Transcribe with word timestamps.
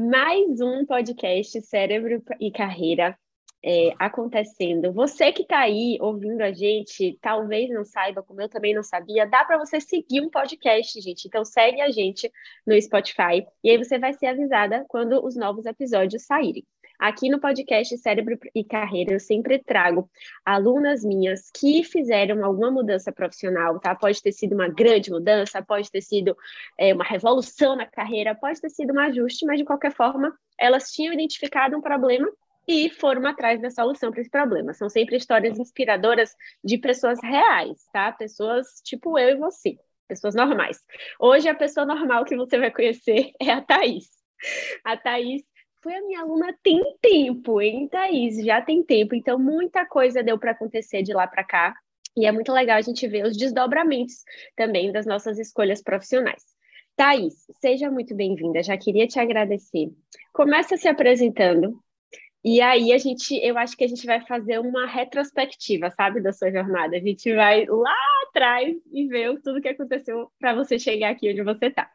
mais 0.00 0.62
um 0.62 0.86
podcast 0.86 1.60
Cérebro 1.60 2.22
e 2.40 2.50
Carreira 2.50 3.18
é, 3.62 3.92
acontecendo. 3.98 4.94
Você 4.94 5.30
que 5.30 5.42
está 5.42 5.58
aí 5.58 5.98
ouvindo 6.00 6.40
a 6.40 6.52
gente, 6.52 7.18
talvez 7.20 7.68
não 7.68 7.84
saiba, 7.84 8.22
como 8.22 8.40
eu 8.40 8.48
também 8.48 8.74
não 8.74 8.82
sabia, 8.82 9.26
dá 9.26 9.44
para 9.44 9.58
você 9.58 9.78
seguir 9.78 10.22
um 10.22 10.30
podcast, 10.30 10.98
gente. 11.02 11.26
Então 11.26 11.44
segue 11.44 11.82
a 11.82 11.90
gente 11.90 12.32
no 12.66 12.80
Spotify 12.80 13.46
e 13.62 13.68
aí 13.68 13.76
você 13.76 13.98
vai 13.98 14.14
ser 14.14 14.28
avisada 14.28 14.86
quando 14.88 15.22
os 15.22 15.36
novos 15.36 15.66
episódios 15.66 16.22
saírem. 16.22 16.64
Aqui 17.00 17.30
no 17.30 17.40
podcast 17.40 17.96
Cérebro 17.96 18.38
e 18.54 18.62
Carreira, 18.62 19.14
eu 19.14 19.18
sempre 19.18 19.58
trago 19.58 20.06
alunas 20.44 21.02
minhas 21.02 21.50
que 21.50 21.82
fizeram 21.82 22.44
alguma 22.44 22.70
mudança 22.70 23.10
profissional, 23.10 23.80
tá? 23.80 23.94
Pode 23.94 24.20
ter 24.20 24.32
sido 24.32 24.54
uma 24.54 24.68
grande 24.68 25.10
mudança, 25.10 25.62
pode 25.62 25.90
ter 25.90 26.02
sido 26.02 26.36
é, 26.78 26.92
uma 26.92 27.02
revolução 27.02 27.74
na 27.74 27.86
carreira, 27.86 28.34
pode 28.34 28.60
ter 28.60 28.68
sido 28.68 28.92
um 28.92 29.00
ajuste, 29.00 29.46
mas 29.46 29.56
de 29.56 29.64
qualquer 29.64 29.94
forma, 29.94 30.30
elas 30.58 30.92
tinham 30.92 31.14
identificado 31.14 31.74
um 31.74 31.80
problema 31.80 32.30
e 32.68 32.90
foram 32.90 33.26
atrás 33.26 33.62
da 33.62 33.70
solução 33.70 34.10
para 34.10 34.20
esse 34.20 34.30
problema. 34.30 34.74
São 34.74 34.90
sempre 34.90 35.16
histórias 35.16 35.58
inspiradoras 35.58 36.36
de 36.62 36.76
pessoas 36.76 37.18
reais, 37.22 37.78
tá? 37.94 38.12
Pessoas 38.12 38.66
tipo 38.84 39.18
eu 39.18 39.30
e 39.30 39.36
você, 39.36 39.78
pessoas 40.06 40.34
normais. 40.34 40.76
Hoje, 41.18 41.48
a 41.48 41.54
pessoa 41.54 41.86
normal 41.86 42.26
que 42.26 42.36
você 42.36 42.58
vai 42.58 42.70
conhecer 42.70 43.32
é 43.40 43.50
a 43.50 43.62
Thaís. 43.62 44.20
A 44.84 44.98
Thaís 44.98 45.42
foi 45.82 45.94
a 45.94 46.02
minha 46.02 46.20
aluna 46.20 46.54
tem 46.62 46.80
tempo, 47.00 47.60
hein, 47.60 47.88
Thaís? 47.88 48.44
Já 48.44 48.60
tem 48.60 48.82
tempo. 48.82 49.14
Então, 49.14 49.38
muita 49.38 49.86
coisa 49.86 50.22
deu 50.22 50.38
para 50.38 50.52
acontecer 50.52 51.02
de 51.02 51.12
lá 51.12 51.26
para 51.26 51.44
cá. 51.44 51.74
E 52.16 52.26
é 52.26 52.32
muito 52.32 52.52
legal 52.52 52.76
a 52.76 52.82
gente 52.82 53.06
ver 53.06 53.24
os 53.24 53.36
desdobramentos 53.36 54.24
também 54.56 54.92
das 54.92 55.06
nossas 55.06 55.38
escolhas 55.38 55.82
profissionais. 55.82 56.42
Thaís, 56.96 57.46
seja 57.60 57.90
muito 57.90 58.14
bem-vinda. 58.14 58.62
Já 58.62 58.76
queria 58.76 59.06
te 59.06 59.18
agradecer. 59.18 59.90
Começa 60.32 60.76
se 60.76 60.88
apresentando. 60.88 61.82
E 62.44 62.60
aí 62.60 62.92
a 62.92 62.98
gente, 62.98 63.34
eu 63.36 63.56
acho 63.56 63.76
que 63.76 63.84
a 63.84 63.88
gente 63.88 64.06
vai 64.06 64.20
fazer 64.26 64.58
uma 64.58 64.86
retrospectiva, 64.86 65.90
sabe, 65.90 66.20
da 66.20 66.32
sua 66.32 66.50
jornada. 66.50 66.96
A 66.96 67.00
gente 67.00 67.34
vai 67.34 67.64
lá 67.66 67.94
atrás 68.28 68.76
e 68.92 69.06
ver 69.06 69.40
tudo 69.42 69.60
que 69.60 69.68
aconteceu 69.68 70.30
para 70.38 70.54
você 70.54 70.78
chegar 70.78 71.10
aqui 71.10 71.30
onde 71.30 71.42
você 71.42 71.66
está. 71.66 71.90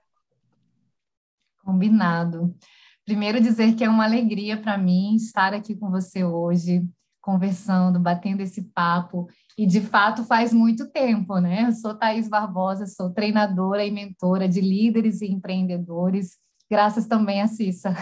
Combinado. 1.64 2.56
Primeiro, 3.06 3.40
dizer 3.40 3.76
que 3.76 3.84
é 3.84 3.90
uma 3.90 4.04
alegria 4.04 4.58
para 4.58 4.78
mim 4.78 5.16
estar 5.16 5.54
aqui 5.54 5.76
com 5.76 5.92
você 5.92 6.24
hoje, 6.24 6.84
conversando, 7.22 8.00
batendo 8.00 8.42
esse 8.42 8.64
papo. 8.74 9.28
E, 9.58 9.66
de 9.66 9.80
fato, 9.80 10.24
faz 10.24 10.52
muito 10.52 10.90
tempo, 10.90 11.38
né? 11.38 11.68
Eu 11.68 11.72
sou 11.72 11.94
Thaís 11.94 12.28
Barbosa, 12.28 12.88
sou 12.88 13.12
treinadora 13.12 13.86
e 13.86 13.92
mentora 13.92 14.50
de 14.50 14.60
líderes 14.60 15.22
e 15.22 15.28
empreendedores, 15.28 16.38
graças 16.70 17.06
também 17.06 17.42
a 17.42 17.48
Cissa. 17.48 17.96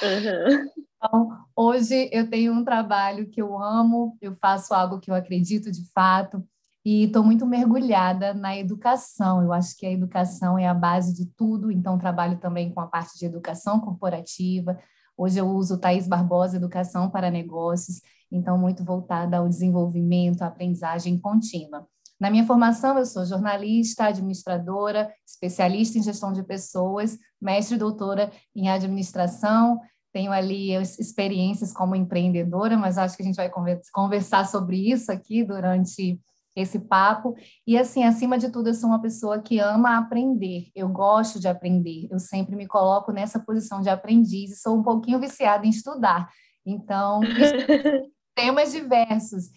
Uhum. 0.00 0.70
Então, 0.96 1.38
hoje 1.54 2.08
eu 2.12 2.28
tenho 2.28 2.52
um 2.52 2.64
trabalho 2.64 3.28
que 3.28 3.40
eu 3.40 3.60
amo, 3.62 4.16
eu 4.20 4.34
faço 4.34 4.74
algo 4.74 4.98
que 4.98 5.10
eu 5.10 5.14
acredito 5.14 5.70
de 5.70 5.84
fato, 5.92 6.42
e 6.84 7.04
estou 7.04 7.22
muito 7.22 7.46
mergulhada 7.46 8.32
na 8.34 8.56
educação. 8.56 9.42
Eu 9.42 9.52
acho 9.52 9.76
que 9.76 9.86
a 9.86 9.92
educação 9.92 10.58
é 10.58 10.66
a 10.66 10.74
base 10.74 11.14
de 11.14 11.26
tudo, 11.26 11.70
então 11.70 11.98
trabalho 11.98 12.38
também 12.38 12.72
com 12.72 12.80
a 12.80 12.86
parte 12.86 13.18
de 13.18 13.26
educação 13.26 13.80
corporativa. 13.80 14.78
Hoje 15.16 15.38
eu 15.38 15.48
uso 15.48 15.78
Thaís 15.78 16.06
Barbosa 16.06 16.56
Educação 16.56 17.10
para 17.10 17.30
Negócios, 17.30 18.00
então 18.30 18.56
muito 18.56 18.84
voltada 18.84 19.38
ao 19.38 19.48
desenvolvimento, 19.48 20.42
à 20.42 20.46
aprendizagem 20.46 21.18
contínua. 21.18 21.86
Na 22.20 22.30
minha 22.30 22.44
formação, 22.44 22.98
eu 22.98 23.06
sou 23.06 23.24
jornalista, 23.24 24.06
administradora, 24.06 25.12
especialista 25.26 25.98
em 25.98 26.02
gestão 26.02 26.32
de 26.32 26.42
pessoas, 26.42 27.16
mestre 27.40 27.76
e 27.76 27.78
doutora 27.78 28.32
em 28.54 28.68
administração. 28.68 29.80
Tenho 30.12 30.32
ali 30.32 30.72
experiências 30.72 31.72
como 31.72 31.94
empreendedora, 31.94 32.76
mas 32.76 32.98
acho 32.98 33.16
que 33.16 33.22
a 33.22 33.26
gente 33.26 33.36
vai 33.36 33.50
conversar 33.92 34.46
sobre 34.46 34.90
isso 34.90 35.12
aqui 35.12 35.44
durante 35.44 36.20
esse 36.60 36.80
papo. 36.80 37.34
E 37.66 37.78
assim, 37.78 38.04
acima 38.04 38.38
de 38.38 38.50
tudo, 38.50 38.68
eu 38.68 38.74
sou 38.74 38.88
uma 38.88 39.00
pessoa 39.00 39.40
que 39.40 39.58
ama 39.58 39.98
aprender. 39.98 40.68
Eu 40.74 40.88
gosto 40.88 41.38
de 41.40 41.48
aprender. 41.48 42.08
Eu 42.10 42.18
sempre 42.18 42.56
me 42.56 42.66
coloco 42.66 43.12
nessa 43.12 43.38
posição 43.38 43.80
de 43.80 43.88
aprendiz 43.88 44.50
e 44.52 44.56
sou 44.56 44.76
um 44.76 44.82
pouquinho 44.82 45.20
viciada 45.20 45.66
em 45.66 45.70
estudar. 45.70 46.28
Então, 46.64 47.20
temas 48.34 48.72
diversos. 48.72 49.50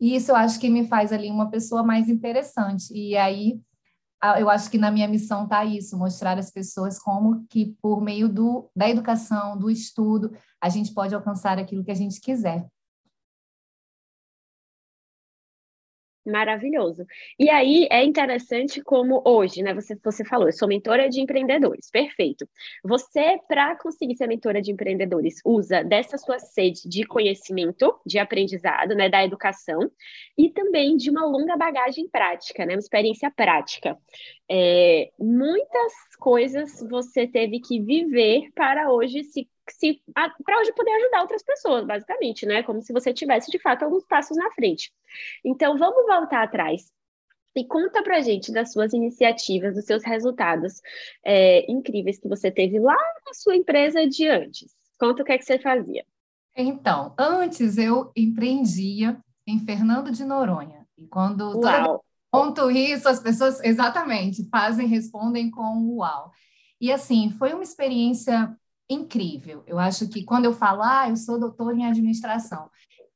E 0.00 0.16
isso 0.16 0.30
eu 0.30 0.36
acho 0.36 0.58
que 0.58 0.70
me 0.70 0.86
faz 0.86 1.12
ali 1.12 1.30
uma 1.30 1.50
pessoa 1.50 1.82
mais 1.82 2.08
interessante. 2.08 2.92
E 2.92 3.16
aí 3.16 3.60
eu 4.38 4.50
acho 4.50 4.70
que 4.70 4.78
na 4.78 4.90
minha 4.90 5.08
missão 5.08 5.44
está 5.44 5.64
isso, 5.64 5.96
mostrar 5.96 6.38
às 6.38 6.50
pessoas 6.50 6.98
como 6.98 7.46
que 7.48 7.74
por 7.80 8.02
meio 8.02 8.28
do, 8.28 8.70
da 8.76 8.88
educação, 8.88 9.58
do 9.58 9.70
estudo, 9.70 10.30
a 10.60 10.68
gente 10.68 10.92
pode 10.92 11.14
alcançar 11.14 11.58
aquilo 11.58 11.82
que 11.82 11.90
a 11.90 11.94
gente 11.94 12.20
quiser. 12.20 12.66
Maravilhoso. 16.26 17.06
E 17.38 17.48
aí 17.48 17.88
é 17.90 18.04
interessante 18.04 18.82
como 18.82 19.22
hoje, 19.24 19.62
né? 19.62 19.72
Você, 19.72 19.98
você 20.04 20.22
falou, 20.22 20.48
eu 20.48 20.52
sou 20.52 20.68
mentora 20.68 21.08
de 21.08 21.18
empreendedores, 21.18 21.90
perfeito. 21.90 22.46
Você, 22.84 23.38
para 23.48 23.74
conseguir 23.76 24.16
ser 24.16 24.26
mentora 24.26 24.60
de 24.60 24.70
empreendedores, 24.70 25.40
usa 25.44 25.82
dessa 25.82 26.18
sua 26.18 26.38
sede 26.38 26.86
de 26.86 27.04
conhecimento, 27.04 27.98
de 28.04 28.18
aprendizado, 28.18 28.94
né? 28.94 29.08
Da 29.08 29.24
educação, 29.24 29.90
e 30.36 30.50
também 30.50 30.94
de 30.94 31.08
uma 31.08 31.24
longa 31.24 31.56
bagagem 31.56 32.06
prática, 32.08 32.66
né? 32.66 32.74
Uma 32.74 32.80
experiência 32.80 33.30
prática. 33.30 33.96
É, 34.50 35.10
muitas 35.18 35.92
coisas 36.18 36.80
você 36.90 37.26
teve 37.26 37.60
que 37.60 37.80
viver 37.80 38.50
para 38.54 38.92
hoje 38.92 39.24
se 39.24 39.48
se 39.72 40.02
para 40.14 40.60
hoje 40.60 40.72
poder 40.72 40.90
ajudar 40.92 41.22
outras 41.22 41.42
pessoas, 41.42 41.84
basicamente, 41.86 42.46
né? 42.46 42.62
Como 42.62 42.82
se 42.82 42.92
você 42.92 43.12
tivesse 43.12 43.50
de 43.50 43.58
fato 43.58 43.84
alguns 43.84 44.04
passos 44.04 44.36
na 44.36 44.50
frente. 44.52 44.92
Então, 45.44 45.76
vamos 45.76 46.06
voltar 46.06 46.42
atrás 46.42 46.90
e 47.54 47.64
conta 47.64 48.02
pra 48.02 48.20
gente 48.20 48.52
das 48.52 48.72
suas 48.72 48.92
iniciativas, 48.92 49.74
dos 49.74 49.84
seus 49.84 50.04
resultados 50.04 50.80
é, 51.24 51.70
incríveis 51.70 52.18
que 52.18 52.28
você 52.28 52.50
teve 52.50 52.78
lá 52.78 52.96
na 53.26 53.34
sua 53.34 53.56
empresa 53.56 54.06
de 54.06 54.28
antes. 54.28 54.72
Conta 54.98 55.22
o 55.22 55.24
que 55.24 55.32
é 55.32 55.38
que 55.38 55.44
você 55.44 55.58
fazia. 55.58 56.04
Então, 56.56 57.14
antes 57.18 57.78
eu 57.78 58.12
empreendia 58.14 59.18
em 59.46 59.58
Fernando 59.60 60.10
de 60.10 60.24
Noronha. 60.24 60.86
E 60.96 61.06
quando 61.06 61.58
Uau. 61.58 62.04
conto 62.30 62.70
isso, 62.70 63.08
as 63.08 63.20
pessoas 63.20 63.62
exatamente 63.64 64.48
fazem, 64.48 64.86
respondem 64.86 65.50
com 65.50 65.96
uau. 65.96 66.30
E 66.80 66.92
assim, 66.92 67.30
foi 67.38 67.52
uma 67.52 67.62
experiência 67.62 68.54
incrível. 68.90 69.62
Eu 69.66 69.78
acho 69.78 70.08
que 70.08 70.24
quando 70.24 70.44
eu 70.44 70.52
falo, 70.52 70.82
ah, 70.82 71.08
eu 71.08 71.16
sou 71.16 71.38
doutor 71.38 71.74
em 71.74 71.86
administração, 71.86 72.68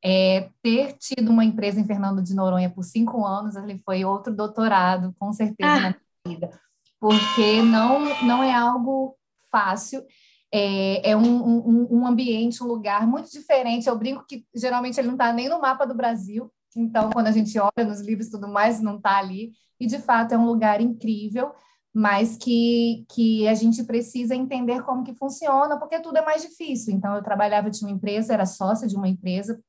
é, 0.03 0.51
ter 0.63 0.93
tido 0.99 1.31
uma 1.31 1.45
empresa 1.45 1.81
em 1.81 1.87
Fernando 1.87 2.23
de 2.23 2.35
Noronha 2.35 2.71
por 2.71 2.85
cinco 2.85 3.27
anos, 3.27 3.57
ele 3.57 3.79
foi 3.79 4.05
outro 4.05 4.35
doutorado, 4.35 5.15
com 5.19 5.33
certeza, 5.33 5.73
ah. 5.73 5.81
na 5.81 5.97
minha 6.27 6.39
vida, 6.39 6.61
porque 7.01 7.63
não, 7.63 8.01
não 8.23 8.43
é 8.43 8.55
algo 8.55 9.17
fácil. 9.51 10.05
É, 10.53 11.11
é 11.11 11.17
um, 11.17 11.23
um, 11.23 11.89
um, 11.91 12.07
ambiente, 12.07 12.63
um 12.63 12.67
lugar 12.67 13.07
muito 13.09 13.29
diferente. 13.29 13.89
Eu 13.89 13.99
brinco 13.99 14.25
que 14.25 14.47
geralmente 14.55 15.01
ele 15.01 15.09
não 15.09 15.15
está 15.15 15.33
nem 15.33 15.49
no 15.49 15.61
mapa 15.61 15.85
do 15.85 15.95
Brasil, 15.95 16.53
então 16.77 17.11
quando 17.11 17.27
a 17.27 17.33
gente 17.33 17.59
olha 17.59 17.85
nos 17.85 18.01
livros 18.01 18.29
e 18.29 18.31
tudo 18.31 18.47
mais, 18.47 18.81
não 18.81 18.97
está 18.97 19.19
ali. 19.19 19.53
E 19.81 19.87
de 19.87 19.99
fato 19.99 20.33
é 20.33 20.39
um 20.39 20.47
lugar 20.47 20.81
incrível 20.81 21.53
mas 21.95 22.37
que, 22.37 23.07
que 23.09 23.47
a 23.47 23.55
gente 23.55 23.85
precisa 23.85 24.35
entender 24.35 24.83
como 24.83 25.05
que 25.05 25.15
funciona, 25.15 25.79
porque 25.79 26.01
tudo 26.01 26.19
é 26.19 26.25
mais 26.25 26.43
difícil. 26.43 26.93
Então, 26.93 27.15
eu 27.15 27.23
trabalhava 27.23 27.71
de 27.71 27.81
uma 27.85 27.93
empresa, 27.93 28.35
era 28.35 28.45
sócia 28.45 28.89
de 28.89 28.97
uma 28.97 29.09
empresa 29.09 29.63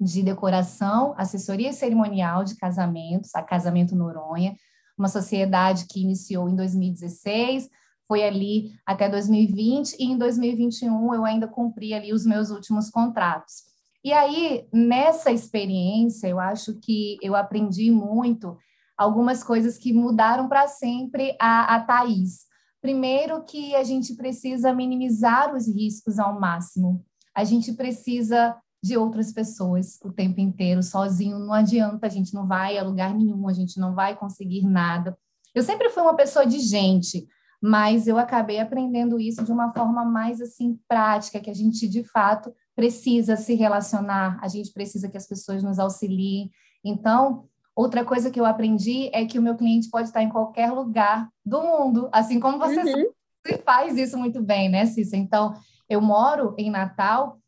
de 0.00 0.22
decoração, 0.22 1.14
assessoria 1.16 1.72
cerimonial 1.72 2.42
de 2.42 2.56
casamentos, 2.56 3.34
a 3.36 3.42
Casamento 3.42 3.94
Noronha, 3.94 4.56
uma 4.98 5.08
sociedade 5.08 5.86
que 5.88 6.02
iniciou 6.02 6.48
em 6.48 6.56
2016, 6.56 7.68
foi 8.08 8.24
ali 8.24 8.72
até 8.84 9.08
2020, 9.08 9.94
e 10.00 10.06
em 10.06 10.18
2021 10.18 11.14
eu 11.14 11.24
ainda 11.24 11.46
cumpri 11.46 11.94
ali 11.94 12.12
os 12.12 12.26
meus 12.26 12.50
últimos 12.50 12.90
contratos. 12.90 13.70
E 14.02 14.12
aí, 14.12 14.66
nessa 14.72 15.30
experiência, 15.30 16.26
eu 16.26 16.40
acho 16.40 16.80
que 16.80 17.18
eu 17.22 17.36
aprendi 17.36 17.90
muito 17.90 18.56
algumas 19.00 19.42
coisas 19.42 19.78
que 19.78 19.94
mudaram 19.94 20.46
para 20.46 20.68
sempre 20.68 21.34
a, 21.40 21.74
a. 21.74 22.04
Primeiro, 22.82 23.42
que 23.44 23.74
a 23.74 23.82
gente 23.82 24.14
precisa 24.14 24.74
minimizar 24.74 25.54
os 25.54 25.66
riscos 25.66 26.18
ao 26.18 26.38
máximo. 26.38 27.02
A 27.34 27.42
gente 27.42 27.72
precisa 27.72 28.54
de 28.82 28.98
outras 28.98 29.32
pessoas 29.32 29.98
o 30.04 30.12
tempo 30.12 30.38
inteiro. 30.38 30.82
Sozinho 30.82 31.38
não 31.38 31.54
adianta, 31.54 32.06
a 32.06 32.10
gente 32.10 32.34
não 32.34 32.46
vai 32.46 32.76
a 32.76 32.82
lugar 32.82 33.14
nenhum, 33.14 33.48
a 33.48 33.54
gente 33.54 33.80
não 33.80 33.94
vai 33.94 34.14
conseguir 34.14 34.66
nada. 34.66 35.16
Eu 35.54 35.62
sempre 35.62 35.88
fui 35.88 36.02
uma 36.02 36.14
pessoa 36.14 36.44
de 36.44 36.58
gente, 36.58 37.26
mas 37.62 38.06
eu 38.06 38.18
acabei 38.18 38.60
aprendendo 38.60 39.18
isso 39.18 39.42
de 39.42 39.50
uma 39.50 39.72
forma 39.72 40.04
mais 40.04 40.42
assim 40.42 40.78
prática, 40.86 41.40
que 41.40 41.48
a 41.48 41.54
gente 41.54 41.88
de 41.88 42.04
fato 42.04 42.52
precisa 42.76 43.34
se 43.34 43.54
relacionar, 43.54 44.38
a 44.42 44.48
gente 44.48 44.70
precisa 44.74 45.08
que 45.08 45.16
as 45.16 45.26
pessoas 45.26 45.62
nos 45.62 45.78
auxiliem. 45.78 46.50
Então, 46.84 47.48
Outra 47.74 48.04
coisa 48.04 48.30
que 48.30 48.40
eu 48.40 48.44
aprendi 48.44 49.10
é 49.12 49.24
que 49.24 49.38
o 49.38 49.42
meu 49.42 49.56
cliente 49.56 49.88
pode 49.88 50.08
estar 50.08 50.22
em 50.22 50.28
qualquer 50.28 50.70
lugar 50.70 51.28
do 51.44 51.62
mundo, 51.62 52.08
assim 52.12 52.40
como 52.40 52.58
você. 52.58 52.80
Uhum. 52.80 53.06
faz 53.64 53.96
isso 53.96 54.18
muito 54.18 54.42
bem, 54.42 54.68
né, 54.68 54.86
Cissa? 54.86 55.16
Então, 55.16 55.54
eu 55.88 56.00
moro 56.00 56.54
em 56.58 56.70
Natal, 56.70 57.40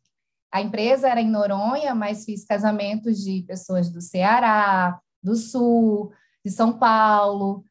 a 0.51 0.61
empresa 0.61 1.09
era 1.09 1.21
em 1.21 1.29
Noronha, 1.29 1.95
mas 1.95 2.25
fiz 2.25 2.45
casamentos 2.45 3.17
de 3.23 3.43
pessoas 3.47 3.89
do 3.89 4.01
Ceará, 4.01 4.99
do 5.21 5.35
Sul, 5.35 6.11
de 6.45 6.51
São 6.51 6.73
Paulo, 6.73 7.63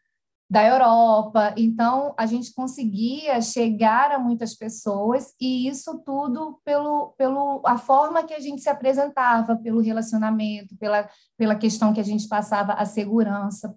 da 0.52 0.66
Europa. 0.66 1.54
Então, 1.56 2.14
a 2.14 2.26
gente 2.26 2.52
conseguia 2.52 3.40
chegar 3.40 4.12
a 4.12 4.18
muitas 4.18 4.54
pessoas 4.54 5.32
e 5.40 5.66
isso 5.66 6.02
tudo 6.04 6.60
pelo, 6.62 7.14
pelo 7.16 7.62
a 7.64 7.78
forma 7.78 8.22
que 8.22 8.34
a 8.34 8.38
gente 8.38 8.60
se 8.60 8.68
apresentava, 8.68 9.56
pelo 9.56 9.80
relacionamento, 9.80 10.76
pela, 10.76 11.08
pela 11.38 11.54
questão 11.54 11.94
que 11.94 12.00
a 12.00 12.04
gente 12.04 12.28
passava 12.28 12.74
a 12.74 12.84
segurança. 12.84 13.74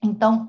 Então, 0.00 0.46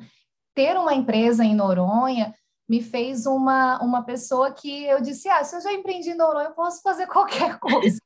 ter 0.53 0.77
uma 0.77 0.93
empresa 0.93 1.43
em 1.43 1.55
Noronha 1.55 2.35
me 2.69 2.79
fez 2.79 3.25
uma, 3.25 3.81
uma 3.81 4.03
pessoa 4.03 4.51
que 4.51 4.83
eu 4.83 5.01
disse, 5.01 5.27
ah, 5.27 5.43
se 5.43 5.55
eu 5.55 5.61
já 5.61 5.73
empreendi 5.73 6.11
em 6.11 6.15
Noronha, 6.15 6.49
eu 6.49 6.53
posso 6.53 6.83
fazer 6.83 7.07
qualquer 7.09 7.57
coisa. 7.57 7.97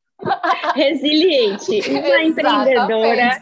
Resiliente, 0.73 1.81
uma 1.91 2.23
empreendedora 2.23 3.41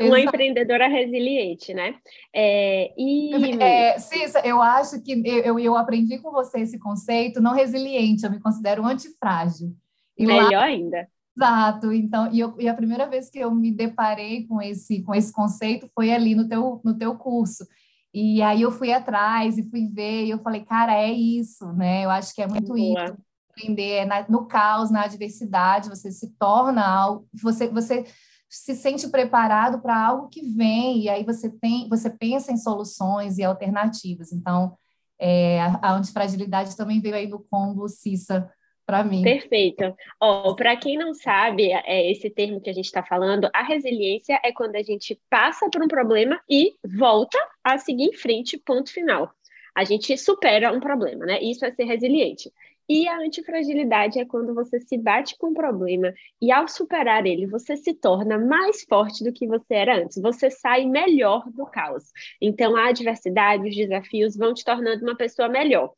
uma 0.00 0.20
empreendedora 0.20 0.86
resiliente, 0.88 1.74
né? 1.74 1.94
É, 2.34 2.92
e... 2.96 3.30
É, 3.60 3.98
Cissa, 3.98 4.40
eu 4.40 4.60
acho 4.62 5.02
que 5.02 5.22
eu, 5.24 5.58
eu 5.58 5.76
aprendi 5.76 6.18
com 6.18 6.30
você 6.30 6.60
esse 6.60 6.78
conceito, 6.78 7.40
não 7.40 7.54
resiliente, 7.54 8.24
eu 8.24 8.30
me 8.30 8.40
considero 8.40 8.84
antifrágil. 8.84 9.74
E 10.16 10.26
Melhor 10.26 10.52
lá... 10.52 10.64
ainda. 10.64 11.08
Exato, 11.36 11.92
então, 11.92 12.32
e, 12.32 12.40
eu, 12.40 12.54
e, 12.58 12.68
a 12.68 12.74
primeira 12.74 13.08
vez 13.08 13.30
que 13.30 13.38
eu 13.38 13.54
me 13.54 13.70
deparei 13.70 14.44
com 14.48 14.60
esse, 14.60 15.02
com 15.02 15.14
esse 15.14 15.32
conceito 15.32 15.88
foi 15.94 16.12
ali 16.12 16.34
no 16.34 16.48
teu, 16.48 16.80
no 16.84 16.98
teu 16.98 17.14
curso. 17.14 17.64
E 18.12 18.42
aí 18.42 18.62
eu 18.62 18.72
fui 18.72 18.92
atrás 18.92 19.56
e 19.56 19.70
fui 19.70 19.86
ver, 19.86 20.24
e 20.24 20.30
eu 20.30 20.40
falei, 20.40 20.64
cara, 20.64 20.94
é 20.94 21.12
isso, 21.12 21.72
né? 21.74 22.04
Eu 22.04 22.10
acho 22.10 22.34
que 22.34 22.42
é 22.42 22.46
muito 22.48 22.74
Boa. 22.74 23.04
isso. 23.04 23.16
Aprender 23.50 23.90
é 23.90 24.26
no 24.28 24.46
caos, 24.46 24.90
na 24.90 25.04
adversidade, 25.04 25.88
você 25.88 26.10
se 26.10 26.32
torna 26.38 26.84
algo, 26.84 27.28
você, 27.40 27.68
você 27.68 28.04
se 28.48 28.74
sente 28.74 29.08
preparado 29.08 29.80
para 29.80 30.06
algo 30.06 30.28
que 30.28 30.42
vem, 30.42 31.02
e 31.02 31.08
aí 31.08 31.24
você 31.24 31.50
tem, 31.50 31.88
você 31.88 32.08
pensa 32.08 32.50
em 32.50 32.56
soluções 32.56 33.38
e 33.38 33.44
alternativas. 33.44 34.32
Então, 34.32 34.76
é, 35.18 35.60
a 35.60 35.92
antifragilidade 35.92 36.76
também 36.76 37.00
veio 37.00 37.14
aí 37.14 37.26
do 37.26 37.40
combo 37.50 37.88
Cissa 37.88 38.50
para 38.86 39.04
mim. 39.04 39.22
Perfeito. 39.22 39.94
Oh, 40.18 40.56
para 40.56 40.74
quem 40.76 40.96
não 40.96 41.12
sabe, 41.12 41.70
é 41.70 42.10
esse 42.10 42.30
termo 42.30 42.58
que 42.58 42.70
a 42.70 42.72
gente 42.72 42.86
está 42.86 43.02
falando, 43.02 43.50
a 43.52 43.62
resiliência 43.62 44.40
é 44.42 44.50
quando 44.50 44.76
a 44.76 44.82
gente 44.82 45.20
passa 45.28 45.68
por 45.68 45.82
um 45.82 45.88
problema 45.88 46.40
e 46.48 46.74
volta 46.96 47.38
a 47.62 47.76
seguir 47.76 48.04
em 48.04 48.14
frente, 48.14 48.56
ponto 48.56 48.90
final. 48.90 49.30
A 49.74 49.84
gente 49.84 50.16
supera 50.16 50.72
um 50.72 50.80
problema, 50.80 51.26
né? 51.26 51.38
Isso 51.42 51.66
é 51.66 51.70
ser 51.70 51.84
resiliente. 51.84 52.50
E 52.88 53.06
a 53.06 53.18
antifragilidade 53.18 54.18
é 54.18 54.24
quando 54.24 54.54
você 54.54 54.80
se 54.80 54.96
bate 54.96 55.36
com 55.36 55.48
um 55.48 55.54
problema 55.54 56.14
e, 56.40 56.50
ao 56.50 56.66
superar 56.66 57.26
ele, 57.26 57.46
você 57.46 57.76
se 57.76 57.92
torna 57.92 58.38
mais 58.38 58.82
forte 58.84 59.22
do 59.22 59.32
que 59.32 59.46
você 59.46 59.74
era 59.74 60.02
antes. 60.02 60.20
Você 60.22 60.50
sai 60.50 60.86
melhor 60.86 61.50
do 61.50 61.66
caos. 61.66 62.10
Então, 62.40 62.74
a 62.76 62.88
adversidade, 62.88 63.68
os 63.68 63.76
desafios 63.76 64.36
vão 64.36 64.54
te 64.54 64.64
tornando 64.64 65.04
uma 65.04 65.16
pessoa 65.16 65.48
melhor. 65.48 65.92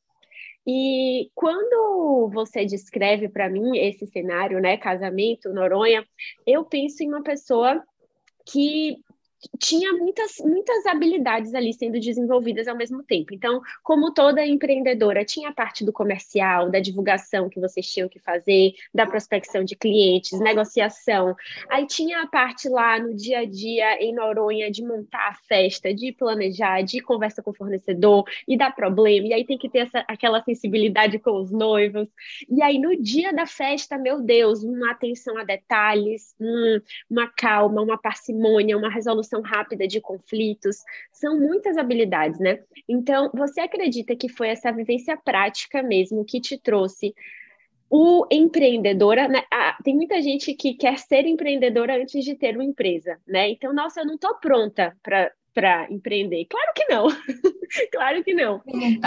E 0.67 1.31
quando 1.35 2.29
você 2.33 2.65
descreve 2.65 3.29
para 3.29 3.49
mim 3.49 3.79
esse 3.79 4.07
cenário, 4.07 4.61
né, 4.61 4.77
casamento, 4.77 5.49
Noronha, 5.53 6.05
eu 6.47 6.65
penso 6.65 7.03
em 7.03 7.09
uma 7.09 7.23
pessoa 7.23 7.83
que 8.45 8.99
tinha 9.59 9.93
muitas, 9.93 10.37
muitas 10.41 10.87
habilidades 10.87 11.55
ali 11.55 11.73
sendo 11.73 11.99
desenvolvidas 11.99 12.69
ao 12.69 12.77
mesmo 12.77 13.03
tempo. 13.03 13.33
Então, 13.33 13.61
como 13.83 14.13
toda 14.13 14.45
empreendedora, 14.45 15.25
tinha 15.25 15.49
a 15.51 15.53
parte 15.53 15.85
do 15.85 15.93
comercial, 15.93 16.71
da 16.71 16.81
divulgação 16.81 17.49
que 17.49 17.61
vocês 17.61 17.87
tinham 17.87 18.09
que 18.09 18.19
fazer, 18.19 18.73
da 18.93 19.07
prospecção 19.07 19.65
de 19.65 19.77
clientes, 19.77 20.39
negociação. 20.41 21.35
Aí 21.69 21.87
tinha 21.87 22.23
a 22.23 22.27
parte 22.27 22.69
lá 22.69 22.99
no 22.99 23.15
dia 23.15 23.41
a 23.41 23.45
dia 23.45 24.03
em 24.03 24.15
Noronha 24.15 24.71
de 24.71 24.85
montar 24.85 25.29
a 25.29 25.35
festa, 25.35 25.95
de 25.95 26.13
planejar, 26.13 26.83
de 26.83 27.01
conversa 27.01 27.43
com 27.43 27.51
o 27.51 27.55
fornecedor 27.55 28.25
e 28.47 28.57
dar 28.57 28.75
problema. 28.75 29.29
E 29.29 29.33
aí 29.33 29.45
tem 29.45 29.59
que 29.59 29.69
ter 29.69 29.81
essa, 29.81 30.05
aquela 30.07 30.43
sensibilidade 30.43 31.19
com 31.19 31.33
os 31.33 31.51
noivos. 31.51 32.09
E 32.49 32.63
aí 32.63 32.79
no 32.79 33.01
dia 33.01 33.33
da 33.33 33.47
festa, 33.47 33.97
meu 33.97 34.21
Deus, 34.21 34.63
uma 34.63 34.91
atenção 34.91 35.39
a 35.39 35.45
detalhes, 35.45 36.35
um, 36.41 36.81
uma 37.09 37.29
calma, 37.29 37.83
uma 37.83 37.99
parcimônia, 37.99 38.77
uma 38.77 38.91
resolução 38.91 39.30
resolução 39.31 39.41
rápida 39.41 39.87
de 39.87 40.01
conflitos, 40.01 40.79
são 41.13 41.39
muitas 41.39 41.77
habilidades, 41.77 42.39
né? 42.41 42.61
Então, 42.89 43.31
você 43.33 43.61
acredita 43.61 44.17
que 44.17 44.29
foi 44.29 44.49
essa 44.49 44.73
vivência 44.73 45.17
prática 45.17 45.83
mesmo 45.83 46.25
que 46.25 46.41
te 46.41 46.59
trouxe 46.59 47.15
o 47.89 48.27
empreendedora, 48.31 49.27
né? 49.27 49.43
ah, 49.53 49.77
tem 49.83 49.95
muita 49.97 50.21
gente 50.23 50.55
que 50.55 50.75
quer 50.75 50.99
ser 50.99 51.27
empreendedora 51.27 52.01
antes 52.01 52.25
de 52.25 52.37
ter 52.37 52.55
uma 52.55 52.65
empresa, 52.65 53.19
né? 53.27 53.51
Então, 53.51 53.73
nossa, 53.73 54.01
eu 54.01 54.07
não 54.07 54.15
estou 54.15 54.35
pronta 54.37 54.97
para 55.03 55.87
empreender. 55.91 56.47
Claro 56.47 56.73
que 56.75 56.85
não, 56.89 57.09
claro 57.93 58.25
que 58.25 58.35
não. 58.35 58.63
Né? 58.67 59.01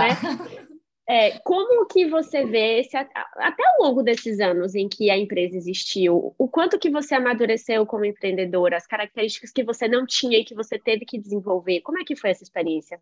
É, 1.07 1.37
como 1.39 1.85
que 1.87 2.07
você 2.07 2.45
vê, 2.45 2.79
esse, 2.79 2.95
até 2.95 3.63
ao 3.75 3.87
longo 3.87 4.01
desses 4.01 4.39
anos 4.39 4.73
em 4.73 4.87
que 4.87 5.09
a 5.09 5.17
empresa 5.17 5.57
existiu, 5.57 6.33
o 6.37 6.47
quanto 6.47 6.79
que 6.79 6.89
você 6.89 7.13
amadureceu 7.15 7.85
como 7.85 8.05
empreendedora, 8.05 8.77
as 8.77 8.87
características 8.87 9.51
que 9.51 9.65
você 9.65 9.85
não 9.85 10.05
tinha 10.05 10.39
e 10.39 10.45
que 10.45 10.55
você 10.55 10.79
teve 10.79 11.05
que 11.05 11.19
desenvolver, 11.19 11.81
como 11.81 11.99
é 11.99 12.05
que 12.05 12.15
foi 12.15 12.29
essa 12.29 12.43
experiência? 12.43 13.01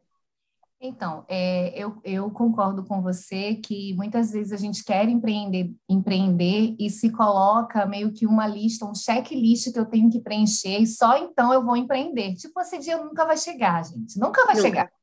Então, 0.84 1.24
é, 1.30 1.80
eu, 1.80 2.02
eu 2.04 2.32
concordo 2.32 2.84
com 2.84 3.04
você 3.04 3.54
que 3.54 3.94
muitas 3.94 4.32
vezes 4.32 4.52
a 4.52 4.58
gente 4.58 4.84
quer 4.84 5.08
empreender, 5.08 5.72
empreender 5.88 6.76
e 6.80 6.90
se 6.90 7.12
coloca 7.12 7.86
meio 7.86 8.12
que 8.12 8.26
uma 8.26 8.48
lista, 8.48 8.84
um 8.84 8.96
checklist 8.96 9.72
que 9.72 9.78
eu 9.78 9.86
tenho 9.86 10.10
que 10.10 10.20
preencher 10.20 10.80
e 10.80 10.88
só 10.88 11.16
então 11.18 11.54
eu 11.54 11.64
vou 11.64 11.78
empreender. 11.78 12.34
Tipo, 12.34 12.60
esse 12.62 12.80
dia 12.80 12.98
nunca 12.98 13.26
vai 13.26 13.38
chegar, 13.38 13.86
gente, 13.86 14.20
nunca 14.20 14.44
vai 14.44 14.56
nunca. 14.56 14.68
chegar. 14.68 15.01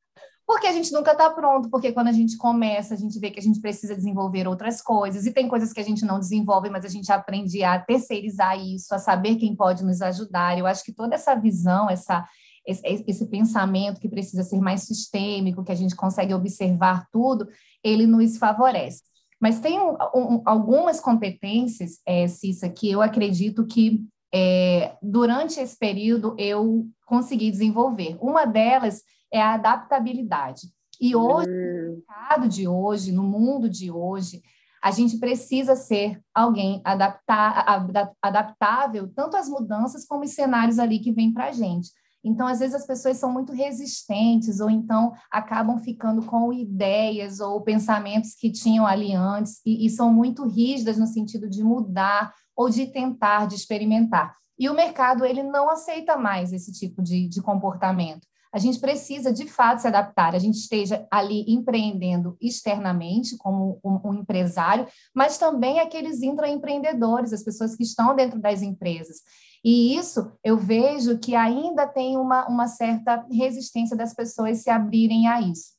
Porque 0.49 0.67
a 0.67 0.73
gente 0.73 0.91
nunca 0.95 1.13
está 1.13 1.29
pronto, 1.29 1.69
porque 1.69 1.93
quando 1.93 2.09
a 2.09 2.13
gente 2.13 2.39
começa, 2.39 2.95
a 2.95 2.97
gente 2.97 3.21
vê 3.21 3.31
que 3.31 3.39
a 3.39 3.43
gente 3.43 3.61
precisa 3.61 3.95
desenvolver 3.95 4.49
outras 4.49 4.81
coisas, 4.81 5.27
e 5.27 5.31
tem 5.31 5.47
coisas 5.47 5.75
que 5.75 5.81
a 5.81 5.85
gente 5.85 6.07
não 6.07 6.19
desenvolve, 6.19 6.71
mas 6.71 6.87
a 6.87 6.89
gente 6.89 7.13
aprende 7.13 7.63
a 7.63 7.79
terceirizar 7.79 8.59
isso, 8.59 8.95
a 8.95 8.99
saber 8.99 9.37
quem 9.37 9.55
pode 9.55 9.85
nos 9.85 10.01
ajudar. 10.01 10.59
Eu 10.59 10.67
acho 10.67 10.83
que 10.83 10.91
toda 10.91 11.15
essa 11.15 11.35
visão, 11.35 11.91
essa, 11.91 12.27
esse, 12.67 13.05
esse 13.07 13.27
pensamento 13.27 14.01
que 14.01 14.09
precisa 14.09 14.43
ser 14.43 14.59
mais 14.59 14.85
sistêmico, 14.85 15.63
que 15.63 15.71
a 15.71 15.75
gente 15.75 15.95
consegue 15.95 16.33
observar 16.33 17.07
tudo, 17.13 17.47
ele 17.85 18.07
nos 18.07 18.39
favorece. 18.39 19.03
Mas 19.39 19.61
tem 19.61 19.79
um, 19.79 19.99
um, 20.15 20.43
algumas 20.47 20.99
competências, 20.99 22.01
é, 22.07 22.27
Cissa, 22.27 22.71
que 22.71 22.91
eu 22.91 23.03
acredito 23.03 23.67
que 23.67 24.03
é, 24.35 24.97
durante 25.03 25.61
esse 25.61 25.77
período 25.77 26.35
eu 26.39 26.89
consegui 27.05 27.51
desenvolver. 27.51 28.17
Uma 28.19 28.47
delas 28.47 29.03
é 29.33 29.41
a 29.41 29.55
adaptabilidade. 29.55 30.63
E 31.01 31.15
hoje, 31.15 31.49
no 31.49 31.55
hum. 31.55 32.03
mercado 32.07 32.49
de 32.49 32.67
hoje, 32.67 33.13
no 33.13 33.23
mundo 33.23 33.69
de 33.69 33.91
hoje, 33.91 34.43
a 34.83 34.91
gente 34.91 35.19
precisa 35.19 35.75
ser 35.75 36.21
alguém 36.35 36.81
adaptar, 36.85 37.85
adaptável 38.23 39.09
tanto 39.15 39.37
às 39.37 39.49
mudanças 39.49 40.07
como 40.07 40.25
os 40.25 40.31
cenários 40.31 40.79
ali 40.79 41.01
que 41.01 41.13
vêm 41.13 41.33
para 41.33 41.47
a 41.47 41.53
gente. 41.53 41.91
Então, 42.23 42.47
às 42.47 42.59
vezes, 42.59 42.75
as 42.75 42.87
pessoas 42.87 43.17
são 43.17 43.33
muito 43.33 43.53
resistentes, 43.53 44.61
ou 44.61 44.69
então 44.69 45.13
acabam 45.31 45.79
ficando 45.79 46.23
com 46.27 46.53
ideias 46.53 47.41
ou 47.41 47.63
pensamentos 47.63 48.35
que 48.35 48.51
tinham 48.51 48.87
ali 48.87 49.15
antes, 49.15 49.61
e, 49.65 49.87
e 49.87 49.91
são 49.91 50.13
muito 50.13 50.47
rígidas 50.47 50.99
no 50.99 51.07
sentido 51.07 51.49
de 51.49 51.63
mudar 51.63 52.35
ou 52.57 52.69
de 52.69 52.87
tentar, 52.87 53.47
de 53.47 53.55
experimentar. 53.55 54.37
E 54.59 54.69
o 54.69 54.75
mercado, 54.75 55.25
ele 55.25 55.45
não 55.45 55.71
aceita 55.71 56.17
mais 56.17 56.53
esse 56.53 56.73
tipo 56.73 57.01
de, 57.01 57.29
de 57.29 57.41
comportamento 57.41 58.27
a 58.59 58.61
gente 58.61 58.81
precisa, 58.81 59.33
de 59.33 59.47
fato, 59.47 59.83
se 59.83 59.87
adaptar. 59.87 60.35
A 60.35 60.39
gente 60.41 60.57
esteja 60.57 61.07
ali 61.13 61.45
empreendendo 61.47 62.37
externamente, 62.41 63.37
como 63.37 63.79
um, 63.85 64.01
um 64.09 64.15
empresário, 64.15 64.85
mas 65.15 65.39
também 65.39 65.79
aqueles 65.79 66.23
intraempreendedores, 66.23 67.33
as 67.33 67.45
pessoas 67.45 67.77
que 67.77 67.85
estão 67.85 68.17
dentro 68.17 68.41
das 68.41 68.61
empresas. 68.61 69.19
E 69.65 69.97
isso 69.97 70.33
eu 70.43 70.57
vejo 70.57 71.19
que 71.19 71.37
ainda 71.37 71.87
tem 71.87 72.17
uma, 72.17 72.49
uma 72.49 72.67
certa 72.67 73.25
resistência 73.31 73.97
das 73.97 74.13
pessoas 74.13 74.59
se 74.59 74.71
abrirem 74.71 75.29
a 75.29 75.41
isso. 75.41 75.79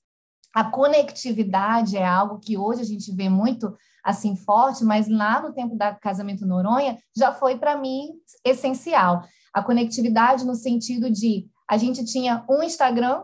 A 0.56 0.64
conectividade 0.64 1.98
é 1.98 2.06
algo 2.06 2.40
que 2.40 2.58
hoje 2.58 2.82
a 2.82 2.86
gente 2.86 3.14
vê 3.14 3.28
muito 3.28 3.76
assim 4.06 4.38
forte, 4.38 4.86
mas 4.86 5.10
lá 5.10 5.42
no 5.42 5.52
tempo 5.52 5.76
da 5.76 5.94
casamento 5.94 6.46
Noronha 6.46 6.98
já 7.16 7.34
foi 7.34 7.58
para 7.58 7.78
mim 7.78 8.08
essencial. 8.46 9.26
A 9.54 9.62
conectividade 9.62 10.46
no 10.46 10.56
sentido 10.56 11.10
de 11.10 11.46
a 11.70 11.78
gente 11.78 12.04
tinha 12.04 12.44
um 12.50 12.64
Instagram 12.64 13.24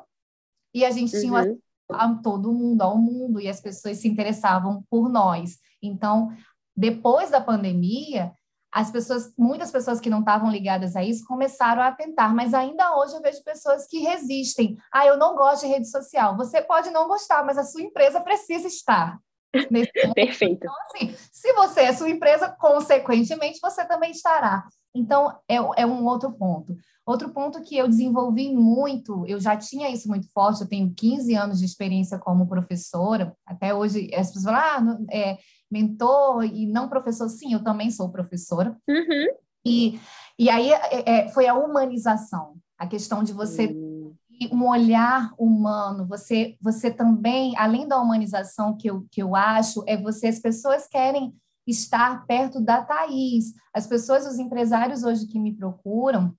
e 0.73 0.85
a 0.85 0.91
gente 0.91 1.19
tinha 1.19 1.41
uhum. 1.41 1.59
a 1.91 2.15
todo 2.15 2.53
mundo, 2.53 2.81
ao 2.81 2.97
mundo, 2.97 3.39
e 3.39 3.47
as 3.47 3.59
pessoas 3.59 3.97
se 3.97 4.07
interessavam 4.07 4.83
por 4.89 5.09
nós. 5.09 5.57
Então, 5.81 6.31
depois 6.75 7.31
da 7.31 7.41
pandemia, 7.41 8.33
as 8.71 8.91
pessoas, 8.91 9.33
muitas 9.37 9.71
pessoas 9.71 10.01
que 10.01 10.09
não 10.09 10.19
estavam 10.19 10.51
ligadas 10.51 10.95
a 10.95 11.03
isso 11.03 11.25
começaram 11.25 11.81
a 11.81 11.93
tentar, 11.93 12.35
mas 12.35 12.53
ainda 12.53 12.97
hoje 12.97 13.15
eu 13.15 13.21
vejo 13.21 13.41
pessoas 13.43 13.87
que 13.87 13.99
resistem. 13.99 14.77
Ah, 14.91 15.07
eu 15.07 15.17
não 15.17 15.33
gosto 15.33 15.61
de 15.61 15.71
rede 15.71 15.89
social. 15.89 16.35
Você 16.35 16.61
pode 16.61 16.91
não 16.91 17.07
gostar, 17.07 17.43
mas 17.45 17.57
a 17.57 17.63
sua 17.63 17.81
empresa 17.81 18.19
precisa 18.19 18.67
estar. 18.67 19.17
Perfeito. 20.13 20.65
Então, 20.65 20.73
assim, 20.81 21.15
se 21.31 21.53
você 21.53 21.81
é 21.83 21.93
sua 21.93 22.09
empresa, 22.09 22.49
consequentemente, 22.59 23.59
você 23.61 23.85
também 23.85 24.11
estará. 24.11 24.67
Então, 24.93 25.39
é, 25.47 25.55
é 25.55 25.85
um 25.85 26.05
outro 26.05 26.33
ponto. 26.33 26.75
Outro 27.05 27.29
ponto 27.29 27.62
que 27.62 27.77
eu 27.77 27.88
desenvolvi 27.88 28.51
muito, 28.51 29.24
eu 29.27 29.39
já 29.39 29.55
tinha 29.55 29.91
isso 29.91 30.07
muito 30.07 30.27
forte, 30.31 30.62
eu 30.62 30.67
tenho 30.67 30.91
15 30.91 31.35
anos 31.35 31.59
de 31.59 31.65
experiência 31.65 32.17
como 32.17 32.47
professora, 32.47 33.35
até 33.45 33.75
hoje 33.75 34.09
as 34.15 34.31
pessoas 34.31 34.55
falam, 34.55 35.05
ah, 35.12 35.15
é, 35.15 35.38
mentor 35.69 36.43
e 36.43 36.65
não 36.65 36.89
professor, 36.89 37.29
sim, 37.29 37.53
eu 37.53 37.63
também 37.63 37.91
sou 37.91 38.09
professora. 38.09 38.75
Uhum. 38.89 39.27
E, 39.63 40.00
e 40.38 40.50
aí 40.50 40.71
é, 40.71 41.03
é, 41.05 41.29
foi 41.29 41.47
a 41.47 41.53
humanização, 41.53 42.55
a 42.75 42.88
questão 42.88 43.24
de 43.24 43.33
você 43.33 43.67
uhum. 43.67 44.15
um 44.51 44.67
olhar 44.67 45.31
humano, 45.38 46.07
você, 46.07 46.57
você 46.59 46.89
também, 46.89 47.55
além 47.55 47.88
da 47.88 48.01
humanização 48.01 48.75
que 48.75 48.89
eu, 48.89 49.05
que 49.12 49.21
eu 49.21 49.35
acho, 49.35 49.83
é 49.85 49.95
você, 49.95 50.25
as 50.25 50.39
pessoas 50.39 50.88
querem 50.88 51.35
estar 51.67 52.25
perto 52.25 52.62
da 52.62 52.83
Thaís. 52.83 53.53
As 53.74 53.88
pessoas, 53.88 54.25
os 54.25 54.38
empresários 54.39 55.03
hoje 55.03 55.27
que 55.27 55.39
me 55.39 55.53
procuram, 55.53 56.35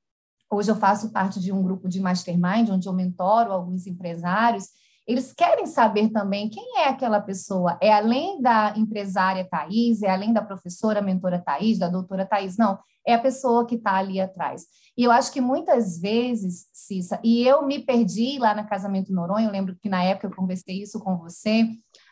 hoje 0.50 0.70
eu 0.70 0.76
faço 0.76 1.10
parte 1.12 1.40
de 1.40 1.52
um 1.52 1.62
grupo 1.62 1.88
de 1.88 2.00
mastermind, 2.00 2.70
onde 2.70 2.88
eu 2.88 2.92
mentoro 2.92 3.52
alguns 3.52 3.86
empresários, 3.86 4.68
eles 5.06 5.32
querem 5.32 5.66
saber 5.66 6.08
também 6.08 6.48
quem 6.48 6.80
é 6.80 6.88
aquela 6.88 7.20
pessoa. 7.20 7.78
É 7.80 7.92
além 7.92 8.42
da 8.42 8.74
empresária 8.76 9.46
Thais, 9.48 10.02
é 10.02 10.10
além 10.10 10.32
da 10.32 10.42
professora, 10.42 11.00
mentora 11.00 11.38
Thais, 11.38 11.78
da 11.78 11.88
doutora 11.88 12.26
Thais, 12.26 12.56
não, 12.56 12.76
é 13.06 13.14
a 13.14 13.20
pessoa 13.20 13.64
que 13.64 13.76
está 13.76 13.94
ali 13.94 14.20
atrás. 14.20 14.66
E 14.96 15.04
eu 15.04 15.12
acho 15.12 15.32
que 15.32 15.40
muitas 15.40 16.00
vezes, 16.00 16.66
Cissa, 16.72 17.20
e 17.22 17.46
eu 17.46 17.64
me 17.64 17.78
perdi 17.78 18.36
lá 18.38 18.52
na 18.52 18.64
Casamento 18.64 19.12
Noronha, 19.12 19.46
eu 19.46 19.52
lembro 19.52 19.76
que 19.80 19.88
na 19.88 20.02
época 20.02 20.26
eu 20.26 20.34
conversei 20.34 20.82
isso 20.82 20.98
com 20.98 21.16
você, 21.16 21.68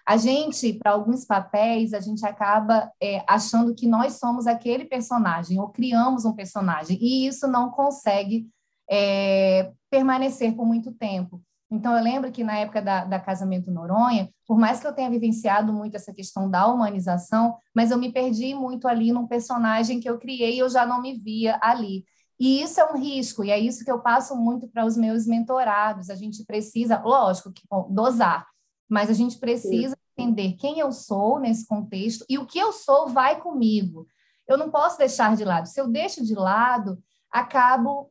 a 0.06 0.16
gente, 0.16 0.74
para 0.74 0.92
alguns 0.92 1.24
papéis, 1.24 1.94
a 1.94 2.00
gente 2.00 2.24
acaba 2.26 2.90
é, 3.00 3.24
achando 3.26 3.74
que 3.74 3.86
nós 3.86 4.14
somos 4.18 4.46
aquele 4.46 4.84
personagem, 4.84 5.58
ou 5.58 5.70
criamos 5.70 6.24
um 6.24 6.34
personagem, 6.34 6.98
e 7.00 7.26
isso 7.26 7.46
não 7.48 7.70
consegue 7.70 8.46
é, 8.90 9.72
permanecer 9.90 10.54
por 10.54 10.66
muito 10.66 10.92
tempo. 10.92 11.42
Então, 11.70 11.96
eu 11.96 12.04
lembro 12.04 12.30
que 12.30 12.44
na 12.44 12.58
época 12.58 12.82
da, 12.82 13.04
da 13.04 13.18
Casamento 13.18 13.70
Noronha, 13.70 14.28
por 14.46 14.58
mais 14.58 14.78
que 14.78 14.86
eu 14.86 14.92
tenha 14.92 15.10
vivenciado 15.10 15.72
muito 15.72 15.96
essa 15.96 16.12
questão 16.12 16.48
da 16.50 16.66
humanização, 16.66 17.56
mas 17.74 17.90
eu 17.90 17.98
me 17.98 18.12
perdi 18.12 18.54
muito 18.54 18.86
ali 18.86 19.10
num 19.10 19.26
personagem 19.26 19.98
que 19.98 20.08
eu 20.08 20.18
criei 20.18 20.56
e 20.56 20.58
eu 20.58 20.68
já 20.68 20.84
não 20.84 21.00
me 21.00 21.18
via 21.18 21.58
ali. 21.62 22.04
E 22.38 22.62
isso 22.62 22.80
é 22.80 22.92
um 22.92 22.96
risco, 22.98 23.42
e 23.44 23.50
é 23.50 23.58
isso 23.58 23.84
que 23.84 23.90
eu 23.90 24.00
passo 24.00 24.36
muito 24.36 24.68
para 24.68 24.84
os 24.84 24.96
meus 24.96 25.26
mentorados. 25.26 26.10
A 26.10 26.14
gente 26.14 26.44
precisa, 26.44 27.00
lógico, 27.00 27.52
que 27.52 27.62
dosar, 27.90 28.46
mas 28.88 29.10
a 29.10 29.12
gente 29.12 29.38
precisa 29.38 29.94
Sim. 29.94 30.22
entender 30.22 30.52
quem 30.54 30.78
eu 30.78 30.92
sou 30.92 31.38
nesse 31.38 31.66
contexto 31.66 32.24
e 32.28 32.38
o 32.38 32.46
que 32.46 32.58
eu 32.58 32.72
sou 32.72 33.08
vai 33.08 33.40
comigo. 33.40 34.06
Eu 34.46 34.58
não 34.58 34.70
posso 34.70 34.98
deixar 34.98 35.36
de 35.36 35.44
lado. 35.44 35.66
Se 35.66 35.80
eu 35.80 35.88
deixo 35.88 36.24
de 36.24 36.34
lado, 36.34 37.02
acabo. 37.30 38.10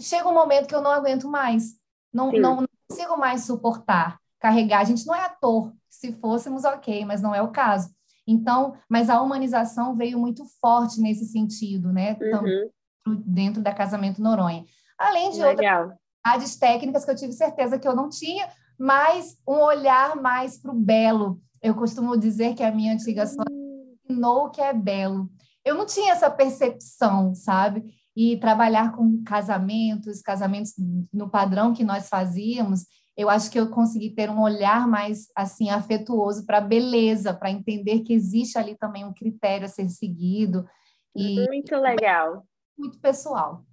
Chega 0.00 0.28
um 0.28 0.34
momento 0.34 0.66
que 0.66 0.74
eu 0.74 0.82
não 0.82 0.90
aguento 0.90 1.28
mais. 1.28 1.78
Não, 2.12 2.32
não, 2.32 2.66
consigo 2.88 3.16
mais 3.16 3.44
suportar, 3.44 4.18
carregar. 4.40 4.80
A 4.80 4.84
gente 4.84 5.06
não 5.06 5.14
é 5.14 5.24
ator. 5.24 5.72
Se 5.88 6.12
fôssemos, 6.12 6.64
ok, 6.64 7.04
mas 7.04 7.22
não 7.22 7.34
é 7.34 7.40
o 7.40 7.52
caso. 7.52 7.90
Então, 8.26 8.76
mas 8.88 9.08
a 9.08 9.20
humanização 9.20 9.96
veio 9.96 10.18
muito 10.18 10.44
forte 10.60 11.00
nesse 11.00 11.26
sentido, 11.26 11.92
né? 11.92 12.16
Então, 12.20 12.44
uhum. 12.44 13.22
dentro 13.24 13.62
da 13.62 13.72
Casamento 13.72 14.20
Noronha. 14.20 14.64
Além 14.98 15.30
de 15.30 15.42
Legal. 15.42 15.96
outras 16.26 16.56
técnicas 16.56 17.04
que 17.04 17.10
eu 17.10 17.16
tive 17.16 17.32
certeza 17.32 17.78
que 17.78 17.88
eu 17.88 17.96
não 17.96 18.08
tinha, 18.08 18.48
mas 18.80 19.36
um 19.46 19.60
olhar 19.60 20.16
mais 20.16 20.58
para 20.58 20.72
o 20.72 20.74
belo. 20.74 21.38
Eu 21.62 21.74
costumo 21.74 22.16
dizer 22.16 22.54
que 22.54 22.62
a 22.62 22.72
minha 22.72 22.94
antiga 22.94 23.24
uhum. 23.24 23.96
ensinou 24.08 24.50
que 24.50 24.60
é 24.60 24.72
belo. 24.72 25.30
Eu 25.64 25.74
não 25.74 25.84
tinha 25.84 26.12
essa 26.12 26.30
percepção, 26.30 27.34
sabe? 27.34 27.84
e 28.16 28.36
trabalhar 28.36 28.92
com 28.92 29.22
casamentos, 29.24 30.20
casamentos 30.20 30.74
no 31.12 31.30
padrão 31.30 31.72
que 31.72 31.84
nós 31.84 32.08
fazíamos, 32.08 32.84
eu 33.16 33.28
acho 33.28 33.50
que 33.50 33.58
eu 33.58 33.70
consegui 33.70 34.10
ter 34.10 34.30
um 34.30 34.40
olhar 34.40 34.88
mais 34.88 35.28
assim 35.36 35.70
afetuoso 35.70 36.44
para 36.46 36.58
a 36.58 36.62
beleza, 36.62 37.34
para 37.34 37.50
entender 37.50 38.00
que 38.00 38.12
existe 38.12 38.58
ali 38.58 38.76
também 38.76 39.04
um 39.04 39.12
critério 39.12 39.64
a 39.64 39.68
ser 39.68 39.88
seguido 39.88 40.66
e 41.14 41.46
muito 41.46 41.76
legal, 41.76 42.44
muito 42.78 42.98
pessoal. 43.00 43.64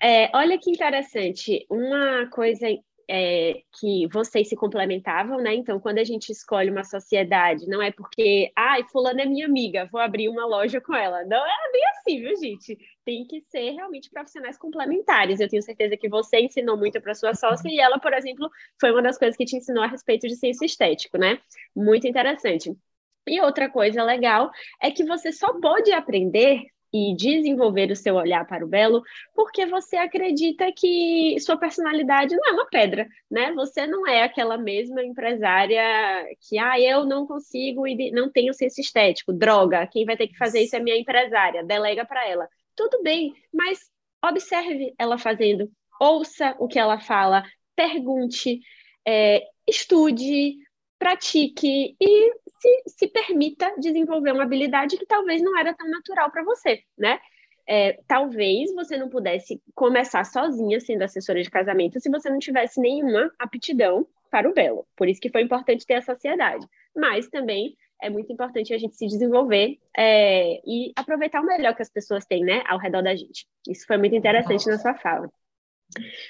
É, 0.00 0.36
olha 0.36 0.58
que 0.58 0.70
interessante, 0.70 1.66
uma 1.70 2.28
coisa 2.30 2.66
é, 3.14 3.62
que 3.78 4.06
vocês 4.06 4.48
se 4.48 4.56
complementavam, 4.56 5.38
né? 5.38 5.54
Então, 5.54 5.78
quando 5.78 5.98
a 5.98 6.04
gente 6.04 6.32
escolhe 6.32 6.70
uma 6.70 6.82
sociedade, 6.82 7.68
não 7.68 7.82
é 7.82 7.90
porque, 7.92 8.50
ai, 8.56 8.84
fulana 8.84 9.20
é 9.20 9.26
minha 9.26 9.44
amiga, 9.44 9.86
vou 9.92 10.00
abrir 10.00 10.30
uma 10.30 10.46
loja 10.46 10.80
com 10.80 10.94
ela. 10.94 11.22
Não 11.26 11.44
é 11.46 11.72
bem 11.72 11.82
assim, 11.90 12.20
viu, 12.22 12.34
gente? 12.38 12.78
Tem 13.04 13.26
que 13.26 13.42
ser 13.50 13.72
realmente 13.72 14.08
profissionais 14.08 14.56
complementares. 14.56 15.40
Eu 15.40 15.48
tenho 15.48 15.62
certeza 15.62 15.94
que 15.94 16.08
você 16.08 16.40
ensinou 16.40 16.74
muito 16.78 16.98
para 17.02 17.14
sua 17.14 17.34
sócia 17.34 17.68
e 17.68 17.78
ela, 17.78 18.00
por 18.00 18.14
exemplo, 18.14 18.50
foi 18.80 18.90
uma 18.90 19.02
das 19.02 19.18
coisas 19.18 19.36
que 19.36 19.44
te 19.44 19.56
ensinou 19.56 19.84
a 19.84 19.88
respeito 19.88 20.26
de 20.26 20.34
senso 20.34 20.64
estético, 20.64 21.18
né? 21.18 21.38
Muito 21.76 22.06
interessante. 22.08 22.74
E 23.28 23.40
outra 23.42 23.68
coisa 23.70 24.02
legal 24.02 24.50
é 24.82 24.90
que 24.90 25.04
você 25.04 25.32
só 25.32 25.60
pode 25.60 25.92
aprender 25.92 26.64
e 26.92 27.16
desenvolver 27.16 27.90
o 27.90 27.96
seu 27.96 28.16
olhar 28.16 28.46
para 28.46 28.64
o 28.64 28.68
belo, 28.68 29.02
porque 29.34 29.64
você 29.64 29.96
acredita 29.96 30.70
que 30.72 31.36
sua 31.40 31.56
personalidade 31.56 32.36
não 32.36 32.50
é 32.50 32.52
uma 32.52 32.66
pedra, 32.66 33.08
né? 33.30 33.52
Você 33.54 33.86
não 33.86 34.06
é 34.06 34.22
aquela 34.22 34.58
mesma 34.58 35.02
empresária 35.02 35.82
que, 36.40 36.58
ah, 36.58 36.78
eu 36.78 37.04
não 37.04 37.26
consigo 37.26 37.86
e 37.86 38.10
não 38.10 38.30
tenho 38.30 38.52
senso 38.52 38.80
estético, 38.80 39.32
droga, 39.32 39.86
quem 39.86 40.04
vai 40.04 40.16
ter 40.16 40.28
que 40.28 40.36
fazer 40.36 40.62
isso 40.62 40.76
é 40.76 40.80
minha 40.80 40.96
empresária, 40.96 41.64
delega 41.64 42.04
para 42.04 42.28
ela. 42.28 42.48
Tudo 42.76 43.02
bem, 43.02 43.34
mas 43.52 43.78
observe 44.22 44.94
ela 44.98 45.16
fazendo, 45.18 45.70
ouça 46.00 46.54
o 46.58 46.68
que 46.68 46.78
ela 46.78 47.00
fala, 47.00 47.42
pergunte, 47.74 48.60
é, 49.06 49.42
estude, 49.66 50.56
pratique 50.98 51.96
e 52.00 52.32
se, 52.62 52.82
se 52.86 53.08
permita 53.08 53.74
desenvolver 53.78 54.32
uma 54.32 54.44
habilidade 54.44 54.96
que 54.96 55.04
talvez 55.06 55.42
não 55.42 55.58
era 55.58 55.74
tão 55.74 55.88
natural 55.90 56.30
para 56.30 56.44
você, 56.44 56.80
né? 56.96 57.18
É, 57.68 57.98
talvez 58.08 58.72
você 58.74 58.96
não 58.96 59.08
pudesse 59.08 59.60
começar 59.74 60.24
sozinha 60.24 60.80
sendo 60.80 61.02
assessora 61.02 61.42
de 61.42 61.50
casamento 61.50 62.00
se 62.00 62.10
você 62.10 62.28
não 62.28 62.38
tivesse 62.38 62.80
nenhuma 62.80 63.30
aptidão 63.38 64.06
para 64.30 64.48
o 64.48 64.54
belo. 64.54 64.86
Por 64.96 65.08
isso 65.08 65.20
que 65.20 65.30
foi 65.30 65.42
importante 65.42 65.86
ter 65.86 65.94
a 65.94 66.02
sociedade. 66.02 66.66
Mas 66.96 67.28
também 67.28 67.76
é 68.00 68.10
muito 68.10 68.32
importante 68.32 68.74
a 68.74 68.78
gente 68.78 68.96
se 68.96 69.06
desenvolver 69.06 69.78
é, 69.96 70.60
e 70.66 70.92
aproveitar 70.96 71.40
o 71.40 71.46
melhor 71.46 71.74
que 71.74 71.82
as 71.82 71.90
pessoas 71.90 72.24
têm, 72.26 72.44
né, 72.44 72.62
ao 72.66 72.78
redor 72.78 73.02
da 73.02 73.14
gente. 73.14 73.46
Isso 73.68 73.86
foi 73.86 73.96
muito 73.96 74.16
interessante 74.16 74.66
Nossa. 74.66 74.70
na 74.70 74.78
sua 74.78 74.94
fala. 74.94 75.30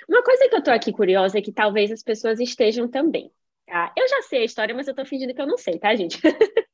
Uma 0.09 0.23
coisa 0.23 0.49
que 0.49 0.55
eu 0.55 0.59
estou 0.59 0.75
aqui 0.75 0.93
curiosa 0.93 1.39
é 1.39 1.43
que 1.43 1.53
talvez 1.53 1.91
as 1.91 2.03
pessoas 2.03 2.41
estejam 2.41 2.89
também. 2.89 3.33
Tá? 3.73 3.91
Eu 3.97 4.07
já 4.07 4.21
sei 4.21 4.43
a 4.43 4.45
história, 4.45 4.75
mas 4.75 4.87
eu 4.87 4.95
tô 4.95 5.02
fingindo 5.02 5.33
que 5.33 5.41
eu 5.41 5.47
não 5.47 5.57
sei, 5.57 5.79
tá, 5.79 5.97
gente? 5.97 6.21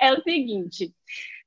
é 0.00 0.12
o 0.12 0.22
seguinte: 0.22 0.94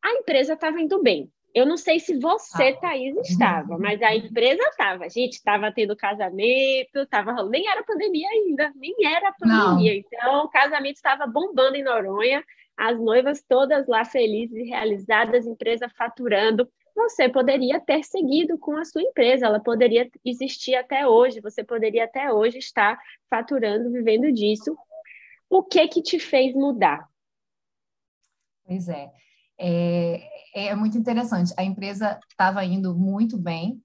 a 0.03 0.11
empresa 0.11 0.55
estava 0.55 0.81
indo 0.81 1.01
bem. 1.01 1.31
Eu 1.55 1.65
não 1.65 1.77
sei 1.77 2.01
se 2.01 2.19
você, 2.19 2.69
ah. 2.69 2.81
Thaís, 2.81 3.15
estava, 3.29 3.77
mas 3.77 4.01
a 4.01 4.13
empresa 4.13 4.61
estava. 4.61 5.07
Gente, 5.07 5.35
estava 5.35 5.71
tendo 5.71 5.95
casamento, 5.95 6.97
estava 6.97 7.31
nem 7.47 7.65
era 7.65 7.81
pandemia 7.83 8.27
ainda, 8.27 8.73
nem 8.75 8.93
era 9.05 9.31
pandemia. 9.39 9.93
Não. 9.93 9.99
Então, 9.99 10.43
o 10.43 10.49
casamento 10.49 10.97
estava 10.97 11.25
bombando 11.27 11.77
em 11.77 11.83
Noronha, 11.83 12.43
as 12.75 12.99
noivas 12.99 13.41
todas 13.47 13.87
lá 13.87 14.03
felizes 14.03 14.57
e 14.57 14.63
realizadas, 14.63 15.45
empresa 15.45 15.87
faturando 15.97 16.67
você 16.95 17.27
poderia 17.27 17.79
ter 17.79 18.03
seguido 18.03 18.57
com 18.57 18.77
a 18.77 18.85
sua 18.85 19.01
empresa, 19.01 19.45
ela 19.45 19.59
poderia 19.59 20.09
existir 20.23 20.75
até 20.75 21.07
hoje, 21.07 21.41
você 21.41 21.63
poderia 21.63 22.05
até 22.05 22.31
hoje 22.31 22.59
estar 22.59 22.99
faturando, 23.29 23.91
vivendo 23.91 24.31
disso. 24.31 24.77
O 25.49 25.63
que 25.63 25.87
que 25.87 26.01
te 26.01 26.19
fez 26.19 26.53
mudar? 26.53 27.07
Pois 28.65 28.87
é, 28.87 29.11
é, 29.57 30.67
é 30.67 30.75
muito 30.75 30.97
interessante. 30.97 31.53
A 31.57 31.63
empresa 31.63 32.19
estava 32.29 32.63
indo 32.63 32.95
muito 32.95 33.37
bem. 33.37 33.81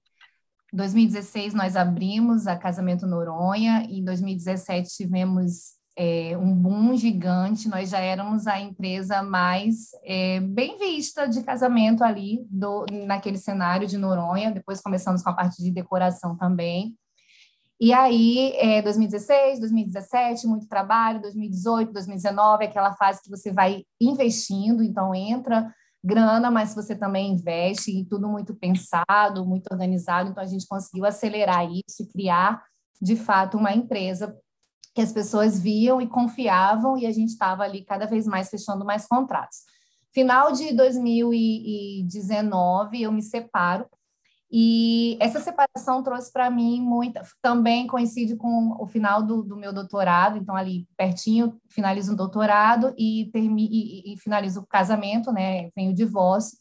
Em 0.71 0.77
2016 0.77 1.53
nós 1.53 1.75
abrimos 1.75 2.47
a 2.47 2.55
Casamento 2.55 3.07
Noronha, 3.07 3.87
em 3.89 4.03
2017 4.03 4.89
tivemos 4.89 5.78
é, 6.01 6.37
um 6.37 6.55
boom 6.55 6.95
gigante, 6.95 7.67
nós 7.67 7.89
já 7.89 7.99
éramos 7.99 8.47
a 8.47 8.57
empresa 8.57 9.21
mais 9.21 9.89
é, 10.05 10.39
bem 10.39 10.77
vista 10.77 11.27
de 11.27 11.43
casamento 11.43 12.05
ali 12.05 12.47
do, 12.49 12.85
naquele 13.05 13.37
cenário 13.37 13.85
de 13.85 13.97
Noronha, 13.97 14.49
depois 14.49 14.79
começamos 14.79 15.21
com 15.21 15.29
a 15.29 15.33
parte 15.33 15.61
de 15.61 15.69
decoração 15.69 16.37
também. 16.37 16.95
E 17.81 17.91
aí, 17.91 18.53
é, 18.55 18.81
2016, 18.81 19.59
2017, 19.59 20.47
muito 20.47 20.69
trabalho, 20.69 21.21
2018, 21.21 21.91
2019, 21.91 22.63
aquela 22.63 22.95
fase 22.95 23.21
que 23.21 23.29
você 23.29 23.51
vai 23.51 23.83
investindo, 23.99 24.81
então 24.81 25.13
entra 25.13 25.69
grana, 26.01 26.49
mas 26.49 26.73
você 26.73 26.95
também 26.95 27.33
investe 27.33 27.91
em 27.91 28.05
tudo 28.05 28.29
muito 28.29 28.55
pensado, 28.55 29.45
muito 29.45 29.67
organizado. 29.69 30.29
Então, 30.29 30.41
a 30.41 30.47
gente 30.47 30.65
conseguiu 30.65 31.03
acelerar 31.03 31.69
isso 31.69 32.03
e 32.03 32.07
criar, 32.07 32.63
de 33.01 33.17
fato, 33.17 33.57
uma 33.57 33.73
empresa 33.73 34.33
que 34.93 35.01
as 35.01 35.11
pessoas 35.11 35.59
viam 35.59 36.01
e 36.01 36.07
confiavam, 36.07 36.97
e 36.97 37.05
a 37.05 37.11
gente 37.11 37.29
estava 37.29 37.63
ali 37.63 37.85
cada 37.85 38.05
vez 38.05 38.27
mais 38.27 38.49
fechando 38.49 38.85
mais 38.85 39.07
contratos. 39.07 39.59
Final 40.13 40.51
de 40.51 40.73
2019, 40.73 43.01
eu 43.01 43.11
me 43.11 43.21
separo 43.21 43.85
e 44.51 45.15
essa 45.19 45.39
separação 45.39 46.01
trouxe 46.01 46.31
para 46.31 46.49
mim 46.49 46.81
muita. 46.81 47.21
Também 47.41 47.85
coincide 47.85 48.35
com 48.35 48.75
o 48.79 48.87
final 48.87 49.21
do, 49.21 49.43
do, 49.43 49.55
meu 49.55 49.71
doutorado, 49.71 50.39
então, 50.39 50.55
ali 50.55 50.87
pertinho, 50.97 51.55
finalizo 51.69 52.13
o 52.13 52.15
doutorado 52.15 52.93
e, 52.97 53.29
e, 53.35 54.13
e 54.13 54.17
finalizo 54.17 54.61
o 54.61 54.67
casamento, 54.67 55.31
né? 55.31 55.69
Vem 55.75 55.89
o 55.89 55.93
divórcio. 55.93 56.57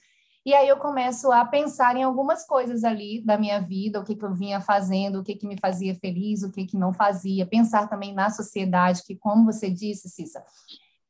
E 0.49 0.55
aí 0.55 0.67
eu 0.67 0.78
começo 0.78 1.31
a 1.31 1.45
pensar 1.45 1.95
em 1.95 2.02
algumas 2.02 2.47
coisas 2.47 2.83
ali 2.83 3.21
da 3.21 3.37
minha 3.37 3.61
vida, 3.61 4.00
o 4.00 4.02
que, 4.02 4.17
que 4.17 4.25
eu 4.25 4.35
vinha 4.35 4.62
fazendo, 4.62 5.21
o 5.21 5.23
que, 5.23 5.35
que 5.35 5.47
me 5.47 5.59
fazia 5.61 5.95
feliz, 5.97 6.43
o 6.43 6.50
que, 6.50 6.64
que 6.64 6.75
não 6.75 6.90
fazia. 6.90 7.45
Pensar 7.45 7.87
também 7.87 8.14
na 8.14 8.31
sociedade, 8.31 9.02
que, 9.05 9.14
como 9.14 9.45
você 9.45 9.69
disse, 9.69 10.09
Cissa, 10.09 10.43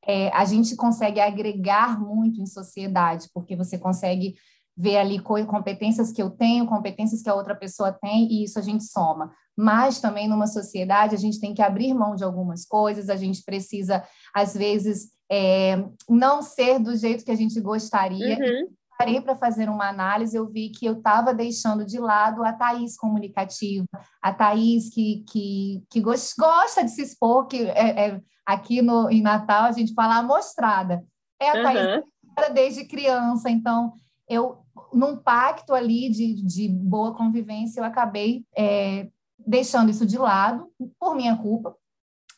é, 0.04 0.28
a 0.30 0.44
gente 0.44 0.74
consegue 0.74 1.20
agregar 1.20 2.00
muito 2.00 2.40
em 2.40 2.46
sociedade, 2.46 3.28
porque 3.32 3.54
você 3.54 3.78
consegue 3.78 4.34
ver 4.76 4.96
ali 4.96 5.20
competências 5.20 6.10
que 6.10 6.20
eu 6.20 6.30
tenho, 6.30 6.66
competências 6.66 7.22
que 7.22 7.30
a 7.30 7.34
outra 7.36 7.54
pessoa 7.54 7.92
tem, 7.92 8.26
e 8.32 8.42
isso 8.42 8.58
a 8.58 8.62
gente 8.62 8.82
soma. 8.82 9.30
Mas 9.56 10.00
também 10.00 10.26
numa 10.26 10.48
sociedade 10.48 11.14
a 11.14 11.18
gente 11.18 11.38
tem 11.38 11.54
que 11.54 11.62
abrir 11.62 11.94
mão 11.94 12.16
de 12.16 12.24
algumas 12.24 12.66
coisas, 12.66 13.08
a 13.08 13.14
gente 13.14 13.44
precisa, 13.44 14.02
às 14.34 14.54
vezes, 14.54 15.12
é, 15.30 15.76
não 16.08 16.42
ser 16.42 16.80
do 16.80 16.96
jeito 16.96 17.24
que 17.24 17.30
a 17.30 17.36
gente 17.36 17.60
gostaria. 17.60 18.36
Uhum. 18.36 18.78
Parei 18.98 19.20
para 19.20 19.36
fazer 19.36 19.68
uma 19.68 19.88
análise, 19.88 20.36
eu 20.36 20.48
vi 20.48 20.70
que 20.70 20.84
eu 20.84 20.94
estava 20.94 21.32
deixando 21.32 21.86
de 21.86 22.00
lado 22.00 22.44
a 22.44 22.52
Thaís 22.52 22.96
comunicativa, 22.96 23.86
a 24.20 24.32
Thaís 24.32 24.90
que, 24.92 25.24
que, 25.30 25.84
que 25.88 26.00
gosta 26.00 26.82
de 26.82 26.90
se 26.90 27.02
expor, 27.02 27.46
que 27.46 27.62
é, 27.70 28.08
é, 28.08 28.20
aqui 28.44 28.82
no, 28.82 29.08
em 29.08 29.22
Natal 29.22 29.64
a 29.64 29.72
gente 29.72 29.94
fala 29.94 30.16
amostrada. 30.16 31.04
É 31.40 31.50
a 31.50 31.54
uhum. 31.54 31.62
Thaís 31.62 32.04
desde 32.52 32.84
criança, 32.84 33.48
então 33.48 33.92
eu 34.28 34.64
num 34.92 35.16
pacto 35.16 35.74
ali 35.74 36.08
de, 36.08 36.42
de 36.42 36.68
boa 36.68 37.14
convivência, 37.14 37.80
eu 37.80 37.84
acabei 37.84 38.44
é, 38.56 39.08
deixando 39.38 39.90
isso 39.90 40.06
de 40.06 40.18
lado, 40.18 40.70
por 40.98 41.14
minha 41.14 41.36
culpa. 41.36 41.74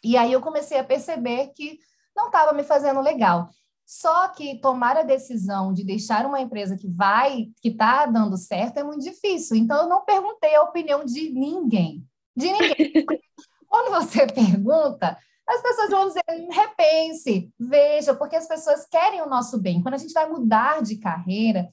E 0.03 0.17
aí 0.17 0.33
eu 0.33 0.41
comecei 0.41 0.79
a 0.79 0.85
perceber 0.85 1.53
que 1.55 1.79
não 2.17 2.27
estava 2.27 2.53
me 2.53 2.63
fazendo 2.63 3.01
legal. 3.01 3.49
Só 3.91 4.29
que 4.29 4.61
tomar 4.61 4.97
a 4.97 5.03
decisão 5.03 5.73
de 5.73 5.83
deixar 5.83 6.25
uma 6.25 6.41
empresa 6.41 6.77
que 6.77 6.87
vai, 6.89 7.49
que 7.61 7.71
está 7.71 8.07
dando 8.07 8.37
certo, 8.37 8.79
é 8.79 8.85
muito 8.85 9.03
difícil. 9.03 9.57
Então, 9.57 9.83
eu 9.83 9.89
não 9.89 10.05
perguntei 10.05 10.55
a 10.55 10.63
opinião 10.63 11.05
de 11.05 11.29
ninguém. 11.31 12.07
De 12.37 12.53
ninguém. 12.53 13.05
Quando 13.67 13.91
você 13.91 14.29
pergunta, 14.29 15.19
as 15.45 15.61
pessoas 15.61 15.91
vão 15.91 16.07
dizer, 16.07 16.23
repense, 16.53 17.53
veja, 17.59 18.15
porque 18.15 18.37
as 18.37 18.47
pessoas 18.47 18.87
querem 18.87 19.23
o 19.23 19.29
nosso 19.29 19.61
bem. 19.61 19.83
Quando 19.83 19.95
a 19.95 19.99
gente 19.99 20.15
vai 20.15 20.29
mudar 20.29 20.83
de 20.83 20.97
carreira, 20.97 21.69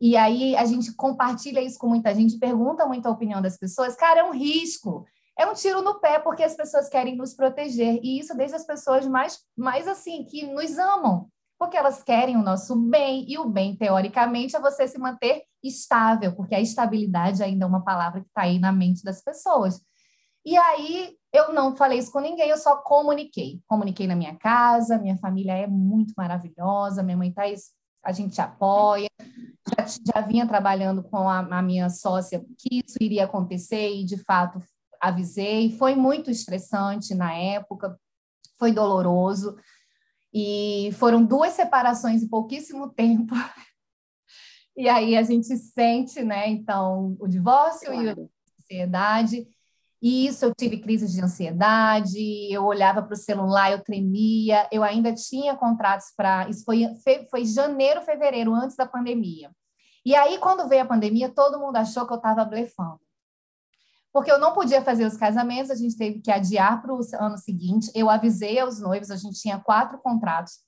e 0.00 0.16
aí 0.16 0.56
a 0.56 0.64
gente 0.64 0.92
compartilha 0.96 1.60
isso 1.60 1.78
com 1.78 1.86
muita 1.86 2.12
gente, 2.12 2.40
pergunta 2.40 2.86
muito 2.86 3.06
a 3.06 3.12
opinião 3.12 3.40
das 3.40 3.56
pessoas. 3.56 3.94
Cara, 3.94 4.18
é 4.18 4.24
um 4.24 4.32
risco, 4.32 5.06
é 5.38 5.46
um 5.46 5.54
tiro 5.54 5.80
no 5.80 6.00
pé, 6.00 6.18
porque 6.18 6.42
as 6.42 6.56
pessoas 6.56 6.88
querem 6.88 7.14
nos 7.14 7.34
proteger. 7.34 8.00
E 8.02 8.18
isso 8.18 8.36
desde 8.36 8.56
as 8.56 8.66
pessoas 8.66 9.06
mais, 9.06 9.38
mais 9.56 9.86
assim, 9.86 10.24
que 10.24 10.44
nos 10.44 10.76
amam, 10.76 11.30
porque 11.62 11.76
elas 11.76 12.02
querem 12.02 12.36
o 12.36 12.42
nosso 12.42 12.74
bem, 12.74 13.24
e 13.28 13.38
o 13.38 13.48
bem, 13.48 13.76
teoricamente, 13.76 14.56
é 14.56 14.60
você 14.60 14.88
se 14.88 14.98
manter 14.98 15.44
estável, 15.62 16.34
porque 16.34 16.56
a 16.56 16.60
estabilidade 16.60 17.40
ainda 17.40 17.64
é 17.64 17.68
uma 17.68 17.84
palavra 17.84 18.20
que 18.20 18.26
está 18.26 18.42
aí 18.42 18.58
na 18.58 18.72
mente 18.72 19.04
das 19.04 19.22
pessoas. 19.22 19.80
E 20.44 20.56
aí 20.56 21.16
eu 21.32 21.54
não 21.54 21.76
falei 21.76 22.00
isso 22.00 22.10
com 22.10 22.18
ninguém, 22.18 22.48
eu 22.48 22.56
só 22.56 22.78
comuniquei. 22.78 23.60
Comuniquei 23.68 24.08
na 24.08 24.16
minha 24.16 24.34
casa, 24.34 24.98
minha 24.98 25.16
família 25.18 25.52
é 25.52 25.68
muito 25.68 26.12
maravilhosa, 26.16 27.00
minha 27.00 27.16
mãe 27.16 27.28
está 27.28 27.44
a 28.04 28.10
gente 28.10 28.40
apoia. 28.40 29.08
Já, 29.68 29.86
já 30.16 30.20
vinha 30.20 30.48
trabalhando 30.48 31.00
com 31.04 31.28
a, 31.28 31.38
a, 31.38 31.62
minha 31.62 31.88
sócia 31.88 32.44
que 32.58 32.82
isso 32.84 32.96
iria 33.00 33.26
acontecer 33.26 33.88
e, 33.88 34.04
de 34.04 34.16
fato, 34.16 34.60
avisei. 35.00 35.70
Foi 35.78 35.94
muito 35.94 36.28
estressante 36.28 37.14
na 37.14 37.32
época, 37.32 37.96
foi 38.58 38.72
doloroso. 38.72 39.56
E 40.32 40.90
foram 40.98 41.24
duas 41.24 41.52
separações 41.52 42.22
em 42.22 42.28
pouquíssimo 42.28 42.88
tempo. 42.90 43.34
E 44.74 44.88
aí 44.88 45.18
a 45.18 45.22
gente 45.22 45.54
sente, 45.54 46.22
né? 46.22 46.48
Então, 46.48 47.14
o 47.20 47.28
divórcio 47.28 47.92
claro. 47.92 48.02
e 48.02 48.08
a 48.08 48.16
ansiedade. 48.58 49.46
E 50.00 50.26
isso 50.26 50.44
eu 50.44 50.54
tive 50.54 50.78
crises 50.78 51.12
de 51.12 51.22
ansiedade, 51.22 52.50
eu 52.50 52.64
olhava 52.64 53.02
para 53.02 53.12
o 53.12 53.16
celular, 53.16 53.70
eu 53.70 53.84
tremia, 53.84 54.66
eu 54.72 54.82
ainda 54.82 55.14
tinha 55.14 55.54
contratos 55.54 56.06
para. 56.16 56.48
Isso 56.48 56.64
foi, 56.64 56.88
foi 57.30 57.44
janeiro, 57.44 58.00
fevereiro, 58.00 58.54
antes 58.54 58.76
da 58.76 58.86
pandemia. 58.86 59.50
E 60.04 60.16
aí, 60.16 60.38
quando 60.38 60.68
veio 60.68 60.82
a 60.82 60.86
pandemia, 60.86 61.28
todo 61.28 61.60
mundo 61.60 61.76
achou 61.76 62.06
que 62.06 62.12
eu 62.12 62.16
estava 62.16 62.44
blefando. 62.44 62.98
Porque 64.12 64.30
eu 64.30 64.38
não 64.38 64.52
podia 64.52 64.82
fazer 64.82 65.06
os 65.06 65.16
casamentos, 65.16 65.70
a 65.70 65.74
gente 65.74 65.96
teve 65.96 66.20
que 66.20 66.30
adiar 66.30 66.82
para 66.82 66.92
o 66.92 67.00
ano 67.18 67.38
seguinte. 67.38 67.90
Eu 67.94 68.10
avisei 68.10 68.58
aos 68.58 68.78
noivos, 68.78 69.10
a 69.10 69.16
gente 69.16 69.40
tinha 69.40 69.58
quatro 69.58 69.98
contratos, 69.98 70.60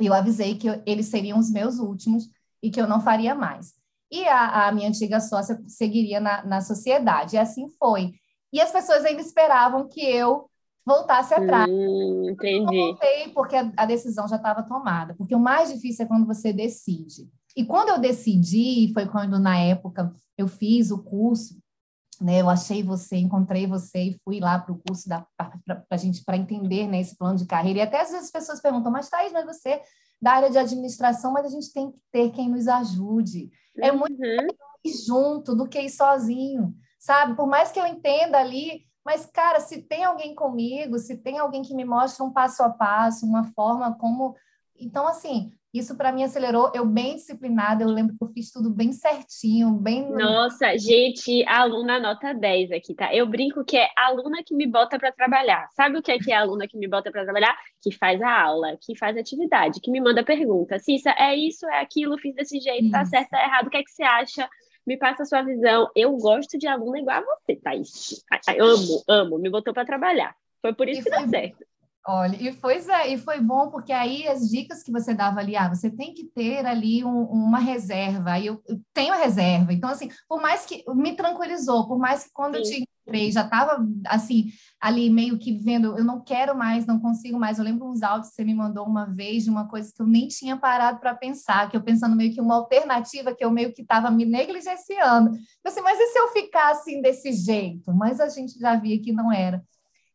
e 0.00 0.06
eu 0.06 0.14
avisei 0.14 0.56
que 0.56 0.68
eles 0.86 1.06
seriam 1.06 1.38
os 1.38 1.50
meus 1.50 1.78
últimos 1.78 2.28
e 2.62 2.70
que 2.70 2.80
eu 2.80 2.86
não 2.86 3.00
faria 3.00 3.34
mais. 3.34 3.74
E 4.10 4.24
a, 4.24 4.68
a 4.68 4.72
minha 4.72 4.88
antiga 4.88 5.20
sócia 5.20 5.60
seguiria 5.66 6.20
na, 6.20 6.44
na 6.44 6.60
sociedade. 6.60 7.34
E 7.34 7.38
assim 7.38 7.68
foi. 7.78 8.12
E 8.52 8.60
as 8.60 8.70
pessoas 8.70 9.04
ainda 9.04 9.20
esperavam 9.20 9.88
que 9.88 10.00
eu 10.00 10.48
voltasse 10.84 11.34
atrás. 11.34 11.68
Hum, 11.68 12.30
entendi. 12.30 12.76
Eu 12.76 12.86
voltei 12.86 13.28
porque 13.30 13.56
a, 13.56 13.72
a 13.76 13.86
decisão 13.86 14.28
já 14.28 14.36
estava 14.36 14.62
tomada. 14.62 15.14
Porque 15.14 15.34
o 15.34 15.40
mais 15.40 15.72
difícil 15.72 16.04
é 16.04 16.08
quando 16.08 16.26
você 16.26 16.52
decide. 16.52 17.28
E 17.56 17.64
quando 17.64 17.88
eu 17.88 17.98
decidi, 17.98 18.92
foi 18.92 19.06
quando 19.06 19.38
na 19.38 19.58
época 19.58 20.12
eu 20.36 20.46
fiz 20.46 20.90
o 20.90 21.02
curso, 21.02 21.58
né? 22.24 22.40
Eu 22.40 22.50
achei 22.50 22.82
você, 22.82 23.16
encontrei 23.16 23.66
você 23.66 23.98
e 23.98 24.20
fui 24.24 24.40
lá 24.40 24.58
para 24.58 24.72
o 24.72 24.78
curso 24.78 25.08
para 25.08 25.84
a 25.90 25.96
gente 25.96 26.24
para 26.24 26.36
entender 26.36 26.86
né, 26.86 27.00
esse 27.00 27.16
plano 27.16 27.36
de 27.36 27.46
carreira. 27.46 27.80
E 27.80 27.82
até 27.82 28.00
às 28.00 28.10
vezes 28.10 28.26
as 28.26 28.30
pessoas 28.30 28.60
perguntam, 28.60 28.90
mas 28.90 29.08
Thaís, 29.08 29.32
mas 29.32 29.44
você 29.44 29.82
da 30.20 30.32
área 30.32 30.50
de 30.50 30.58
administração, 30.58 31.32
mas 31.32 31.44
a 31.44 31.50
gente 31.50 31.72
tem 31.72 31.90
que 31.90 31.98
ter 32.10 32.30
quem 32.30 32.48
nos 32.48 32.66
ajude. 32.68 33.50
É 33.76 33.92
muito 33.92 34.18
uhum. 34.18 34.46
junto 35.06 35.54
do 35.54 35.68
que 35.68 35.80
ir 35.80 35.90
sozinho 35.90 36.74
sabe? 37.06 37.36
Por 37.36 37.46
mais 37.46 37.70
que 37.70 37.78
eu 37.78 37.86
entenda 37.86 38.38
ali, 38.38 38.84
mas, 39.04 39.24
cara, 39.26 39.60
se 39.60 39.82
tem 39.82 40.04
alguém 40.04 40.34
comigo, 40.34 40.98
se 40.98 41.16
tem 41.16 41.38
alguém 41.38 41.62
que 41.62 41.72
me 41.72 41.84
mostra 41.84 42.24
um 42.24 42.32
passo 42.32 42.64
a 42.64 42.70
passo, 42.70 43.24
uma 43.24 43.44
forma 43.52 43.96
como. 43.96 44.34
Então, 44.76 45.06
assim, 45.06 45.52
isso 45.78 45.96
para 45.96 46.12
mim 46.12 46.24
acelerou. 46.24 46.70
Eu, 46.74 46.84
bem 46.84 47.16
disciplinada, 47.16 47.82
eu 47.82 47.88
lembro 47.88 48.16
que 48.16 48.24
eu 48.24 48.28
fiz 48.28 48.50
tudo 48.50 48.70
bem 48.70 48.92
certinho, 48.92 49.72
bem. 49.72 50.10
Nossa, 50.10 50.76
gente, 50.78 51.44
aluna 51.46 51.98
nota 51.98 52.32
10 52.32 52.72
aqui, 52.72 52.94
tá? 52.94 53.14
Eu 53.14 53.26
brinco 53.26 53.64
que 53.64 53.76
é 53.76 53.88
aluna 53.96 54.42
que 54.44 54.54
me 54.54 54.66
bota 54.66 54.98
para 54.98 55.12
trabalhar. 55.12 55.68
Sabe 55.72 55.98
o 55.98 56.02
que 56.02 56.12
é 56.12 56.18
que 56.18 56.32
é 56.32 56.36
aluna 56.36 56.66
que 56.66 56.76
me 56.76 56.88
bota 56.88 57.10
para 57.10 57.24
trabalhar? 57.24 57.56
Que 57.82 57.92
faz 57.92 58.20
a 58.22 58.42
aula, 58.42 58.76
que 58.80 58.96
faz 58.96 59.16
atividade, 59.16 59.80
que 59.80 59.90
me 59.90 60.00
manda 60.00 60.24
pergunta. 60.24 60.78
Cissa, 60.78 61.10
é 61.18 61.34
isso, 61.34 61.66
é 61.66 61.80
aquilo, 61.80 62.18
fiz 62.18 62.34
desse 62.34 62.60
jeito, 62.60 62.90
tá 62.90 63.02
isso. 63.02 63.10
tá 63.10 63.18
certo, 63.18 63.30
tá 63.30 63.42
errado, 63.42 63.66
o 63.66 63.70
que 63.70 63.76
é 63.76 63.82
que 63.82 63.90
você 63.90 64.02
acha? 64.02 64.48
me 64.86 64.96
passa 64.96 65.24
a 65.24 65.26
sua 65.26 65.42
visão. 65.42 65.90
Eu 65.96 66.16
gosto 66.16 66.56
de 66.56 66.68
aluno 66.68 66.96
igual 66.96 67.18
a 67.18 67.24
você, 67.24 67.56
Thaís. 67.56 68.24
Eu 68.54 68.66
amo, 68.66 69.04
amo, 69.08 69.38
me 69.38 69.50
botou 69.50 69.74
para 69.74 69.84
trabalhar. 69.84 70.36
Foi 70.62 70.72
por 70.72 70.88
isso 70.88 71.00
e 71.00 71.04
que 71.04 71.10
deu 71.10 71.28
certo. 71.28 71.66
Olha, 72.08 72.36
e 72.40 72.52
foi, 72.52 72.78
e 73.08 73.18
foi 73.18 73.40
bom, 73.40 73.68
porque 73.68 73.92
aí 73.92 74.28
as 74.28 74.48
dicas 74.48 74.80
que 74.80 74.92
você 74.92 75.12
dava 75.12 75.40
ali, 75.40 75.56
ah, 75.56 75.68
você 75.68 75.90
tem 75.90 76.14
que 76.14 76.24
ter 76.24 76.64
ali 76.64 77.04
um, 77.04 77.22
uma 77.22 77.58
reserva, 77.58 78.30
aí 78.30 78.46
eu, 78.46 78.62
eu, 78.68 78.80
tenho 78.94 79.12
a 79.12 79.16
reserva. 79.16 79.72
Então, 79.72 79.90
assim, 79.90 80.08
por 80.28 80.40
mais 80.40 80.64
que 80.64 80.84
me 80.94 81.16
tranquilizou, 81.16 81.88
por 81.88 81.98
mais 81.98 82.22
que 82.22 82.30
quando 82.32 82.54
Sim. 82.54 82.60
eu 82.60 82.62
te 82.62 82.82
encontrei, 82.82 83.32
já 83.32 83.42
estava 83.42 83.84
assim, 84.06 84.52
ali 84.80 85.10
meio 85.10 85.36
que 85.36 85.58
vendo, 85.58 85.98
eu 85.98 86.04
não 86.04 86.22
quero 86.22 86.56
mais, 86.56 86.86
não 86.86 87.00
consigo 87.00 87.40
mais. 87.40 87.58
Eu 87.58 87.64
lembro 87.64 87.88
uns 87.88 88.04
áudios 88.04 88.28
que 88.28 88.36
você 88.36 88.44
me 88.44 88.54
mandou 88.54 88.86
uma 88.86 89.06
vez 89.06 89.42
de 89.42 89.50
uma 89.50 89.66
coisa 89.66 89.92
que 89.92 90.00
eu 90.00 90.06
nem 90.06 90.28
tinha 90.28 90.56
parado 90.56 91.00
para 91.00 91.12
pensar, 91.12 91.68
que 91.68 91.76
eu 91.76 91.82
pensando 91.82 92.14
meio 92.14 92.32
que 92.32 92.40
uma 92.40 92.54
alternativa 92.54 93.34
que 93.34 93.44
eu 93.44 93.50
meio 93.50 93.72
que 93.72 93.82
estava 93.82 94.12
me 94.12 94.24
negligenciando. 94.24 95.30
Eu 95.30 95.70
assim, 95.72 95.80
mas 95.80 95.98
e 95.98 96.06
se 96.06 96.18
eu 96.20 96.28
ficar 96.28 96.70
assim 96.70 97.02
desse 97.02 97.32
jeito? 97.32 97.92
Mas 97.92 98.20
a 98.20 98.28
gente 98.28 98.56
já 98.60 98.76
via 98.76 99.02
que 99.02 99.12
não 99.12 99.32
era. 99.32 99.60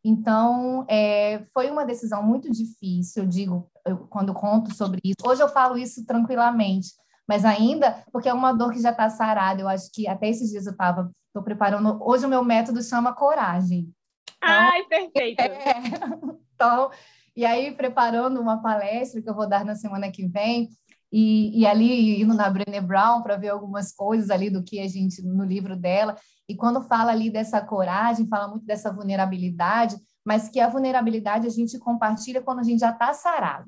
Então, 0.04 0.84
é, 0.88 1.44
foi 1.54 1.70
uma 1.70 1.84
decisão 1.84 2.22
muito 2.22 2.50
difícil, 2.50 3.22
eu 3.22 3.28
digo, 3.28 3.70
eu, 3.86 3.98
quando 4.08 4.34
conto 4.34 4.74
sobre 4.74 5.00
isso. 5.04 5.18
Hoje 5.24 5.42
eu 5.42 5.48
falo 5.48 5.78
isso 5.78 6.04
tranquilamente, 6.04 6.88
mas 7.28 7.44
ainda, 7.44 8.04
porque 8.12 8.28
é 8.28 8.34
uma 8.34 8.52
dor 8.52 8.72
que 8.72 8.82
já 8.82 8.90
está 8.90 9.08
sarada. 9.08 9.60
Eu 9.60 9.68
acho 9.68 9.90
que 9.92 10.08
até 10.08 10.28
esses 10.28 10.50
dias 10.50 10.66
eu 10.66 10.72
estava, 10.72 11.10
estou 11.28 11.42
preparando. 11.42 11.98
Hoje 12.02 12.26
o 12.26 12.28
meu 12.28 12.42
método 12.44 12.82
chama 12.82 13.14
coragem. 13.14 13.92
Então, 14.38 14.54
Ai, 14.54 14.82
perfeito! 14.84 15.40
É, 15.42 16.42
então, 16.54 16.90
e 17.34 17.46
aí, 17.46 17.72
preparando 17.72 18.40
uma 18.40 18.60
palestra 18.60 19.22
que 19.22 19.28
eu 19.28 19.34
vou 19.34 19.48
dar 19.48 19.64
na 19.64 19.74
semana 19.74 20.10
que 20.10 20.26
vem, 20.28 20.68
e, 21.12 21.60
e 21.60 21.66
ali 21.66 22.22
indo 22.22 22.32
na 22.32 22.48
Brené 22.48 22.80
Brown 22.80 23.22
para 23.22 23.36
ver 23.36 23.50
algumas 23.50 23.92
coisas 23.92 24.30
ali 24.30 24.48
do 24.48 24.62
que 24.62 24.80
a 24.80 24.88
gente 24.88 25.22
no 25.22 25.44
livro 25.44 25.76
dela. 25.76 26.16
E 26.48 26.56
quando 26.56 26.82
fala 26.82 27.12
ali 27.12 27.30
dessa 27.30 27.60
coragem, 27.60 28.26
fala 28.26 28.48
muito 28.48 28.64
dessa 28.64 28.90
vulnerabilidade, 28.90 29.96
mas 30.24 30.48
que 30.48 30.58
a 30.58 30.68
vulnerabilidade 30.68 31.46
a 31.46 31.50
gente 31.50 31.78
compartilha 31.78 32.40
quando 32.40 32.60
a 32.60 32.62
gente 32.62 32.80
já 32.80 32.90
está 32.90 33.12
sarado. 33.12 33.66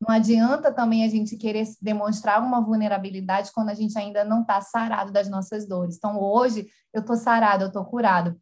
Não 0.00 0.14
adianta 0.14 0.72
também 0.72 1.04
a 1.04 1.08
gente 1.08 1.36
querer 1.36 1.66
demonstrar 1.80 2.42
uma 2.42 2.60
vulnerabilidade 2.60 3.50
quando 3.52 3.70
a 3.70 3.74
gente 3.74 3.98
ainda 3.98 4.24
não 4.24 4.42
está 4.42 4.60
sarado 4.60 5.12
das 5.12 5.28
nossas 5.28 5.66
dores. 5.66 5.96
Então, 5.96 6.20
hoje, 6.20 6.66
eu 6.92 7.00
estou 7.00 7.16
sarado, 7.16 7.64
eu 7.64 7.68
estou 7.68 7.84
curado. 7.84 8.38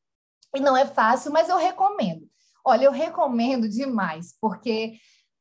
E 0.55 0.61
não 0.61 0.77
é 0.77 0.85
fácil, 0.85 1.33
mas 1.33 1.49
eu 1.49 1.57
recomendo. 1.57 2.27
Olha, 2.65 2.85
eu 2.85 2.93
recomendo 2.93 3.69
demais, 3.69 4.35
porque 4.41 4.95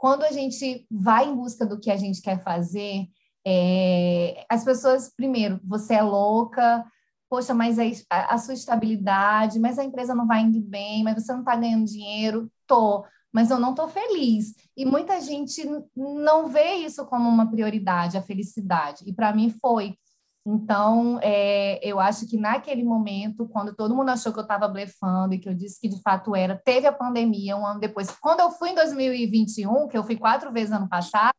quando 0.03 0.23
a 0.25 0.31
gente 0.33 0.85
vai 0.91 1.29
em 1.29 1.33
busca 1.33 1.65
do 1.65 1.79
que 1.79 1.89
a 1.89 1.95
gente 1.95 2.21
quer 2.21 2.43
fazer, 2.43 3.07
é, 3.47 4.45
as 4.49 4.61
pessoas, 4.65 5.09
primeiro, 5.15 5.61
você 5.63 5.93
é 5.93 6.01
louca, 6.01 6.83
poxa, 7.29 7.53
mas 7.53 7.79
a, 8.09 8.33
a, 8.33 8.37
sua 8.37 8.53
estabilidade, 8.53 9.61
mas 9.61 9.79
a 9.79 9.83
empresa 9.85 10.13
não 10.13 10.27
vai 10.27 10.41
indo 10.41 10.59
bem, 10.59 11.05
mas 11.05 11.23
você 11.23 11.31
não 11.31 11.39
está 11.39 11.55
ganhando 11.55 11.85
dinheiro, 11.85 12.51
tô, 12.67 13.05
mas 13.31 13.49
eu 13.49 13.57
não 13.57 13.69
estou 13.69 13.87
feliz. 13.87 14.53
E 14.75 14.85
muita 14.85 15.21
gente 15.21 15.65
não 15.95 16.49
vê 16.49 16.73
isso 16.73 17.05
como 17.05 17.29
uma 17.29 17.49
prioridade, 17.49 18.17
a 18.17 18.21
felicidade. 18.21 19.05
E 19.07 19.13
para 19.13 19.33
mim 19.33 19.51
foi. 19.51 19.97
Então, 20.45 21.19
é, 21.21 21.79
eu 21.81 22.01
acho 22.01 22.27
que 22.27 22.35
naquele 22.35 22.83
momento, 22.83 23.47
quando 23.47 23.73
todo 23.73 23.95
mundo 23.95 24.09
achou 24.09 24.33
que 24.33 24.39
eu 24.39 24.43
estava 24.43 24.67
blefando 24.67 25.33
e 25.33 25.39
que 25.39 25.47
eu 25.47 25.53
disse 25.53 25.79
que 25.79 25.87
de 25.87 26.01
fato 26.01 26.35
era, 26.35 26.61
teve 26.65 26.85
a 26.85 26.91
pandemia 26.91 27.55
um 27.55 27.65
ano 27.65 27.79
depois. 27.79 28.11
Quando 28.11 28.41
eu 28.41 28.51
fui 28.51 28.71
em 28.71 28.75
2021, 28.75 29.87
que 29.87 29.97
eu 29.97 30.03
fui 30.03 30.17
quatro 30.17 30.51
vezes 30.51 30.73
ano 30.73 30.89
passado, 30.89 31.33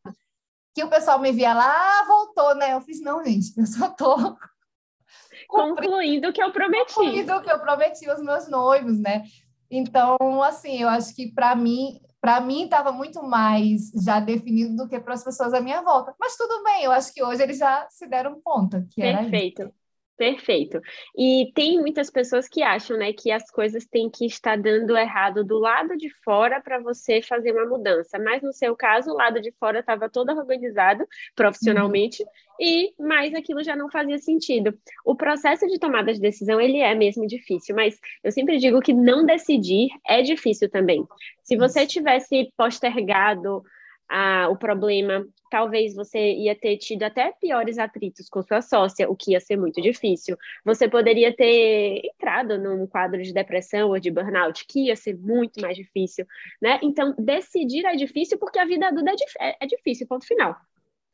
que 0.73 0.83
o 0.83 0.89
pessoal 0.89 1.19
me 1.19 1.31
via 1.31 1.53
lá, 1.53 1.71
ah, 1.71 2.05
voltou, 2.07 2.55
né? 2.55 2.73
Eu 2.73 2.81
fiz, 2.81 2.99
não, 2.99 3.23
gente, 3.23 3.53
eu 3.55 3.65
só 3.67 3.87
estou 3.87 4.17
concluindo 5.47 6.29
o 6.29 6.33
que 6.33 6.41
eu 6.41 6.51
prometi. 6.51 6.95
Concluindo 6.95 7.33
o 7.33 7.41
que 7.41 7.51
eu 7.51 7.59
prometi 7.59 8.09
aos 8.09 8.21
meus 8.21 8.49
noivos, 8.49 8.99
né? 8.99 9.23
Então, 9.69 10.17
assim, 10.43 10.81
eu 10.81 10.89
acho 10.89 11.15
que 11.15 11.31
para 11.31 11.55
mim 11.55 11.99
para 12.25 12.41
mim 12.41 12.63
estava 12.63 12.91
muito 12.91 13.21
mais 13.21 13.91
já 14.03 14.19
definido 14.19 14.75
do 14.75 14.89
que 14.89 14.99
para 14.99 15.13
as 15.13 15.23
pessoas 15.23 15.53
à 15.53 15.61
minha 15.61 15.83
volta. 15.83 16.15
Mas 16.19 16.35
tudo 16.35 16.63
bem, 16.63 16.83
eu 16.83 16.91
acho 16.91 17.13
que 17.13 17.23
hoje 17.23 17.43
eles 17.43 17.59
já 17.59 17.87
se 17.91 18.07
deram 18.07 18.41
conta 18.41 18.83
que 18.89 18.99
Perfeito. 18.99 19.61
era 19.61 19.67
isso. 19.67 19.84
Perfeito. 20.17 20.79
E 21.17 21.51
tem 21.53 21.77
muitas 21.77 22.09
pessoas 22.09 22.47
que 22.47 22.63
acham, 22.63 22.97
né, 22.97 23.11
que 23.11 23.31
as 23.31 23.51
coisas 23.51 23.85
têm 23.85 24.09
que 24.09 24.25
estar 24.25 24.57
dando 24.57 24.95
errado 24.95 25.43
do 25.43 25.59
lado 25.59 25.97
de 25.97 26.09
fora 26.23 26.61
para 26.61 26.79
você 26.79 27.21
fazer 27.21 27.51
uma 27.51 27.65
mudança. 27.65 28.17
Mas 28.17 28.41
no 28.41 28.53
seu 28.53 28.75
caso, 28.77 29.11
o 29.11 29.15
lado 29.15 29.41
de 29.41 29.51
fora 29.59 29.79
estava 29.79 30.09
todo 30.09 30.29
organizado 30.29 31.05
profissionalmente 31.35 32.23
uhum. 32.23 32.29
e 32.61 32.93
mais 32.97 33.33
aquilo 33.33 33.61
já 33.61 33.75
não 33.75 33.89
fazia 33.89 34.17
sentido. 34.17 34.73
O 35.03 35.15
processo 35.15 35.67
de 35.67 35.77
tomada 35.77 36.13
de 36.13 36.21
decisão, 36.21 36.61
ele 36.61 36.79
é 36.79 36.95
mesmo 36.95 37.27
difícil, 37.27 37.75
mas 37.75 37.99
eu 38.23 38.31
sempre 38.31 38.57
digo 38.57 38.79
que 38.79 38.93
não 38.93 39.25
decidir 39.25 39.89
é 40.07 40.21
difícil 40.21 40.69
também. 40.69 41.05
Se 41.43 41.57
você 41.57 41.85
tivesse 41.85 42.53
postergado 42.55 43.63
ah, 44.09 44.47
o 44.49 44.57
problema, 44.57 45.25
talvez 45.49 45.95
você 45.95 46.33
ia 46.33 46.55
ter 46.55 46.77
tido 46.77 47.03
até 47.03 47.31
piores 47.31 47.77
atritos 47.77 48.29
com 48.29 48.43
sua 48.43 48.61
sócia, 48.61 49.09
o 49.09 49.15
que 49.15 49.31
ia 49.31 49.39
ser 49.39 49.57
muito 49.57 49.81
difícil. 49.81 50.37
Você 50.63 50.87
poderia 50.87 51.35
ter 51.35 52.01
entrado 52.05 52.57
num 52.57 52.85
quadro 52.85 53.21
de 53.21 53.33
depressão 53.33 53.89
ou 53.89 53.99
de 53.99 54.11
burnout, 54.11 54.65
que 54.67 54.87
ia 54.87 54.95
ser 54.95 55.17
muito 55.17 55.59
mais 55.61 55.75
difícil, 55.75 56.25
né? 56.61 56.79
Então, 56.83 57.15
decidir 57.17 57.85
é 57.85 57.95
difícil 57.95 58.37
porque 58.37 58.59
a 58.59 58.65
vida 58.65 58.87
adulta 58.87 59.11
é, 59.39 59.49
é, 59.49 59.57
é 59.61 59.65
difícil, 59.65 60.07
ponto 60.07 60.25
final. 60.25 60.55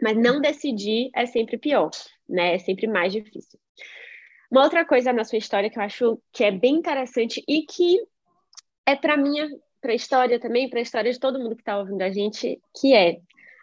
Mas 0.01 0.17
não 0.17 0.41
decidir 0.41 1.10
é 1.15 1.25
sempre 1.25 1.58
pior, 1.58 1.91
né? 2.27 2.56
É 2.56 2.58
sempre 2.58 2.88
mais 2.88 3.13
difícil. 3.13 3.60
Uma 4.51 4.63
outra 4.63 4.84
coisa 4.84 5.13
na 5.13 5.23
sua 5.23 5.38
história 5.38 5.69
que 5.69 5.80
eu 5.80 5.84
acho 5.84 6.21
que 6.34 6.43
é 6.43 6.51
bem 6.51 6.75
interessante 6.75 7.41
e 7.47 7.62
que 7.62 7.99
é 8.86 8.95
para 8.95 9.15
minha 9.15 9.49
para 9.82 9.91
a 9.91 9.96
história 9.96 10.39
também, 10.39 10.70
para 10.70 10.80
a 10.80 10.82
história 10.84 11.12
de 11.12 11.20
todo 11.20 11.39
mundo 11.39 11.56
que 11.56 11.62
está 11.62 11.78
ouvindo 11.78 12.02
a 12.02 12.12
gente, 12.12 12.62
que 12.80 12.94
é 12.94 13.20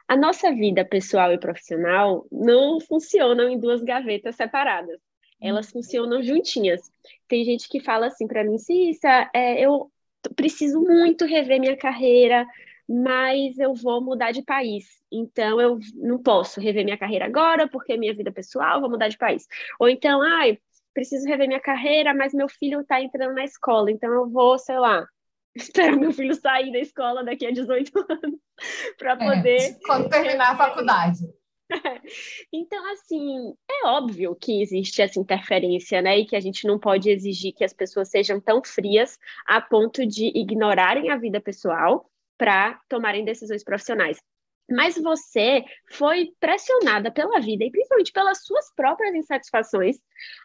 a 0.08 0.16
nossa 0.16 0.50
vida 0.52 0.84
pessoal 0.84 1.32
e 1.32 1.38
profissional 1.38 2.26
não 2.32 2.80
funcionam 2.80 3.48
em 3.48 3.58
duas 3.58 3.82
gavetas 3.82 4.36
separadas. 4.36 4.98
Elas 5.40 5.70
funcionam 5.70 6.22
juntinhas. 6.22 6.80
Tem 7.28 7.44
gente 7.44 7.68
que 7.68 7.78
fala 7.78 8.06
assim 8.06 8.26
para 8.26 8.42
mim, 8.42 8.58
Cissa, 8.58 9.30
é, 9.32 9.60
eu 9.60 9.90
preciso 10.34 10.80
muito 10.80 11.24
rever 11.24 11.60
minha 11.60 11.76
carreira, 11.76 12.46
mas 12.88 13.58
eu 13.58 13.74
vou 13.74 14.00
mudar 14.02 14.32
de 14.32 14.42
país. 14.42 14.86
Então 15.12 15.60
eu 15.60 15.78
não 15.94 16.18
posso 16.18 16.60
rever 16.60 16.84
minha 16.84 16.98
carreira 16.98 17.26
agora 17.26 17.68
porque 17.68 17.96
minha 17.96 18.14
vida 18.14 18.32
pessoal 18.32 18.80
vou 18.80 18.90
mudar 18.90 19.08
de 19.08 19.18
país. 19.18 19.46
Ou 19.78 19.88
então, 19.88 20.22
ai, 20.22 20.58
preciso 20.94 21.28
rever 21.28 21.46
minha 21.46 21.60
carreira, 21.60 22.14
mas 22.14 22.32
meu 22.32 22.48
filho 22.48 22.80
está 22.80 23.00
entrando 23.00 23.34
na 23.34 23.44
escola, 23.44 23.90
então 23.90 24.12
eu 24.12 24.28
vou, 24.28 24.58
sei 24.58 24.78
lá, 24.78 25.06
esperar 25.54 25.96
meu 25.96 26.12
filho 26.12 26.34
sair 26.34 26.72
da 26.72 26.78
escola 26.78 27.24
daqui 27.24 27.46
a 27.46 27.50
18 27.50 27.92
anos 28.08 28.40
para 28.96 29.12
é, 29.12 29.16
poder. 29.16 29.60
É, 29.60 29.78
quando 29.84 30.08
terminar 30.08 30.52
a 30.52 30.56
faculdade. 30.58 31.20
Então, 32.50 32.92
assim, 32.92 33.54
é 33.70 33.86
óbvio 33.86 34.34
que 34.34 34.62
existe 34.62 35.02
essa 35.02 35.20
interferência, 35.20 36.00
né? 36.00 36.18
E 36.18 36.24
que 36.24 36.34
a 36.34 36.40
gente 36.40 36.66
não 36.66 36.78
pode 36.78 37.10
exigir 37.10 37.52
que 37.52 37.62
as 37.62 37.74
pessoas 37.74 38.08
sejam 38.08 38.40
tão 38.40 38.62
frias 38.64 39.18
a 39.46 39.60
ponto 39.60 40.06
de 40.06 40.26
ignorarem 40.34 41.10
a 41.10 41.16
vida 41.16 41.40
pessoal 41.40 42.10
para 42.38 42.80
tomarem 42.88 43.24
decisões 43.24 43.62
profissionais 43.62 44.18
mas 44.68 44.96
você 44.96 45.64
foi 45.92 46.32
pressionada 46.38 47.10
pela 47.10 47.40
vida 47.40 47.64
e 47.64 47.70
principalmente 47.70 48.12
pelas 48.12 48.44
suas 48.44 48.72
próprias 48.74 49.14
insatisfações 49.14 49.96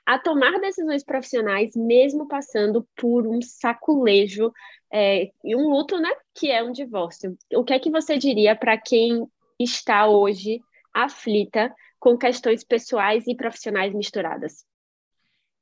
a 0.05 0.17
tomar 0.17 0.59
decisões 0.59 1.03
profissionais, 1.03 1.75
mesmo 1.75 2.27
passando 2.27 2.87
por 2.95 3.27
um 3.27 3.41
saculejo 3.41 4.51
é, 4.91 5.31
e 5.43 5.55
um 5.55 5.67
luto, 5.69 5.99
né? 5.99 6.09
Que 6.33 6.51
é 6.51 6.63
um 6.63 6.71
divórcio. 6.71 7.37
O 7.53 7.63
que 7.63 7.73
é 7.73 7.79
que 7.79 7.91
você 7.91 8.17
diria 8.17 8.55
para 8.55 8.77
quem 8.77 9.27
está 9.59 10.07
hoje 10.07 10.61
aflita 10.93 11.73
com 11.99 12.17
questões 12.17 12.63
pessoais 12.63 13.27
e 13.27 13.35
profissionais 13.35 13.93
misturadas? 13.93 14.65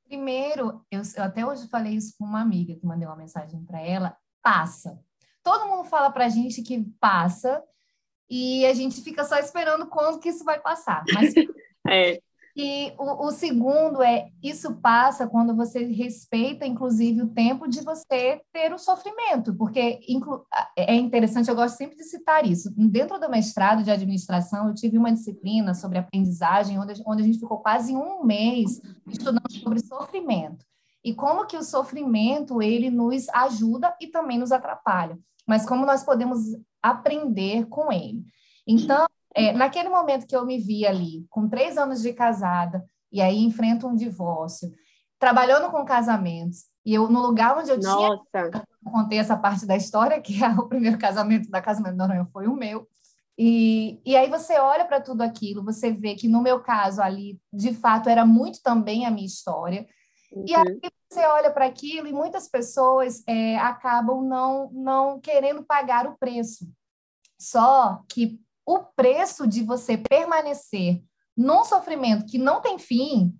Primeiro, 0.05 0.85
eu, 0.91 1.01
eu 1.15 1.23
até 1.23 1.45
hoje 1.45 1.69
falei 1.69 1.93
isso 1.93 2.15
com 2.17 2.25
uma 2.25 2.41
amiga 2.41 2.75
que 2.75 2.85
mandei 2.85 3.07
uma 3.07 3.15
mensagem 3.15 3.63
para 3.63 3.79
ela. 3.79 4.17
Passa. 4.43 4.99
Todo 5.41 5.67
mundo 5.67 5.85
fala 5.85 6.11
para 6.11 6.25
a 6.25 6.29
gente 6.29 6.61
que 6.61 6.83
passa, 6.99 7.63
e 8.31 8.65
a 8.65 8.73
gente 8.73 9.01
fica 9.01 9.25
só 9.25 9.37
esperando 9.37 9.85
quando 9.87 10.17
que 10.17 10.29
isso 10.29 10.45
vai 10.45 10.57
passar. 10.57 11.03
Mas 11.13 11.33
é. 11.85 12.17
E 12.55 12.93
o, 12.97 13.27
o, 13.27 13.31
segundo 13.31 14.01
é, 14.01 14.29
isso 14.43 14.75
passa 14.75 15.27
quando 15.27 15.55
você 15.55 15.85
respeita, 15.85 16.65
inclusive, 16.65 17.21
o 17.21 17.29
tempo 17.29 17.67
de 17.67 17.81
você 17.81 18.41
ter 18.51 18.73
o 18.73 18.77
sofrimento, 18.77 19.53
porque 19.55 20.01
inclu, 20.07 20.45
é 20.77 20.95
interessante, 20.95 21.49
eu 21.49 21.55
gosto 21.55 21.77
sempre 21.77 21.95
de 21.95 22.03
citar 22.03 22.45
isso. 22.45 22.69
Dentro 22.75 23.17
do 23.19 23.29
mestrado 23.29 23.83
de 23.83 23.91
administração, 23.91 24.67
eu 24.67 24.75
tive 24.75 24.97
uma 24.97 25.13
disciplina 25.13 25.73
sobre 25.73 25.97
aprendizagem, 25.97 26.77
onde, 26.77 27.01
onde 27.05 27.21
a 27.21 27.25
gente 27.25 27.39
ficou 27.39 27.59
quase 27.59 27.95
um 27.95 28.23
mês 28.23 28.81
estudando 29.07 29.49
sobre 29.49 29.79
sofrimento. 29.79 30.65
E 31.03 31.13
como 31.15 31.47
que 31.47 31.57
o 31.57 31.63
sofrimento, 31.63 32.61
ele 32.61 32.89
nos 32.89 33.29
ajuda 33.29 33.95
e 33.99 34.07
também 34.07 34.37
nos 34.37 34.51
atrapalha. 34.51 35.17
Mas 35.47 35.65
como 35.65 35.85
nós 35.85 36.03
podemos 36.03 36.39
aprender 36.81 37.65
com 37.67 37.91
ele. 37.91 38.23
Então, 38.67 39.07
é, 39.35 39.51
naquele 39.53 39.89
momento 39.89 40.27
que 40.27 40.35
eu 40.35 40.45
me 40.45 40.57
vi 40.57 40.85
ali, 40.85 41.25
com 41.29 41.47
três 41.47 41.77
anos 41.77 42.01
de 42.01 42.13
casada, 42.13 42.83
e 43.11 43.21
aí 43.21 43.39
enfrento 43.39 43.87
um 43.87 43.95
divórcio, 43.95 44.71
trabalhando 45.19 45.69
com 45.69 45.85
casamentos, 45.85 46.65
e 46.85 46.93
eu, 46.93 47.09
no 47.09 47.21
lugar 47.21 47.57
onde 47.57 47.69
eu 47.69 47.79
Nossa. 47.79 48.19
tinha. 48.31 48.63
Contei 48.83 49.19
essa 49.19 49.37
parte 49.37 49.65
da 49.65 49.75
história, 49.75 50.19
que 50.19 50.43
é 50.43 50.49
o 50.49 50.67
primeiro 50.67 50.97
casamento 50.97 51.49
da 51.49 51.61
Casamento 51.61 51.95
da 51.95 52.07
Noronha 52.07 52.27
foi 52.33 52.47
o 52.47 52.55
meu. 52.55 52.87
E, 53.37 54.01
e 54.05 54.15
aí 54.15 54.29
você 54.29 54.59
olha 54.59 54.85
para 54.85 54.99
tudo 54.99 55.21
aquilo, 55.21 55.63
você 55.63 55.91
vê 55.91 56.15
que 56.15 56.27
no 56.27 56.41
meu 56.41 56.59
caso 56.59 57.01
ali, 57.01 57.39
de 57.53 57.73
fato, 57.73 58.09
era 58.09 58.25
muito 58.25 58.61
também 58.61 59.05
a 59.05 59.11
minha 59.11 59.25
história. 59.25 59.85
Uhum. 60.31 60.45
E 60.47 60.55
aí 60.55 60.79
você 61.09 61.25
olha 61.25 61.51
para 61.51 61.65
aquilo 61.65 62.07
e 62.07 62.13
muitas 62.13 62.47
pessoas 62.47 63.23
é, 63.27 63.57
acabam 63.57 64.23
não, 64.23 64.69
não 64.71 65.19
querendo 65.19 65.63
pagar 65.63 66.07
o 66.07 66.17
preço. 66.17 66.71
Só 67.39 68.03
que 68.07 68.39
o 68.65 68.79
preço 68.79 69.47
de 69.47 69.63
você 69.63 69.97
permanecer 69.97 71.03
num 71.35 71.63
sofrimento 71.63 72.25
que 72.25 72.37
não 72.37 72.61
tem 72.61 72.77
fim 72.77 73.35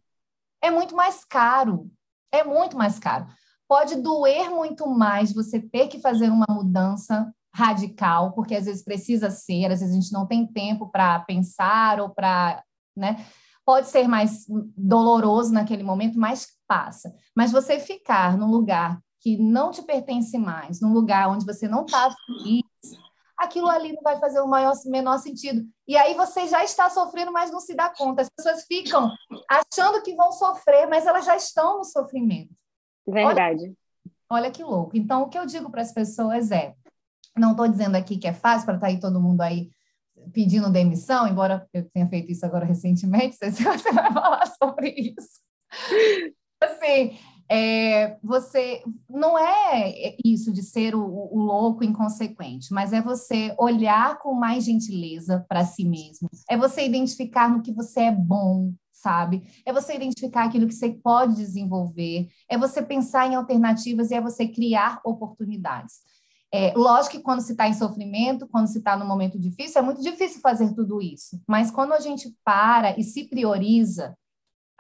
é 0.62 0.70
muito 0.70 0.96
mais 0.96 1.24
caro. 1.24 1.90
É 2.32 2.44
muito 2.44 2.78
mais 2.78 3.00
caro. 3.00 3.28
Pode 3.68 3.96
doer 3.96 4.50
muito 4.50 4.88
mais 4.88 5.34
você 5.34 5.60
ter 5.60 5.88
que 5.88 6.00
fazer 6.00 6.30
uma 6.30 6.46
mudança 6.50 7.34
radical, 7.54 8.34
porque 8.34 8.56
às 8.56 8.66
vezes 8.66 8.84
precisa 8.84 9.30
ser, 9.30 9.72
às 9.72 9.80
vezes 9.82 9.92
a 9.92 10.00
gente 10.00 10.12
não 10.12 10.26
tem 10.26 10.48
tempo 10.48 10.90
para 10.90 11.20
pensar 11.22 12.00
ou 12.00 12.10
para, 12.10 12.64
né? 12.96 13.26
Pode 13.66 13.88
ser 13.88 14.08
mais 14.08 14.46
doloroso 14.76 15.54
naquele 15.54 15.84
momento, 15.84 16.18
mas 16.18 16.48
passa. 16.72 17.14
Mas 17.36 17.52
você 17.52 17.78
ficar 17.82 18.38
num 18.38 18.50
lugar 18.50 18.98
que 19.20 19.38
não 19.38 19.72
te 19.72 19.82
pertence 19.82 20.38
mais, 20.38 20.80
num 20.80 20.94
lugar 20.94 21.28
onde 21.28 21.46
você 21.46 21.68
não 21.68 21.84
está 21.84 22.10
feliz, 22.26 22.64
aquilo 23.38 23.68
ali 23.68 23.92
não 23.92 24.02
vai 24.02 24.18
fazer 24.18 24.40
o 24.40 24.48
maior, 24.48 24.74
menor 24.86 25.18
sentido. 25.18 25.68
E 25.86 25.98
aí 25.98 26.14
você 26.14 26.48
já 26.48 26.64
está 26.64 26.90
sofrendo, 26.90 27.30
mas 27.30 27.52
não 27.52 27.60
se 27.60 27.76
dá 27.76 27.90
conta. 27.90 28.22
As 28.22 28.30
pessoas 28.30 28.64
ficam 28.64 29.12
achando 29.50 30.02
que 30.02 30.16
vão 30.16 30.32
sofrer, 30.32 30.88
mas 30.88 31.06
elas 31.06 31.26
já 31.26 31.36
estão 31.36 31.80
no 31.80 31.84
sofrimento. 31.84 32.56
Verdade. 33.06 33.66
Olha, 34.30 34.44
olha 34.44 34.52
que 34.52 34.64
louco. 34.64 34.96
Então, 34.96 35.24
o 35.24 35.30
que 35.30 35.38
eu 35.38 35.46
digo 35.46 35.70
para 35.70 35.82
as 35.82 35.92
pessoas 35.92 36.52
é: 36.52 36.74
não 37.38 37.52
estou 37.52 37.68
dizendo 37.68 37.98
aqui 37.98 38.18
que 38.18 38.30
é 38.30 38.34
fácil 38.34 38.66
para 38.66 38.76
estar 38.76 38.88
tá 38.88 38.94
aí 38.94 38.98
todo 38.98 39.20
mundo 39.20 39.42
aí 39.42 39.70
pedindo 40.32 40.72
demissão, 40.72 41.28
embora 41.28 41.68
eu 41.74 41.84
tenha 41.90 42.08
feito 42.08 42.32
isso 42.32 42.46
agora 42.46 42.66
recentemente, 42.66 43.36
não 43.42 43.52
sei 43.52 43.52
se 43.52 43.64
você 43.64 43.92
vai 43.92 44.14
falar 44.14 44.46
sobre 44.46 44.90
isso. 45.18 45.42
Assim, 46.62 47.18
é, 47.50 48.18
você 48.24 48.82
não 49.10 49.38
é 49.38 50.16
isso 50.24 50.54
de 50.54 50.64
ser 50.64 50.96
o, 50.96 51.04
o, 51.04 51.38
louco 51.38 51.84
inconsequente, 51.84 52.72
mas 52.72 52.94
é 52.94 53.02
você 53.02 53.54
olhar 53.60 54.20
com 54.20 54.34
mais 54.34 54.64
gentileza 54.64 55.46
para 55.50 55.66
si 55.66 55.84
mesmo, 55.84 56.30
é 56.50 56.56
você 56.56 56.86
identificar 56.86 57.50
no 57.50 57.62
que 57.62 57.74
você 57.74 58.02
é 58.02 58.12
bom, 58.12 58.72
sabe? 58.94 59.44
É 59.66 59.74
você 59.74 59.96
identificar 59.96 60.46
aquilo 60.46 60.66
que 60.66 60.74
você 60.74 60.92
pode 60.92 61.36
desenvolver, 61.36 62.30
é 62.50 62.58
você 62.58 62.82
pensar 62.82 63.28
em 63.28 63.36
alternativas 63.36 64.12
e 64.12 64.16
é 64.16 64.22
você 64.22 64.48
criar 64.48 65.02
oportunidades. 65.04 65.96
É, 66.54 66.74
lógico 66.74 67.18
que 67.18 67.24
quando 67.24 67.42
se 67.42 67.54
está 67.54 67.68
em 67.68 67.74
sofrimento, 67.74 68.48
quando 68.48 68.68
se 68.68 68.78
está 68.78 68.96
num 68.96 69.08
momento 69.08 69.40
difícil, 69.40 69.80
é 69.80 69.82
muito 69.82 70.02
difícil 70.02 70.42
fazer 70.42 70.74
tudo 70.74 71.02
isso. 71.02 71.42
Mas 71.48 71.72
quando 71.72 71.94
a 71.94 72.00
gente 72.00 72.34
para 72.46 72.98
e 73.00 73.04
se 73.04 73.26
prioriza, 73.30 74.16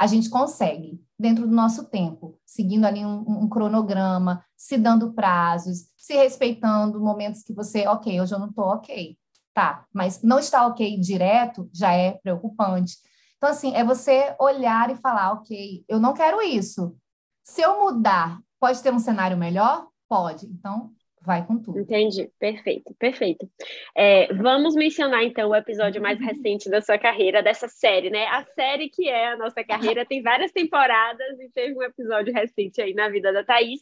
a 0.01 0.07
gente 0.07 0.31
consegue, 0.31 0.99
dentro 1.17 1.47
do 1.47 1.53
nosso 1.53 1.85
tempo, 1.85 2.35
seguindo 2.43 2.85
ali 2.85 3.05
um, 3.05 3.43
um, 3.43 3.47
cronograma, 3.47 4.43
se 4.57 4.79
dando 4.79 5.13
prazos, 5.13 5.85
se 5.95 6.15
respeitando 6.15 6.99
momentos 6.99 7.43
que 7.43 7.53
você, 7.53 7.87
ok, 7.87 8.19
hoje 8.19 8.33
eu 8.33 8.39
não 8.39 8.49
estou 8.49 8.65
ok, 8.65 9.15
tá, 9.53 9.85
mas 9.93 10.23
não 10.23 10.39
está 10.39 10.65
ok 10.65 10.99
direto 10.99 11.69
já 11.71 11.93
é 11.93 12.13
preocupante. 12.13 12.97
Então, 13.37 13.47
assim, 13.47 13.75
é 13.75 13.83
você 13.83 14.35
olhar 14.39 14.89
e 14.89 14.95
falar, 14.95 15.33
ok, 15.33 15.85
eu 15.87 15.99
não 15.99 16.15
quero 16.15 16.41
isso. 16.41 16.97
Se 17.43 17.61
eu 17.61 17.79
mudar, 17.79 18.39
pode 18.59 18.81
ter 18.81 18.91
um 18.91 18.97
cenário 18.97 19.37
melhor? 19.37 19.87
Pode. 20.09 20.47
Então, 20.47 20.91
vai 21.21 21.45
com 21.45 21.57
tudo. 21.59 21.79
Entendi, 21.79 22.29
perfeito, 22.39 22.93
perfeito. 22.95 23.49
É, 23.95 24.33
vamos 24.33 24.75
mencionar 24.75 25.23
então 25.23 25.49
o 25.49 25.55
episódio 25.55 26.01
mais 26.01 26.19
recente 26.19 26.69
da 26.69 26.81
sua 26.81 26.97
carreira, 26.97 27.43
dessa 27.43 27.67
série, 27.67 28.09
né? 28.09 28.25
A 28.27 28.43
série 28.43 28.89
que 28.89 29.07
é 29.07 29.33
a 29.33 29.37
nossa 29.37 29.63
carreira 29.63 30.05
tem 30.05 30.21
várias 30.21 30.51
temporadas 30.51 31.39
e 31.39 31.49
teve 31.49 31.77
um 31.77 31.83
episódio 31.83 32.33
recente 32.33 32.81
aí 32.81 32.93
na 32.93 33.07
vida 33.09 33.31
da 33.31 33.43
Thaís. 33.43 33.81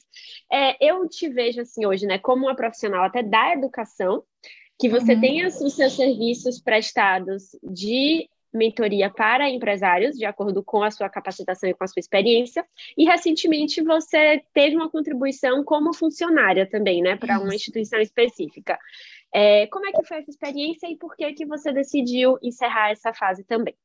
É, 0.52 0.76
eu 0.86 1.08
te 1.08 1.30
vejo 1.30 1.62
assim 1.62 1.86
hoje, 1.86 2.06
né, 2.06 2.18
como 2.18 2.46
uma 2.46 2.56
profissional 2.56 3.06
até 3.06 3.24
da 3.24 3.54
educação, 3.54 4.24
que 4.78 4.90
você 4.90 5.14
uhum. 5.14 5.22
tenha 5.22 5.48
os 5.48 5.76
seus 5.76 5.94
serviços 5.94 6.62
prestados 6.62 7.58
de 7.64 8.30
mentoria 8.54 9.10
para 9.10 9.50
empresários, 9.50 10.16
de 10.16 10.26
acordo 10.26 10.64
com 10.64 10.84
a 10.84 10.92
sua 10.92 11.10
capacitação 11.10 11.70
e 11.70 11.74
com 11.74 11.84
a 11.84 11.88
sua 11.88 12.00
experiência. 12.00 12.66
E 12.98 13.06
recentemente 13.06 13.82
você 13.82 14.44
teve 14.54 14.76
uma 14.76 14.90
contribuição 14.90 15.64
como 15.64 15.94
funcionária 15.94 16.70
também, 16.70 17.02
né, 17.02 17.16
para 17.16 17.40
uma 17.40 17.54
instituição 17.54 18.00
específica. 18.00 18.78
É, 19.34 19.68
como 19.68 19.88
é 19.88 19.92
que 19.92 20.04
foi 20.04 20.18
essa 20.18 20.32
experiência 20.32 20.88
e 20.88 20.98
por 20.98 21.16
que 21.16 21.32
que 21.34 21.46
você 21.46 21.72
decidiu 21.72 22.38
encerrar 22.42 22.90
essa 22.92 23.14
fase 23.14 23.44
também? 23.44 23.76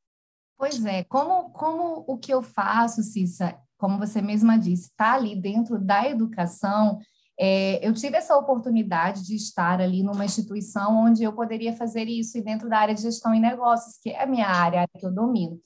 Pois 0.56 0.84
é, 0.84 1.04
como, 1.04 1.50
como 1.50 2.04
o 2.06 2.16
que 2.16 2.32
eu 2.32 2.42
faço, 2.42 3.02
Cissa, 3.02 3.58
como 3.76 3.98
você 3.98 4.22
mesma 4.22 4.56
disse, 4.56 4.88
está 4.88 5.14
ali 5.14 5.36
dentro 5.36 5.78
da 5.78 6.08
educação, 6.08 6.98
é, 7.38 7.86
eu 7.86 7.92
tive 7.92 8.16
essa 8.16 8.36
oportunidade 8.36 9.24
de 9.24 9.34
estar 9.34 9.80
ali 9.80 10.02
numa 10.02 10.24
instituição 10.24 11.04
onde 11.04 11.24
eu 11.24 11.32
poderia 11.32 11.74
fazer 11.74 12.04
isso 12.04 12.38
e 12.38 12.42
dentro 12.42 12.68
da 12.68 12.78
área 12.78 12.94
de 12.94 13.02
gestão 13.02 13.34
e 13.34 13.40
negócios, 13.40 13.98
que 14.00 14.10
é 14.10 14.22
a 14.22 14.26
minha 14.26 14.46
área, 14.46 14.80
a 14.80 14.82
área 14.82 15.00
que 15.00 15.06
eu 15.06 15.12
domino. 15.12 15.60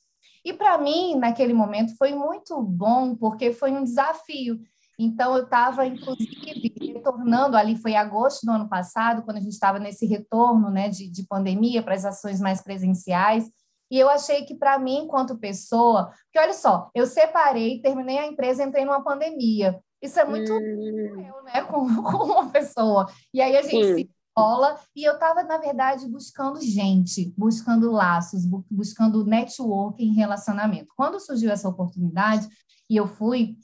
E 0.45 0.53
para 0.53 0.79
mim, 0.79 1.17
naquele 1.17 1.53
momento, 1.53 1.97
foi 1.99 2.15
muito 2.15 2.63
bom, 2.63 3.15
porque 3.15 3.53
foi 3.53 3.73
um 3.73 3.85
desafio. 3.85 4.59
Então, 4.99 5.37
eu 5.37 5.45
estava, 5.45 5.87
inclusive, 5.87 6.75
retornando 6.81 7.57
ali, 7.57 7.77
foi 7.77 7.95
agosto 7.95 8.47
do 8.47 8.53
ano 8.53 8.69
passado, 8.69 9.23
quando 9.23 9.37
a 9.37 9.41
gente 9.41 9.53
estava 9.53 9.79
nesse 9.79 10.07
retorno 10.07 10.71
né, 10.71 10.89
de, 10.89 11.09
de 11.09 11.27
pandemia 11.27 11.83
para 11.83 11.95
as 11.95 12.05
ações 12.05 12.41
mais 12.41 12.63
presenciais. 12.63 13.49
E 13.91 13.99
eu 13.99 14.09
achei 14.09 14.45
que, 14.45 14.55
para 14.55 14.79
mim, 14.79 15.05
enquanto 15.05 15.39
pessoa, 15.39 16.07
porque 16.25 16.39
olha 16.39 16.53
só, 16.53 16.91
eu 16.95 17.07
separei, 17.07 17.81
terminei 17.81 18.19
a 18.19 18.27
empresa, 18.27 18.65
entrei 18.65 18.85
numa 18.85 19.03
pandemia. 19.03 19.79
Isso 20.01 20.19
é 20.19 20.25
muito 20.25 20.53
hum. 20.53 21.27
eu, 21.27 21.43
né, 21.43 21.63
com, 21.67 22.03
com, 22.03 22.25
uma 22.25 22.51
pessoa. 22.51 23.07
E 23.33 23.41
aí 23.41 23.57
a 23.57 23.63
gente 23.63 23.87
Sim. 23.87 23.95
se 23.97 24.11
cola 24.35 24.79
e 24.95 25.03
eu 25.03 25.15
estava, 25.15 25.43
na 25.43 25.59
verdade, 25.59 26.09
buscando 26.09 26.61
gente, 26.61 27.33
buscando 27.37 27.91
laços, 27.91 28.45
buscando 28.71 29.27
network 29.27 30.03
em 30.03 30.15
relacionamento. 30.15 30.93
Quando 30.97 31.19
surgiu 31.19 31.51
essa 31.51 31.69
oportunidade 31.69 32.49
e 32.89 32.97
eu 32.97 33.09
fui, 33.09 33.57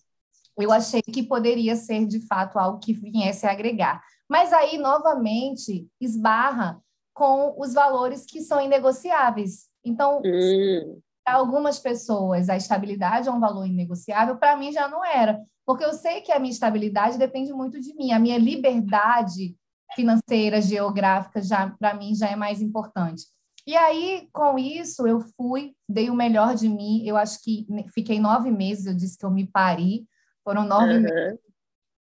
eu 0.59 0.73
achei 0.73 1.03
que 1.03 1.23
poderia 1.23 1.77
ser, 1.77 2.07
de 2.07 2.27
fato, 2.27 2.59
algo 2.59 2.81
que 2.81 2.92
viesse 2.92 3.47
a 3.47 3.53
agregar. 3.53 4.03
Mas 4.29 4.53
aí, 4.53 4.77
novamente, 4.79 5.88
esbarra 6.01 6.81
com 7.12 7.55
os 7.57 7.73
valores 7.73 8.27
que 8.27 8.40
são 8.40 8.61
inegociáveis. 8.61 9.68
Então, 9.85 10.20
hum. 10.25 11.01
para 11.25 11.37
algumas 11.37 11.79
pessoas, 11.79 12.49
a 12.49 12.57
estabilidade 12.57 13.29
é 13.29 13.33
um 13.33 13.38
valor 13.38 13.64
inegociável, 13.64 14.37
para 14.37 14.57
mim 14.57 14.73
já 14.73 14.88
não 14.88 15.05
era 15.05 15.40
porque 15.66 15.85
eu 15.85 15.92
sei 15.92 16.20
que 16.20 16.33
a 16.33 16.38
minha 16.38 16.53
estabilidade 16.53 17.18
depende 17.18 17.53
muito 17.53 17.81
de 17.81 17.94
mim, 17.94 18.12
a 18.12 18.18
minha 18.18 18.38
liberdade 18.38 19.57
financeira, 19.94 20.61
geográfica, 20.61 21.40
já 21.40 21.70
para 21.70 21.94
mim 21.94 22.14
já 22.14 22.29
é 22.29 22.37
mais 22.37 22.61
importante. 22.61 23.24
E 23.66 23.74
aí, 23.77 24.29
com 24.33 24.59
isso, 24.59 25.07
eu 25.07 25.20
fui, 25.20 25.74
dei 25.88 26.11
o 26.11 26.14
melhor 26.14 26.55
de 26.55 26.68
mim. 26.68 27.07
Eu 27.07 27.16
acho 27.16 27.42
que 27.42 27.66
fiquei 27.94 28.20
nove 28.20 28.50
meses, 28.50 28.87
eu 28.87 28.94
disse 28.94 29.16
que 29.16 29.24
eu 29.24 29.31
me 29.31 29.46
pari, 29.46 30.07
foram 30.44 30.64
nove 30.64 30.96
uhum. 30.96 31.03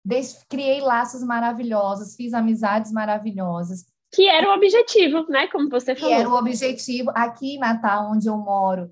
meses. 0.06 0.46
criei 0.48 0.80
laços 0.80 1.22
maravilhosos, 1.22 2.16
fiz 2.16 2.34
amizades 2.34 2.94
maravilhosas. 2.94 3.86
Que 4.12 4.28
era 4.28 4.50
o 4.50 4.54
objetivo, 4.56 5.26
né? 5.30 5.48
Como 5.48 5.70
você 5.70 5.96
falou. 5.96 6.16
Que 6.16 6.22
era 6.22 6.30
o 6.30 6.36
objetivo. 6.36 7.12
Aqui 7.14 7.56
em 7.56 7.60
Natal, 7.60 8.10
onde 8.12 8.28
eu 8.28 8.38
moro, 8.38 8.90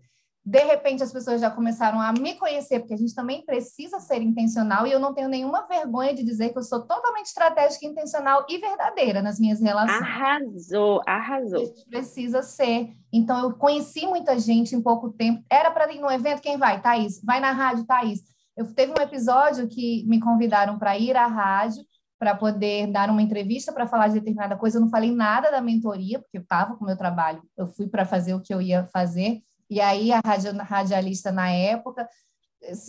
de 0.47 0.63
repente 0.63 1.03
as 1.03 1.11
pessoas 1.11 1.41
já 1.41 1.51
começaram 1.51 1.99
a 1.99 2.13
me 2.13 2.35
conhecer, 2.35 2.79
porque 2.79 2.93
a 2.93 2.97
gente 2.97 3.13
também 3.13 3.43
precisa 3.45 3.99
ser 3.99 4.21
intencional, 4.21 4.87
e 4.87 4.91
eu 4.93 4.99
não 4.99 5.13
tenho 5.13 5.27
nenhuma 5.27 5.67
vergonha 5.67 6.13
de 6.13 6.23
dizer 6.23 6.53
que 6.53 6.57
eu 6.57 6.63
sou 6.63 6.83
totalmente 6.87 7.25
estratégica, 7.25 7.85
intencional 7.85 8.45
e 8.47 8.57
verdadeira 8.57 9.21
nas 9.21 9.37
minhas 9.37 9.59
relações. 9.59 10.01
Arrasou, 10.01 11.01
arrasou. 11.05 11.63
A 11.63 11.65
gente 11.65 11.85
precisa 11.89 12.41
ser. 12.41 12.93
Então, 13.11 13.37
eu 13.41 13.55
conheci 13.57 14.07
muita 14.07 14.39
gente 14.39 14.73
em 14.73 14.81
pouco 14.81 15.11
tempo. 15.11 15.43
Era 15.51 15.69
para 15.69 15.91
ir 15.91 15.99
no 15.99 16.09
evento, 16.09 16.41
quem 16.41 16.57
vai? 16.57 16.81
Thaís. 16.81 17.21
Vai 17.21 17.41
na 17.41 17.51
rádio, 17.51 17.85
Thaís. 17.85 18.21
Eu 18.55 18.73
teve 18.73 18.93
um 18.97 19.03
episódio 19.03 19.67
que 19.67 20.05
me 20.07 20.21
convidaram 20.21 20.79
para 20.79 20.97
ir 20.97 21.17
à 21.17 21.27
rádio, 21.27 21.83
para 22.17 22.33
poder 22.33 22.87
dar 22.87 23.09
uma 23.09 23.21
entrevista 23.21 23.73
para 23.73 23.85
falar 23.85 24.07
de 24.07 24.13
determinada 24.13 24.55
coisa. 24.55 24.77
Eu 24.77 24.81
não 24.81 24.89
falei 24.89 25.11
nada 25.11 25.51
da 25.51 25.59
mentoria, 25.59 26.19
porque 26.19 26.37
eu 26.37 26.41
estava 26.41 26.77
com 26.77 26.85
o 26.85 26.87
meu 26.87 26.97
trabalho. 26.97 27.43
Eu 27.57 27.67
fui 27.67 27.85
para 27.85 28.05
fazer 28.05 28.33
o 28.33 28.39
que 28.39 28.53
eu 28.53 28.61
ia 28.61 28.87
fazer 28.93 29.41
e 29.69 29.81
aí 29.81 30.11
a 30.11 30.21
radialista 30.63 31.31
na 31.31 31.49
época 31.51 32.07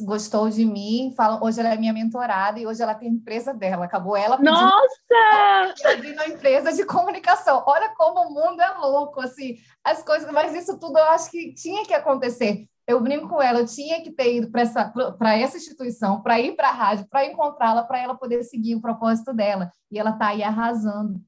gostou 0.01 0.49
de 0.49 0.65
mim, 0.65 1.13
fala, 1.17 1.43
hoje 1.43 1.61
ela 1.61 1.73
é 1.73 1.77
minha 1.77 1.93
mentorada 1.93 2.59
e 2.59 2.67
hoje 2.67 2.83
ela 2.83 2.95
tem 2.95 3.09
a 3.09 3.13
empresa 3.13 3.53
dela. 3.53 3.85
Acabou 3.85 4.17
ela 4.17 4.37
pedindo 4.37 4.55
Nossa! 4.55 5.89
abrindo 5.93 6.15
uma 6.15 6.27
empresa 6.27 6.73
de 6.73 6.85
comunicação. 6.85 7.63
Olha 7.67 7.93
como 7.95 8.21
o 8.21 8.35
mundo 8.35 8.61
é 8.61 8.71
louco, 8.79 9.21
assim, 9.21 9.57
as 9.85 10.03
coisas, 10.03 10.31
mas 10.33 10.55
isso 10.55 10.79
tudo 10.79 10.99
eu 10.99 11.05
acho 11.05 11.31
que 11.31 11.53
tinha 11.55 11.85
que 11.85 11.95
acontecer. 11.95 12.67
Eu 12.87 13.01
brinco 13.01 13.29
com 13.29 13.43
ela, 13.43 13.61
eu 13.61 13.67
tinha 13.67 14.03
que 14.03 14.11
ter 14.11 14.37
ido 14.37 14.51
para 14.51 14.63
essa, 14.63 14.93
essa 15.21 15.57
instituição, 15.59 16.23
para 16.23 16.41
ir 16.41 16.57
para 16.57 16.71
a 16.71 16.73
rádio, 16.73 17.07
para 17.09 17.27
encontrá-la, 17.27 17.83
para 17.83 17.99
ela 17.99 18.15
poder 18.15 18.43
seguir 18.45 18.75
o 18.75 18.81
propósito 18.81 19.35
dela. 19.35 19.71
E 19.91 19.99
ela 19.99 20.11
está 20.11 20.29
aí 20.29 20.43
arrasando 20.43 21.21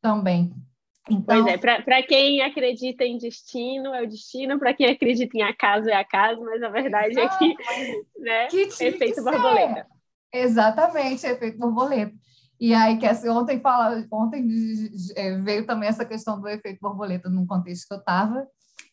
também. 0.00 0.54
Então, 1.08 1.44
pois 1.44 1.46
é, 1.46 1.56
para 1.56 2.02
quem 2.02 2.42
acredita 2.42 3.04
em 3.04 3.16
destino, 3.16 3.94
é 3.94 4.02
o 4.02 4.08
destino, 4.08 4.58
para 4.58 4.74
quem 4.74 4.86
acredita 4.86 5.36
em 5.36 5.42
acaso, 5.42 5.88
é 5.88 5.94
acaso, 5.94 6.40
mas 6.42 6.62
a 6.62 6.68
verdade 6.68 7.18
é 7.18 7.28
que, 7.28 7.54
né, 8.18 8.46
que 8.48 8.84
efeito 8.84 9.22
borboleta. 9.24 9.86
Exatamente, 10.32 11.26
efeito 11.26 11.58
borboleta. 11.58 12.12
E 12.60 12.74
aí, 12.74 12.98
que 12.98 13.06
assim, 13.06 13.28
ontem, 13.28 13.58
fala, 13.60 14.06
ontem 14.12 14.46
é, 15.16 15.38
veio 15.38 15.66
também 15.66 15.88
essa 15.88 16.04
questão 16.04 16.38
do 16.38 16.46
efeito 16.46 16.78
borboleta 16.80 17.30
num 17.30 17.46
contexto 17.46 17.88
que 17.88 17.94
eu 17.94 17.98
estava, 17.98 18.46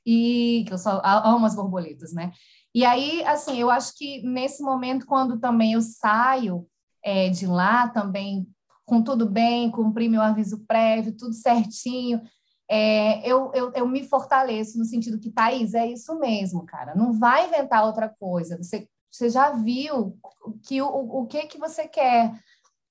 e 0.05 0.63
que 0.65 0.73
eu 0.73 0.77
só 0.77 1.01
amo 1.03 1.45
as 1.45 1.55
borboletas, 1.55 2.13
né? 2.13 2.31
E 2.73 2.85
aí, 2.85 3.23
assim, 3.25 3.59
eu 3.59 3.69
acho 3.69 3.93
que 3.97 4.21
nesse 4.21 4.63
momento, 4.63 5.05
quando 5.05 5.39
também 5.39 5.73
eu 5.73 5.81
saio 5.81 6.65
é, 7.03 7.29
de 7.29 7.45
lá, 7.45 7.89
também 7.89 8.47
com 8.87 9.03
tudo 9.03 9.29
bem, 9.29 9.69
cumpri 9.69 10.07
meu 10.07 10.21
aviso 10.21 10.65
prévio, 10.65 11.15
tudo 11.15 11.33
certinho. 11.33 12.21
É, 12.69 13.19
eu, 13.29 13.51
eu, 13.53 13.71
eu 13.73 13.87
me 13.87 14.07
fortaleço 14.07 14.77
no 14.79 14.85
sentido 14.85 15.19
que, 15.19 15.29
Thaís, 15.29 15.73
é 15.73 15.85
isso 15.85 16.17
mesmo, 16.17 16.65
cara. 16.65 16.95
Não 16.95 17.11
vai 17.11 17.47
inventar 17.47 17.85
outra 17.85 18.07
coisa. 18.07 18.57
Você, 18.57 18.87
você 19.11 19.29
já 19.29 19.51
viu 19.51 20.17
que 20.63 20.81
o, 20.81 20.87
o 20.87 21.27
que, 21.27 21.47
que 21.47 21.57
você 21.57 21.85
quer. 21.85 22.33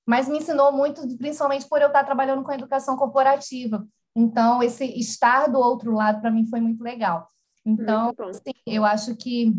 Mas 0.07 0.29
me 0.29 0.39
ensinou 0.39 0.71
muito, 0.71 1.17
principalmente 1.17 1.67
por 1.67 1.81
eu 1.81 1.89
estar 1.89 2.05
trabalhando 2.05 2.45
com 2.45 2.53
educação 2.53 2.95
corporativa. 2.95 3.87
Então, 4.15 4.63
esse 4.63 4.85
estar 4.99 5.47
do 5.47 5.59
outro 5.59 5.93
lado, 5.93 6.21
para 6.21 6.31
mim, 6.31 6.47
foi 6.47 6.61
muito 6.61 6.85
legal. 6.85 7.27
Então, 7.65 8.15
assim, 8.29 8.53
eu 8.67 8.85
acho 8.85 9.17
que, 9.17 9.53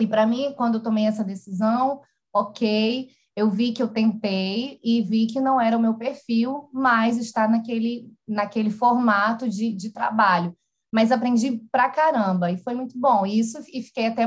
e 0.00 0.06
para 0.06 0.24
mim, 0.24 0.54
quando 0.56 0.76
eu 0.76 0.82
tomei 0.82 1.04
essa 1.04 1.24
decisão, 1.24 2.00
ok, 2.32 3.08
eu 3.36 3.50
vi 3.50 3.72
que 3.72 3.82
eu 3.82 3.88
tentei 3.88 4.78
e 4.82 5.02
vi 5.02 5.26
que 5.26 5.40
não 5.40 5.60
era 5.60 5.76
o 5.76 5.80
meu 5.80 5.94
perfil, 5.94 6.68
mas 6.72 7.16
estar 7.16 7.48
naquele, 7.48 8.12
naquele 8.26 8.70
formato 8.70 9.48
de, 9.48 9.72
de 9.72 9.92
trabalho. 9.92 10.56
Mas 10.92 11.10
aprendi 11.10 11.60
pra 11.72 11.90
caramba 11.90 12.52
e 12.52 12.58
foi 12.58 12.74
muito 12.74 12.96
bom. 12.96 13.26
Isso 13.26 13.58
e 13.72 13.82
fiquei 13.82 14.06
até 14.06 14.24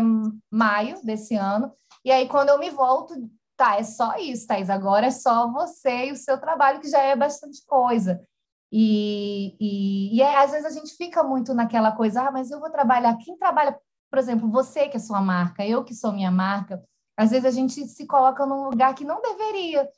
maio 0.52 1.02
desse 1.06 1.36
ano. 1.36 1.72
E 2.04 2.12
aí, 2.12 2.28
quando 2.28 2.50
eu 2.50 2.60
me 2.60 2.70
volto, 2.70 3.14
tá, 3.56 3.78
é 3.78 3.84
só 3.84 4.18
isso, 4.18 4.46
Thais. 4.46 4.70
Agora 4.70 5.08
é 5.08 5.12
só 5.12 5.50
você 5.52 6.08
e 6.08 6.12
o 6.12 6.18
seu 6.18 6.38
trabalho, 6.38 6.82
que 6.82 6.90
já 6.90 7.02
é 7.02 7.16
bastante 7.16 7.66
coisa. 7.66 8.22
E, 8.70 9.56
e, 9.60 10.18
e 10.18 10.22
é, 10.22 10.44
às 10.44 10.52
vezes 10.52 10.66
a 10.66 10.70
gente 10.70 10.94
fica 10.98 11.24
muito 11.24 11.54
naquela 11.54 11.94
coisa, 11.94 12.24
ah, 12.28 12.32
mas 12.32 12.52
eu 12.52 12.60
vou 12.60 12.70
trabalhar. 12.70 13.18
Quem 13.18 13.38
trabalha, 13.38 13.78
por 14.12 14.20
exemplo, 14.20 14.52
você 14.52 14.90
que 14.90 14.98
é 14.98 15.00
sua 15.00 15.22
marca, 15.22 15.66
eu 15.66 15.86
que 15.86 15.94
sou 15.96 16.12
minha 16.12 16.32
marca, 16.32 16.84
às 17.18 17.32
vezes 17.32 17.46
a 17.46 17.52
gente 17.52 17.88
se 17.88 18.06
coloca 18.06 18.46
num 18.46 18.70
lugar 18.70 18.94
que 18.94 19.04
não 19.04 19.22
deveria. 19.22 19.90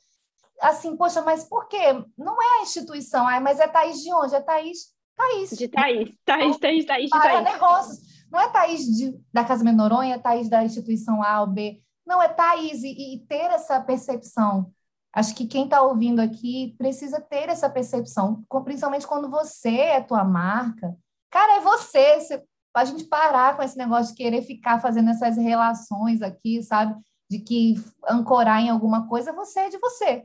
Assim, 0.60 0.96
poxa, 0.96 1.22
mas 1.22 1.44
por 1.44 1.68
quê? 1.68 2.04
Não 2.16 2.42
é 2.42 2.58
a 2.58 2.62
instituição, 2.62 3.28
ah, 3.28 3.40
mas 3.40 3.60
é 3.60 3.68
Thaís 3.68 4.02
de 4.02 4.12
onde? 4.12 4.34
É 4.34 4.40
Thaís, 4.40 4.94
Thaís. 5.16 5.50
De 5.50 5.68
Thaís, 5.68 6.10
Thaís, 6.24 6.58
Thaís, 6.58 6.86
Thaís, 6.86 7.10
de 7.10 7.10
Para 7.10 7.42
negócios. 7.42 7.98
Não 8.30 8.40
é 8.40 8.48
Thaís 8.48 8.84
de, 8.84 9.20
da 9.32 9.44
Casa 9.44 9.62
Menoronha, 9.62 10.14
é 10.14 10.18
Thaís 10.18 10.48
da 10.48 10.64
instituição 10.64 11.22
A 11.22 11.42
ou 11.42 11.46
B. 11.46 11.82
Não, 12.06 12.22
é 12.22 12.28
Thaís. 12.28 12.82
E, 12.82 13.14
e 13.14 13.26
ter 13.26 13.50
essa 13.50 13.80
percepção. 13.80 14.72
Acho 15.12 15.34
que 15.34 15.46
quem 15.46 15.64
está 15.64 15.82
ouvindo 15.82 16.20
aqui 16.20 16.74
precisa 16.78 17.20
ter 17.20 17.48
essa 17.48 17.68
percepção, 17.68 18.44
principalmente 18.64 19.06
quando 19.06 19.28
você 19.28 19.76
é 19.76 20.00
tua 20.00 20.24
marca. 20.24 20.96
Cara, 21.30 21.56
é 21.56 21.60
você. 21.60 22.20
você 22.20 22.44
a 22.72 22.84
gente 22.84 23.04
parar 23.04 23.56
com 23.56 23.62
esse 23.62 23.76
negócio 23.76 24.14
de 24.14 24.22
querer 24.22 24.42
ficar 24.42 24.80
fazendo 24.80 25.10
essas 25.10 25.36
relações 25.36 26.22
aqui, 26.22 26.62
sabe? 26.62 26.94
De 27.30 27.38
que 27.38 27.74
ancorar 28.08 28.60
em 28.60 28.68
alguma 28.68 29.08
coisa, 29.08 29.32
você 29.32 29.60
é 29.60 29.68
de 29.68 29.78
você. 29.78 30.20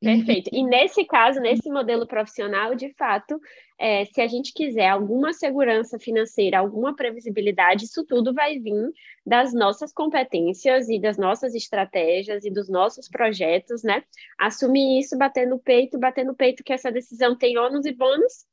Perfeito. 0.00 0.48
E 0.52 0.62
nesse 0.62 1.04
caso, 1.04 1.40
nesse 1.40 1.68
modelo 1.68 2.06
profissional, 2.06 2.74
de 2.74 2.94
fato, 2.94 3.38
é, 3.76 4.04
se 4.04 4.20
a 4.20 4.28
gente 4.28 4.52
quiser 4.54 4.88
alguma 4.88 5.32
segurança 5.32 5.98
financeira, 5.98 6.58
alguma 6.58 6.94
previsibilidade, 6.94 7.84
isso 7.84 8.04
tudo 8.06 8.32
vai 8.32 8.60
vir 8.60 8.92
das 9.26 9.52
nossas 9.52 9.92
competências 9.92 10.88
e 10.88 11.00
das 11.00 11.18
nossas 11.18 11.52
estratégias 11.54 12.44
e 12.44 12.50
dos 12.50 12.68
nossos 12.68 13.08
projetos, 13.08 13.82
né? 13.82 14.04
Assumir 14.38 15.00
isso, 15.00 15.18
bater 15.18 15.48
no 15.48 15.58
peito, 15.58 15.98
bater 15.98 16.24
no 16.24 16.34
peito 16.34 16.62
que 16.62 16.72
essa 16.72 16.92
decisão 16.92 17.36
tem 17.36 17.58
ônus 17.58 17.84
e 17.84 17.92
bônus, 17.92 18.46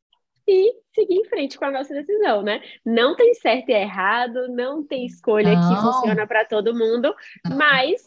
e 0.47 0.75
seguir 0.93 1.15
em 1.15 1.25
frente 1.25 1.57
com 1.57 1.65
a 1.65 1.71
nossa 1.71 1.93
decisão, 1.93 2.41
né? 2.41 2.61
Não 2.85 3.15
tem 3.15 3.33
certo 3.33 3.69
e 3.69 3.73
errado, 3.73 4.47
não 4.49 4.85
tem 4.85 5.05
escolha 5.05 5.53
não. 5.53 5.69
que 5.69 5.81
funciona 5.81 6.27
para 6.27 6.45
todo 6.45 6.75
mundo, 6.75 7.13
mas 7.55 8.01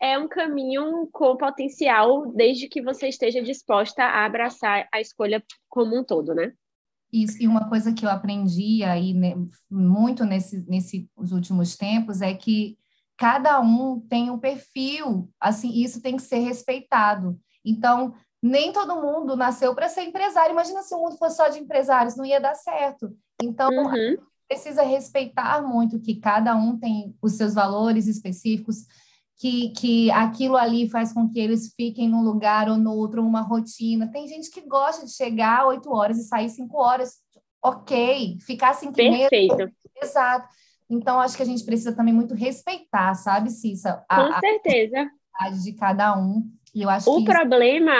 é 0.00 0.18
um 0.18 0.28
caminho 0.28 1.08
com 1.12 1.36
potencial 1.36 2.32
desde 2.32 2.68
que 2.68 2.82
você 2.82 3.08
esteja 3.08 3.42
disposta 3.42 4.02
a 4.02 4.24
abraçar 4.24 4.88
a 4.92 5.00
escolha 5.00 5.42
como 5.68 5.98
um 5.98 6.04
todo, 6.04 6.34
né? 6.34 6.52
Isso, 7.12 7.40
e 7.40 7.46
uma 7.46 7.68
coisa 7.68 7.94
que 7.94 8.04
eu 8.04 8.10
aprendi 8.10 8.82
aí 8.82 9.14
né, 9.14 9.34
muito 9.70 10.24
nesse, 10.24 10.68
nesses 10.68 11.06
últimos 11.32 11.76
tempos 11.76 12.20
é 12.20 12.34
que 12.34 12.76
cada 13.16 13.60
um 13.60 14.00
tem 14.00 14.28
um 14.28 14.38
perfil, 14.38 15.30
assim, 15.40 15.72
isso 15.82 16.02
tem 16.02 16.16
que 16.16 16.22
ser 16.22 16.40
respeitado. 16.40 17.38
Então, 17.64 18.14
nem 18.46 18.72
todo 18.72 19.00
mundo 19.00 19.36
nasceu 19.36 19.74
para 19.74 19.88
ser 19.88 20.02
empresário. 20.02 20.52
Imagina 20.52 20.82
se 20.82 20.94
o 20.94 20.98
mundo 20.98 21.16
fosse 21.16 21.36
só 21.36 21.48
de 21.48 21.58
empresários, 21.58 22.16
não 22.16 22.24
ia 22.24 22.40
dar 22.40 22.54
certo. 22.54 23.10
Então, 23.42 23.70
uhum. 23.70 24.16
precisa 24.48 24.82
respeitar 24.82 25.60
muito 25.62 26.00
que 26.00 26.16
cada 26.16 26.54
um 26.54 26.78
tem 26.78 27.14
os 27.20 27.32
seus 27.32 27.54
valores 27.54 28.06
específicos, 28.06 28.86
que, 29.38 29.70
que 29.70 30.10
aquilo 30.12 30.56
ali 30.56 30.88
faz 30.88 31.12
com 31.12 31.28
que 31.28 31.38
eles 31.38 31.74
fiquem 31.74 32.08
num 32.08 32.22
lugar 32.22 32.68
ou 32.68 32.76
no 32.76 32.94
outro, 32.94 33.26
uma 33.26 33.42
rotina. 33.42 34.10
Tem 34.10 34.28
gente 34.28 34.50
que 34.50 34.62
gosta 34.62 35.04
de 35.04 35.12
chegar 35.12 35.66
oito 35.66 35.92
horas 35.92 36.18
e 36.18 36.24
sair 36.24 36.48
cinco 36.48 36.78
horas. 36.78 37.16
Ok, 37.62 38.38
ficar 38.40 38.74
cinco 38.74 38.94
Perfeito. 38.94 39.56
Meses, 39.56 39.74
exato. 40.00 40.48
Então, 40.88 41.20
acho 41.20 41.36
que 41.36 41.42
a 41.42 41.46
gente 41.46 41.64
precisa 41.64 41.92
também 41.92 42.14
muito 42.14 42.32
respeitar, 42.32 43.12
sabe, 43.14 43.50
Cissa? 43.50 44.04
A, 44.08 44.34
com 44.34 44.40
certeza. 44.40 45.10
A 45.34 45.50
de 45.50 45.72
cada 45.72 46.16
um. 46.16 46.48
E 46.72 46.82
eu 46.82 46.88
acho 46.88 47.10
o 47.10 47.18
que 47.18 47.24
problema 47.24 47.92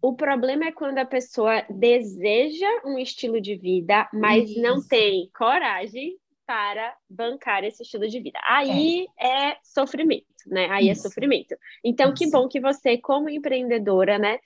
o 0.00 0.14
problema 0.14 0.66
é 0.66 0.72
quando 0.72 0.98
a 0.98 1.04
pessoa 1.04 1.64
deseja 1.70 2.68
um 2.84 2.98
estilo 2.98 3.40
de 3.40 3.56
vida, 3.56 4.08
mas 4.12 4.50
Isso. 4.50 4.60
não 4.60 4.86
tem 4.86 5.30
coragem 5.36 6.16
para 6.46 6.96
bancar 7.08 7.64
esse 7.64 7.82
estilo 7.82 8.08
de 8.08 8.20
vida. 8.20 8.38
Aí 8.44 9.06
é, 9.18 9.50
é 9.50 9.56
sofrimento, 9.62 10.26
né? 10.46 10.68
Aí 10.70 10.88
é 10.88 10.92
Isso. 10.92 11.06
é 11.06 11.08
sofrimento. 11.08 11.56
Então, 11.84 12.12
Isso. 12.12 12.16
que 12.16 12.30
bom 12.30 12.48
que 12.48 12.60
você, 12.60 12.96
como 12.96 13.28
empreendedora, 13.28 14.18
né, 14.18 14.38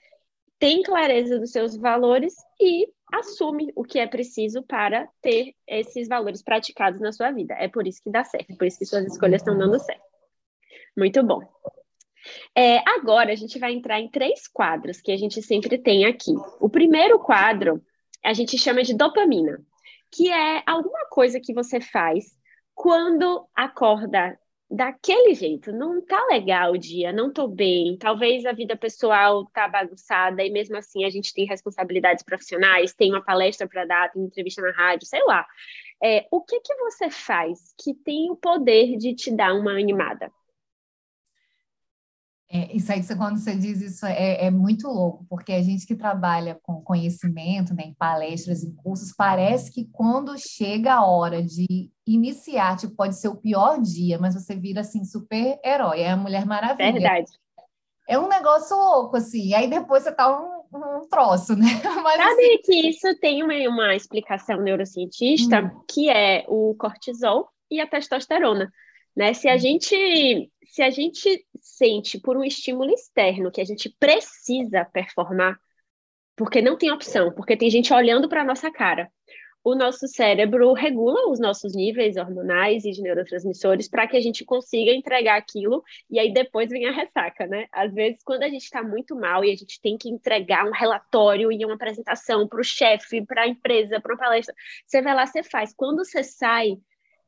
tem 0.57 0.81
clareza 0.81 1.39
dos 1.39 1.51
seus 1.51 1.75
valores 1.75 2.35
e 2.59 2.87
assume 3.11 3.71
o 3.75 3.83
que 3.83 3.99
é 3.99 4.07
preciso 4.07 4.63
para 4.63 5.07
ter 5.21 5.55
esses 5.67 6.07
valores 6.07 6.41
praticados 6.41 6.99
na 6.99 7.11
sua 7.11 7.31
vida. 7.31 7.55
É 7.55 7.67
por 7.67 7.85
isso 7.85 8.01
que 8.01 8.09
dá 8.09 8.23
certo, 8.23 8.55
por 8.57 8.65
isso 8.65 8.79
que 8.79 8.85
suas 8.85 9.05
escolhas 9.05 9.41
estão 9.41 9.57
dando 9.57 9.79
certo. 9.79 10.03
Muito 10.95 11.23
bom. 11.23 11.41
É, 12.55 12.77
agora 12.89 13.31
a 13.31 13.35
gente 13.35 13.57
vai 13.59 13.73
entrar 13.73 13.99
em 13.99 14.09
três 14.09 14.47
quadros 14.47 15.01
que 15.01 15.11
a 15.11 15.17
gente 15.17 15.41
sempre 15.41 15.77
tem 15.77 16.05
aqui. 16.05 16.33
O 16.59 16.69
primeiro 16.69 17.19
quadro 17.19 17.81
a 18.23 18.33
gente 18.33 18.57
chama 18.57 18.83
de 18.83 18.93
dopamina, 18.93 19.59
que 20.11 20.31
é 20.31 20.63
alguma 20.65 21.07
coisa 21.09 21.39
que 21.39 21.53
você 21.53 21.81
faz 21.81 22.25
quando 22.73 23.47
acorda 23.55 24.37
daquele 24.69 25.33
jeito, 25.33 25.71
não 25.73 26.01
tá 26.01 26.25
legal 26.27 26.71
o 26.71 26.77
dia, 26.77 27.11
não 27.11 27.31
tô 27.31 27.45
bem, 27.45 27.97
talvez 27.97 28.45
a 28.45 28.53
vida 28.53 28.75
pessoal 28.77 29.45
tá 29.47 29.67
bagunçada 29.67 30.41
e 30.43 30.49
mesmo 30.49 30.77
assim 30.77 31.03
a 31.03 31.09
gente 31.09 31.33
tem 31.33 31.45
responsabilidades 31.45 32.23
profissionais, 32.23 32.93
tem 32.93 33.11
uma 33.11 33.21
palestra 33.21 33.67
para 33.67 33.83
dar, 33.83 34.11
tem 34.11 34.23
entrevista 34.23 34.61
na 34.61 34.71
rádio, 34.71 35.05
sei 35.05 35.21
lá. 35.25 35.45
É, 36.01 36.25
o 36.31 36.41
que 36.41 36.59
que 36.61 36.73
você 36.75 37.09
faz 37.09 37.73
que 37.77 37.93
tem 37.93 38.31
o 38.31 38.35
poder 38.35 38.95
de 38.97 39.13
te 39.13 39.29
dar 39.29 39.53
uma 39.53 39.73
animada? 39.77 40.31
É, 42.53 42.75
isso 42.75 42.91
aí, 42.91 43.01
quando 43.15 43.37
você 43.37 43.55
diz 43.55 43.79
isso, 43.81 44.05
é, 44.05 44.45
é, 44.45 44.51
muito 44.51 44.85
louco, 44.89 45.25
porque 45.29 45.53
a 45.53 45.61
gente 45.61 45.87
que 45.87 45.95
trabalha 45.95 46.59
com 46.61 46.81
conhecimento, 46.81 47.73
né, 47.73 47.83
em 47.85 47.93
palestras, 47.93 48.61
em 48.61 48.75
cursos, 48.75 49.13
parece 49.15 49.71
que 49.71 49.87
quando 49.93 50.37
chega 50.37 50.95
a 50.95 51.05
hora 51.05 51.41
de 51.41 51.89
iniciar, 52.05 52.75
tipo, 52.75 52.93
pode 52.93 53.15
ser 53.15 53.29
o 53.29 53.37
pior 53.37 53.79
dia, 53.79 54.19
mas 54.19 54.33
você 54.33 54.53
vira, 54.53 54.81
assim, 54.81 55.05
super 55.05 55.57
herói, 55.63 56.01
é 56.01 56.11
a 56.11 56.17
Mulher 56.17 56.45
Maravilha. 56.45 56.91
Verdade. 56.91 57.31
É 58.09 58.19
um 58.19 58.27
negócio 58.27 58.75
louco, 58.75 59.15
assim, 59.15 59.53
aí 59.53 59.69
depois 59.69 60.03
você 60.03 60.11
tá 60.11 60.29
um, 60.37 60.63
um 60.77 61.07
troço, 61.07 61.55
né? 61.55 61.67
Mas, 62.03 62.17
Sabe 62.17 62.43
assim... 62.43 62.61
que 62.65 62.89
isso 62.89 63.17
tem 63.21 63.43
uma, 63.43 63.53
uma 63.69 63.95
explicação 63.95 64.59
neurocientista, 64.59 65.61
hum. 65.61 65.83
que 65.89 66.09
é 66.09 66.43
o 66.49 66.75
cortisol 66.77 67.47
e 67.69 67.79
a 67.79 67.87
testosterona. 67.87 68.69
Né? 69.15 69.33
Se 69.33 69.47
a 69.47 69.57
gente 69.57 70.49
se 70.65 70.81
a 70.81 70.89
gente 70.89 71.45
sente 71.59 72.17
por 72.17 72.37
um 72.37 72.43
estímulo 72.45 72.91
externo 72.91 73.51
que 73.51 73.59
a 73.59 73.65
gente 73.65 73.93
precisa 73.99 74.85
performar, 74.85 75.59
porque 76.35 76.61
não 76.61 76.77
tem 76.77 76.91
opção, 76.91 77.33
porque 77.33 77.57
tem 77.57 77.69
gente 77.69 77.93
olhando 77.93 78.29
para 78.29 78.41
a 78.41 78.45
nossa 78.45 78.71
cara, 78.71 79.11
o 79.63 79.75
nosso 79.75 80.07
cérebro 80.07 80.73
regula 80.73 81.29
os 81.29 81.39
nossos 81.39 81.75
níveis 81.75 82.17
hormonais 82.17 82.83
e 82.83 82.91
de 82.91 83.01
neurotransmissores 83.01 83.87
para 83.87 84.07
que 84.07 84.17
a 84.17 84.21
gente 84.21 84.43
consiga 84.43 84.91
entregar 84.91 85.37
aquilo 85.37 85.83
e 86.09 86.19
aí 86.19 86.33
depois 86.33 86.69
vem 86.69 86.87
a 86.87 86.91
ressaca, 86.91 87.45
né? 87.45 87.67
Às 87.71 87.93
vezes, 87.93 88.23
quando 88.23 88.43
a 88.43 88.49
gente 88.49 88.63
está 88.63 88.81
muito 88.81 89.15
mal 89.15 89.45
e 89.45 89.51
a 89.51 89.55
gente 89.55 89.79
tem 89.79 89.97
que 89.97 90.09
entregar 90.09 90.65
um 90.65 90.71
relatório 90.71 91.51
e 91.51 91.63
uma 91.63 91.75
apresentação 91.75 92.47
para 92.47 92.61
o 92.61 92.63
chefe, 92.63 93.23
para 93.23 93.43
a 93.43 93.47
empresa, 93.47 94.01
para 94.01 94.13
uma 94.13 94.19
palestra, 94.19 94.55
você 94.85 95.01
vai 95.01 95.13
lá, 95.13 95.27
você 95.27 95.43
faz. 95.43 95.73
Quando 95.75 96.03
você 96.03 96.23
sai, 96.23 96.77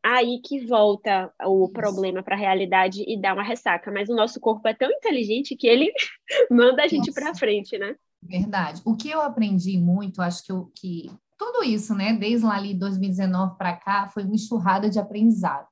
aí 0.03 0.41
que 0.43 0.65
volta 0.65 1.33
o 1.45 1.69
problema 1.69 2.21
para 2.21 2.35
a 2.35 2.39
realidade 2.39 3.03
e 3.07 3.19
dá 3.19 3.33
uma 3.33 3.43
ressaca. 3.43 3.89
Mas 3.91 4.09
o 4.09 4.15
nosso 4.15 4.39
corpo 4.39 4.67
é 4.67 4.73
tão 4.73 4.91
inteligente 4.91 5.55
que 5.55 5.65
ele 5.65 5.91
manda 6.51 6.83
a 6.83 6.87
gente 6.87 7.11
para 7.13 7.33
frente, 7.33 7.77
né? 7.77 7.95
Verdade. 8.21 8.81
O 8.85 8.95
que 8.95 9.09
eu 9.09 9.21
aprendi 9.21 9.77
muito, 9.77 10.21
acho 10.21 10.43
que, 10.43 10.51
eu, 10.51 10.71
que 10.75 11.09
tudo 11.37 11.63
isso, 11.63 11.95
né, 11.95 12.13
desde 12.13 12.45
lá 12.45 12.55
ali 12.55 12.73
2019 12.73 13.57
para 13.57 13.75
cá, 13.75 14.07
foi 14.07 14.23
uma 14.23 14.35
enxurrada 14.35 14.89
de 14.89 14.99
aprendizado. 14.99 15.67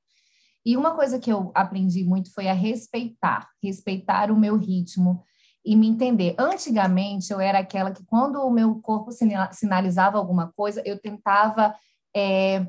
E 0.64 0.76
uma 0.76 0.94
coisa 0.94 1.18
que 1.18 1.30
eu 1.30 1.50
aprendi 1.54 2.04
muito 2.04 2.32
foi 2.32 2.48
a 2.48 2.52
respeitar, 2.52 3.48
respeitar 3.62 4.30
o 4.30 4.38
meu 4.38 4.56
ritmo 4.56 5.24
e 5.64 5.74
me 5.74 5.88
entender. 5.88 6.34
Antigamente, 6.38 7.32
eu 7.32 7.40
era 7.40 7.58
aquela 7.58 7.90
que, 7.90 8.04
quando 8.04 8.36
o 8.36 8.50
meu 8.50 8.76
corpo 8.76 9.10
sinalizava 9.52 10.18
alguma 10.18 10.52
coisa, 10.52 10.82
eu 10.84 10.98
tentava 11.00 11.74
é, 12.14 12.66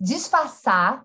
disfarçar, 0.00 1.04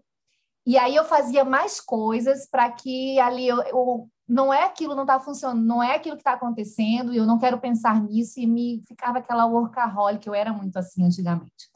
e 0.66 0.78
aí 0.78 0.96
eu 0.96 1.06
fazia 1.06 1.44
mais 1.44 1.80
coisas 1.80 2.48
para 2.48 2.72
que 2.72 3.20
ali 3.20 3.48
eu, 3.48 3.62
eu, 3.64 4.10
não 4.28 4.54
é 4.54 4.64
aquilo, 4.64 4.96
não 4.96 5.04
está 5.04 5.20
funcionando, 5.20 5.66
não 5.66 5.82
é 5.82 5.96
aquilo 5.96 6.16
que 6.16 6.22
está 6.22 6.34
acontecendo, 6.34 7.14
e 7.14 7.18
eu 7.18 7.26
não 7.26 7.40
quero 7.40 7.60
pensar 7.60 8.02
nisso, 8.02 8.40
e 8.40 8.46
me 8.46 8.84
ficava 8.88 9.18
aquela 9.18 9.46
workaholic, 9.46 10.26
eu 10.26 10.34
era 10.34 10.54
muito 10.54 10.78
assim 10.78 11.04
antigamente. 11.04 11.70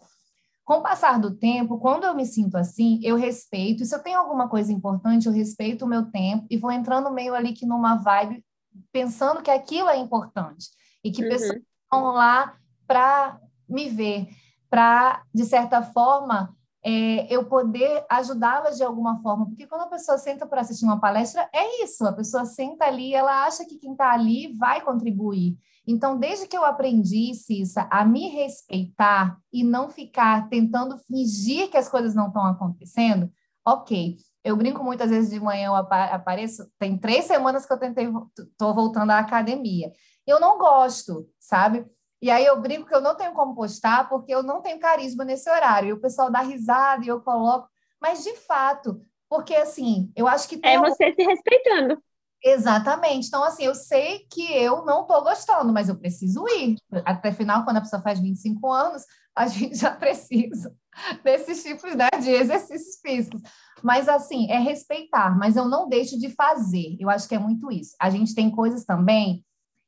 Com 0.63 0.75
o 0.75 0.81
passar 0.81 1.19
do 1.19 1.35
tempo, 1.35 1.77
quando 1.77 2.05
eu 2.05 2.15
me 2.15 2.25
sinto 2.25 2.57
assim, 2.57 2.99
eu 3.03 3.15
respeito, 3.15 3.83
e 3.83 3.85
se 3.85 3.93
eu 3.93 4.01
tenho 4.01 4.19
alguma 4.19 4.47
coisa 4.47 4.71
importante, 4.71 5.27
eu 5.27 5.33
respeito 5.33 5.85
o 5.85 5.87
meu 5.87 6.09
tempo, 6.11 6.45
e 6.49 6.57
vou 6.57 6.71
entrando 6.71 7.11
meio 7.11 7.35
ali 7.35 7.53
que 7.53 7.65
numa 7.65 7.95
vibe, 7.95 8.43
pensando 8.91 9.41
que 9.41 9.51
aquilo 9.51 9.89
é 9.89 9.97
importante, 9.97 10.69
e 11.03 11.11
que 11.11 11.23
uhum. 11.23 11.29
pessoas 11.29 11.61
estão 11.83 12.13
lá 12.13 12.55
para 12.87 13.39
me 13.67 13.89
ver, 13.89 14.27
para, 14.69 15.23
de 15.33 15.43
certa 15.43 15.81
forma, 15.81 16.55
é, 16.85 17.25
eu 17.33 17.43
poder 17.45 18.05
ajudá-las 18.07 18.77
de 18.77 18.83
alguma 18.83 19.19
forma. 19.19 19.47
Porque 19.47 19.65
quando 19.65 19.81
a 19.81 19.87
pessoa 19.87 20.19
senta 20.19 20.45
para 20.45 20.61
assistir 20.61 20.85
uma 20.85 20.99
palestra, 20.99 21.49
é 21.51 21.83
isso, 21.83 22.05
a 22.05 22.13
pessoa 22.13 22.45
senta 22.45 22.85
ali, 22.85 23.15
ela 23.15 23.43
acha 23.45 23.65
que 23.65 23.79
quem 23.79 23.93
está 23.93 24.11
ali 24.11 24.55
vai 24.55 24.81
contribuir. 24.81 25.57
Então, 25.87 26.17
desde 26.17 26.47
que 26.47 26.55
eu 26.55 26.63
aprendi, 26.63 27.33
Cissa, 27.33 27.87
a 27.91 28.05
me 28.05 28.27
respeitar 28.27 29.37
e 29.51 29.63
não 29.63 29.89
ficar 29.89 30.47
tentando 30.47 30.97
fingir 30.99 31.71
que 31.71 31.77
as 31.77 31.89
coisas 31.89 32.13
não 32.13 32.27
estão 32.27 32.45
acontecendo, 32.45 33.31
ok. 33.65 34.17
Eu 34.43 34.55
brinco 34.55 34.83
muitas 34.83 35.09
vezes 35.09 35.31
de 35.31 35.39
manhã, 35.39 35.67
eu 35.67 35.75
apareço, 35.75 36.69
tem 36.77 36.95
três 36.99 37.25
semanas 37.25 37.65
que 37.65 37.73
eu 37.73 37.79
tentei, 37.79 38.07
estou 38.37 38.75
voltando 38.75 39.09
à 39.09 39.17
academia. 39.17 39.91
Eu 40.25 40.39
não 40.39 40.59
gosto, 40.59 41.27
sabe? 41.39 41.83
E 42.21 42.31
aí 42.31 42.45
eu 42.45 42.59
brinco 42.59 42.87
que 42.87 42.95
eu 42.95 43.01
não 43.01 43.15
tenho 43.15 43.33
como 43.33 43.55
postar 43.55 44.09
porque 44.09 44.33
eu 44.33 44.41
não 44.41 44.61
tenho 44.61 44.79
carisma 44.79 45.23
nesse 45.23 45.49
horário. 45.49 45.89
E 45.89 45.93
o 45.93 46.01
pessoal 46.01 46.31
dá 46.31 46.41
risada 46.41 47.05
e 47.05 47.07
eu 47.07 47.21
coloco. 47.21 47.69
Mas, 48.01 48.23
de 48.23 48.35
fato, 48.35 49.01
porque 49.29 49.55
assim, 49.55 50.11
eu 50.15 50.27
acho 50.27 50.47
que. 50.47 50.59
É 50.63 50.79
você 50.79 51.13
se 51.13 51.23
respeitando. 51.23 52.01
Exatamente. 52.43 53.27
Então, 53.27 53.43
assim, 53.43 53.63
eu 53.63 53.73
sei 53.73 54.19
que 54.29 54.53
eu 54.53 54.85
não 54.85 55.01
estou 55.01 55.23
gostando, 55.23 55.73
mas 55.73 55.89
eu 55.89 55.97
preciso 55.97 56.47
ir. 56.47 56.77
Até 57.03 57.31
final, 57.31 57.63
quando 57.63 57.77
a 57.77 57.81
pessoa 57.81 58.01
faz 58.03 58.19
25 58.19 58.71
anos, 58.71 59.03
a 59.35 59.47
gente 59.49 59.75
já 59.75 59.91
precisa 59.91 60.75
desses 61.23 61.63
tipos 61.63 61.95
né, 61.95 62.07
de 62.21 62.29
exercícios 62.29 62.99
físicos. 63.01 63.41
Mas, 63.83 64.07
assim, 64.07 64.49
é 64.51 64.59
respeitar, 64.59 65.37
mas 65.37 65.55
eu 65.55 65.65
não 65.65 65.89
deixo 65.89 66.19
de 66.19 66.29
fazer. 66.29 66.95
Eu 66.99 67.09
acho 67.09 67.27
que 67.27 67.35
é 67.35 67.39
muito 67.39 67.71
isso. 67.71 67.95
A 67.99 68.09
gente 68.09 68.33
tem 68.33 68.49
coisas 68.49 68.85
também 68.85 69.43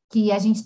que 0.10 0.32
a 0.32 0.40
gente 0.40 0.64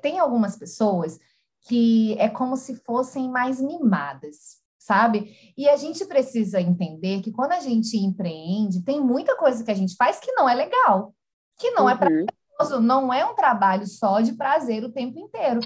tem 0.00 0.18
algumas 0.18 0.56
pessoas 0.56 1.18
que 1.66 2.16
é 2.18 2.28
como 2.28 2.56
se 2.56 2.76
fossem 2.76 3.28
mais 3.28 3.60
mimadas, 3.60 4.58
sabe? 4.78 5.34
E 5.56 5.68
a 5.68 5.76
gente 5.76 6.04
precisa 6.04 6.60
entender 6.60 7.22
que 7.22 7.32
quando 7.32 7.52
a 7.52 7.60
gente 7.60 7.96
empreende, 7.96 8.82
tem 8.82 9.00
muita 9.00 9.36
coisa 9.36 9.64
que 9.64 9.70
a 9.70 9.74
gente 9.74 9.96
faz 9.96 10.20
que 10.20 10.32
não 10.32 10.48
é 10.48 10.54
legal, 10.54 11.14
que 11.58 11.70
não 11.70 11.88
é 11.88 11.94
uhum. 11.94 11.98
é 11.98 12.26
prazeroso, 12.58 12.80
não 12.82 13.12
é 13.12 13.24
um 13.24 13.34
trabalho 13.34 13.86
só 13.86 14.20
de 14.20 14.34
prazer 14.34 14.84
o 14.84 14.92
tempo 14.92 15.18
inteiro. 15.18 15.60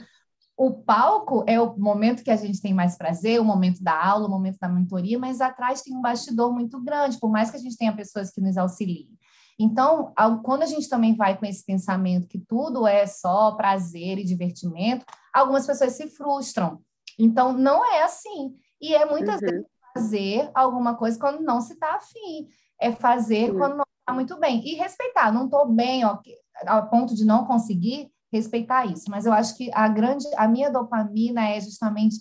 O 0.57 0.73
palco 0.73 1.45
é 1.47 1.61
o 1.61 1.77
momento 1.77 2.25
que 2.25 2.31
a 2.31 2.37
gente 2.37 2.61
tem 2.61 2.75
mais 2.75 2.97
prazer, 2.97 3.41
o 3.41 3.45
momento 3.45 3.83
da 3.83 3.95
aula, 4.05 4.27
o 4.27 4.31
momento 4.31 4.59
da 4.61 4.69
mentoria, 4.69 5.19
mas 5.19 5.41
atrás 5.41 5.83
tem 5.83 5.95
um 5.95 6.01
bastidor 6.01 6.53
muito 6.53 6.83
grande, 6.83 7.19
por 7.19 7.31
mais 7.31 7.51
que 7.51 7.57
a 7.57 7.61
gente 7.61 7.77
tenha 7.77 7.95
pessoas 7.95 8.31
que 8.31 8.41
nos 8.41 8.57
auxiliem. 8.57 9.09
Então, 9.59 10.13
quando 10.45 10.63
a 10.63 10.67
gente 10.67 10.89
também 10.89 11.17
vai 11.17 11.37
com 11.37 11.45
esse 11.45 11.65
pensamento 11.65 12.29
que 12.29 12.39
tudo 12.39 12.87
é 12.87 13.07
só 13.07 13.53
prazer 13.53 14.19
e 14.19 14.25
divertimento, 14.25 15.05
algumas 15.35 15.67
pessoas 15.67 15.95
se 15.95 16.07
frustram. 16.09 16.81
Então, 17.19 17.53
não 17.53 17.85
é 17.85 18.05
assim. 18.05 18.55
E 18.81 18.95
é 18.95 19.05
muitas 19.05 19.41
uhum. 19.41 19.49
vezes 19.49 19.67
fazer 19.93 20.51
alguma 20.55 20.95
coisa 20.95 21.19
quando 21.19 21.43
não 21.43 21.61
se 21.61 21.73
está 21.73 21.97
afim. 21.97 22.47
É 22.81 22.93
fazer 22.93 23.51
uhum. 23.51 23.59
quando 23.59 23.77
não 23.79 23.85
está 24.01 24.15
muito 24.15 24.39
bem. 24.39 24.65
E 24.65 24.75
respeitar. 24.75 25.33
Não 25.33 25.47
estou 25.47 25.67
bem 25.67 26.05
ó, 26.05 26.19
a 26.65 26.83
ponto 26.83 27.15
de 27.15 27.25
não 27.25 27.45
conseguir 27.45 28.13
respeitar 28.33 28.87
isso. 28.87 29.11
Mas 29.11 29.27
eu 29.27 29.33
acho 29.33 29.57
que 29.57 29.71
a 29.75 29.89
grande, 29.89 30.27
a 30.37 30.47
minha 30.47 30.71
dopamina 30.71 31.49
é 31.49 31.61
justamente 31.61 32.17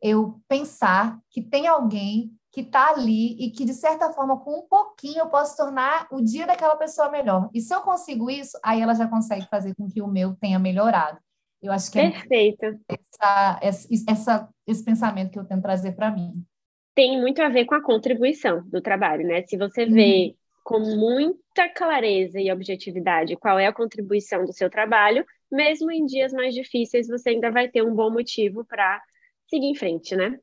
eu 0.00 0.40
pensar 0.48 1.18
que 1.30 1.42
tem 1.42 1.66
alguém 1.66 2.32
que 2.50 2.62
está 2.62 2.90
ali 2.90 3.36
e 3.38 3.50
que, 3.50 3.64
de 3.64 3.74
certa 3.74 4.12
forma, 4.12 4.38
com 4.40 4.60
um 4.60 4.66
pouquinho, 4.68 5.18
eu 5.18 5.28
posso 5.28 5.56
tornar 5.56 6.06
o 6.10 6.20
dia 6.20 6.46
daquela 6.46 6.76
pessoa 6.76 7.10
melhor. 7.10 7.50
E 7.52 7.60
se 7.60 7.74
eu 7.74 7.80
consigo 7.82 8.30
isso, 8.30 8.58
aí 8.64 8.80
ela 8.80 8.94
já 8.94 9.06
consegue 9.06 9.46
fazer 9.48 9.74
com 9.74 9.88
que 9.88 10.00
o 10.00 10.08
meu 10.08 10.34
tenha 10.36 10.58
melhorado. 10.58 11.18
Eu 11.60 11.72
acho 11.72 11.90
que 11.90 11.98
é 11.98 12.10
Perfeito. 12.10 12.78
Essa, 12.88 13.60
essa, 14.08 14.48
esse 14.66 14.84
pensamento 14.84 15.30
que 15.30 15.38
eu 15.38 15.44
tento 15.44 15.62
trazer 15.62 15.92
para 15.92 16.10
mim. 16.10 16.42
Tem 16.94 17.20
muito 17.20 17.42
a 17.42 17.48
ver 17.48 17.64
com 17.64 17.74
a 17.74 17.82
contribuição 17.82 18.62
do 18.68 18.80
trabalho, 18.80 19.26
né? 19.26 19.42
Se 19.42 19.56
você 19.56 19.84
vê 19.84 20.28
uhum. 20.28 20.34
com 20.64 20.80
muita 20.80 21.68
clareza 21.68 22.40
e 22.40 22.50
objetividade 22.50 23.36
qual 23.36 23.58
é 23.58 23.66
a 23.66 23.72
contribuição 23.72 24.44
do 24.44 24.52
seu 24.52 24.70
trabalho, 24.70 25.24
mesmo 25.50 25.90
em 25.90 26.06
dias 26.06 26.32
mais 26.32 26.54
difíceis, 26.54 27.08
você 27.08 27.30
ainda 27.30 27.50
vai 27.50 27.68
ter 27.68 27.82
um 27.82 27.94
bom 27.94 28.10
motivo 28.10 28.64
para 28.64 29.02
seguir 29.48 29.66
em 29.66 29.74
frente, 29.74 30.16
né? 30.16 30.38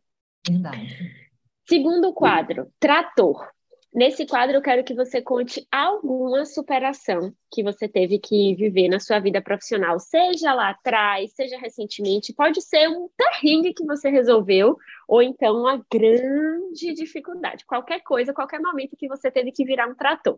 Verdade. 0.48 1.25
Segundo 1.68 2.14
quadro, 2.14 2.72
trator. 2.80 3.48
Nesse 3.94 4.26
quadro, 4.26 4.58
eu 4.58 4.62
quero 4.62 4.84
que 4.84 4.94
você 4.94 5.22
conte 5.22 5.66
alguma 5.72 6.46
superação 6.46 7.34
que 7.50 7.64
você 7.64 7.88
teve 7.88 8.20
que 8.20 8.54
viver 8.56 8.90
na 8.90 9.00
sua 9.00 9.20
vida 9.20 9.42
profissional, 9.42 9.98
seja 10.00 10.54
lá 10.54 10.72
atrás, 10.72 11.34
seja 11.34 11.58
recentemente. 11.58 12.34
Pode 12.34 12.62
ser 12.62 12.90
um 12.90 13.10
terrinho 13.16 13.74
que 13.74 13.86
você 13.86 14.10
resolveu, 14.10 14.78
ou 15.08 15.22
então 15.22 15.62
uma 15.62 15.82
grande 15.90 16.94
dificuldade. 16.94 17.66
Qualquer 17.66 18.02
coisa, 18.02 18.34
qualquer 18.34 18.60
momento 18.60 18.98
que 18.98 19.08
você 19.08 19.32
teve 19.32 19.52
que 19.52 19.64
virar 19.64 19.88
um 19.88 19.96
trator. 19.96 20.38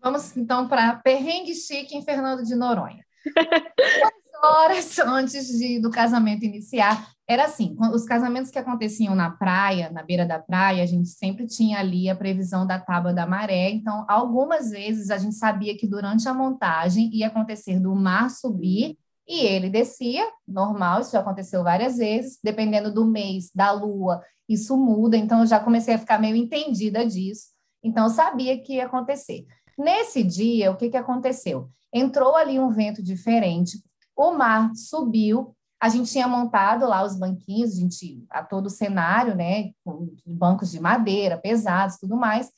Vamos 0.00 0.36
então 0.36 0.68
para 0.68 0.96
perrengue 0.96 1.54
chique 1.54 1.96
em 1.96 2.04
Fernando 2.04 2.44
de 2.44 2.54
Noronha. 2.54 3.04
horas 4.42 4.98
antes 4.98 5.48
de, 5.58 5.80
do 5.80 5.90
casamento 5.90 6.44
iniciar, 6.44 7.10
era 7.30 7.44
assim, 7.44 7.76
os 7.92 8.06
casamentos 8.06 8.50
que 8.50 8.58
aconteciam 8.58 9.14
na 9.14 9.30
praia, 9.30 9.90
na 9.90 10.02
beira 10.02 10.24
da 10.24 10.38
praia, 10.38 10.82
a 10.82 10.86
gente 10.86 11.10
sempre 11.10 11.46
tinha 11.46 11.78
ali 11.78 12.08
a 12.08 12.16
previsão 12.16 12.66
da 12.66 12.78
tábua 12.78 13.12
da 13.12 13.26
maré, 13.26 13.70
então 13.70 14.06
algumas 14.08 14.70
vezes 14.70 15.10
a 15.10 15.18
gente 15.18 15.34
sabia 15.34 15.76
que 15.76 15.86
durante 15.86 16.26
a 16.26 16.32
montagem 16.32 17.10
ia 17.12 17.26
acontecer 17.26 17.78
do 17.78 17.94
mar 17.94 18.30
subir 18.30 18.96
e 19.28 19.44
ele 19.44 19.68
descia, 19.68 20.26
normal, 20.46 21.02
isso 21.02 21.12
já 21.12 21.20
aconteceu 21.20 21.62
várias 21.62 21.98
vezes, 21.98 22.38
dependendo 22.42 22.90
do 22.90 23.04
mês, 23.04 23.50
da 23.54 23.72
lua, 23.72 24.22
isso 24.48 24.74
muda, 24.78 25.14
então 25.14 25.40
eu 25.40 25.46
já 25.46 25.60
comecei 25.60 25.92
a 25.92 25.98
ficar 25.98 26.18
meio 26.18 26.34
entendida 26.34 27.06
disso, 27.06 27.48
então 27.84 28.04
eu 28.04 28.10
sabia 28.10 28.58
que 28.58 28.76
ia 28.76 28.86
acontecer. 28.86 29.44
Nesse 29.76 30.24
dia, 30.24 30.70
o 30.70 30.76
que, 30.76 30.88
que 30.88 30.96
aconteceu? 30.96 31.68
Entrou 31.92 32.36
ali 32.36 32.58
um 32.58 32.70
vento 32.70 33.02
diferente, 33.02 33.82
o 34.16 34.32
mar 34.32 34.74
subiu, 34.74 35.54
a 35.80 35.88
gente 35.88 36.10
tinha 36.10 36.26
montado 36.26 36.86
lá 36.86 37.04
os 37.04 37.16
banquinhos, 37.16 37.72
a 37.72 37.76
gente, 37.76 38.24
a 38.30 38.42
todo 38.42 38.66
o 38.66 38.70
cenário, 38.70 39.34
né, 39.34 39.70
com 39.84 40.12
bancos 40.26 40.70
de 40.70 40.80
madeira, 40.80 41.38
pesados, 41.38 41.98
tudo 41.98 42.16
mais, 42.16 42.50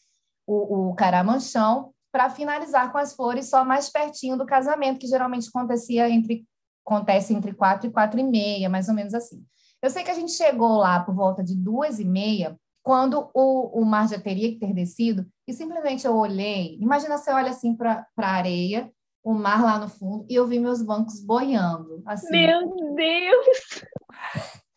o, 0.47 0.89
o 0.89 0.95
caramanchão, 0.95 1.93
para 2.11 2.31
finalizar 2.31 2.91
com 2.91 2.99
as 2.99 3.15
flores 3.15 3.49
só 3.49 3.65
mais 3.65 3.89
pertinho 3.89 4.37
do 4.37 4.47
casamento, 4.47 4.99
que 4.99 5.07
geralmente 5.07 5.49
acontecia 5.49 6.09
entre, 6.09 6.45
acontece 6.85 7.35
entre 7.35 7.53
quatro 7.53 7.89
e 7.89 7.93
quatro 7.93 8.19
e 8.19 8.25
meia, 8.25 8.69
mais 8.69 8.89
ou 8.89 8.95
menos 8.95 9.15
assim. 9.15 9.45
Eu 9.83 9.91
sei 9.91 10.03
que 10.03 10.11
a 10.11 10.15
gente 10.15 10.33
chegou 10.33 10.79
lá 10.79 11.01
por 11.01 11.15
volta 11.15 11.45
de 11.45 11.55
duas 11.55 12.01
e 12.01 12.05
meia, 12.05 12.59
quando 12.83 13.31
o, 13.35 13.81
o 13.81 13.85
mar 13.85 14.09
já 14.09 14.19
teria 14.19 14.51
que 14.51 14.59
ter 14.59 14.73
descido, 14.73 15.27
e 15.47 15.53
simplesmente 15.53 16.07
eu 16.07 16.17
olhei, 16.17 16.79
imagina 16.81 17.19
você 17.19 17.31
olha 17.31 17.51
assim 17.51 17.77
para 17.77 18.07
a 18.17 18.27
areia, 18.27 18.91
o 19.23 19.35
mar 19.35 19.63
lá 19.63 19.79
no 19.79 19.89
fundo 19.89 20.25
e 20.29 20.35
eu 20.35 20.47
vi 20.47 20.59
meus 20.59 20.83
bancos 20.83 21.21
boiando. 21.21 22.03
Assim. 22.07 22.31
Meu 22.31 22.95
Deus! 22.95 23.85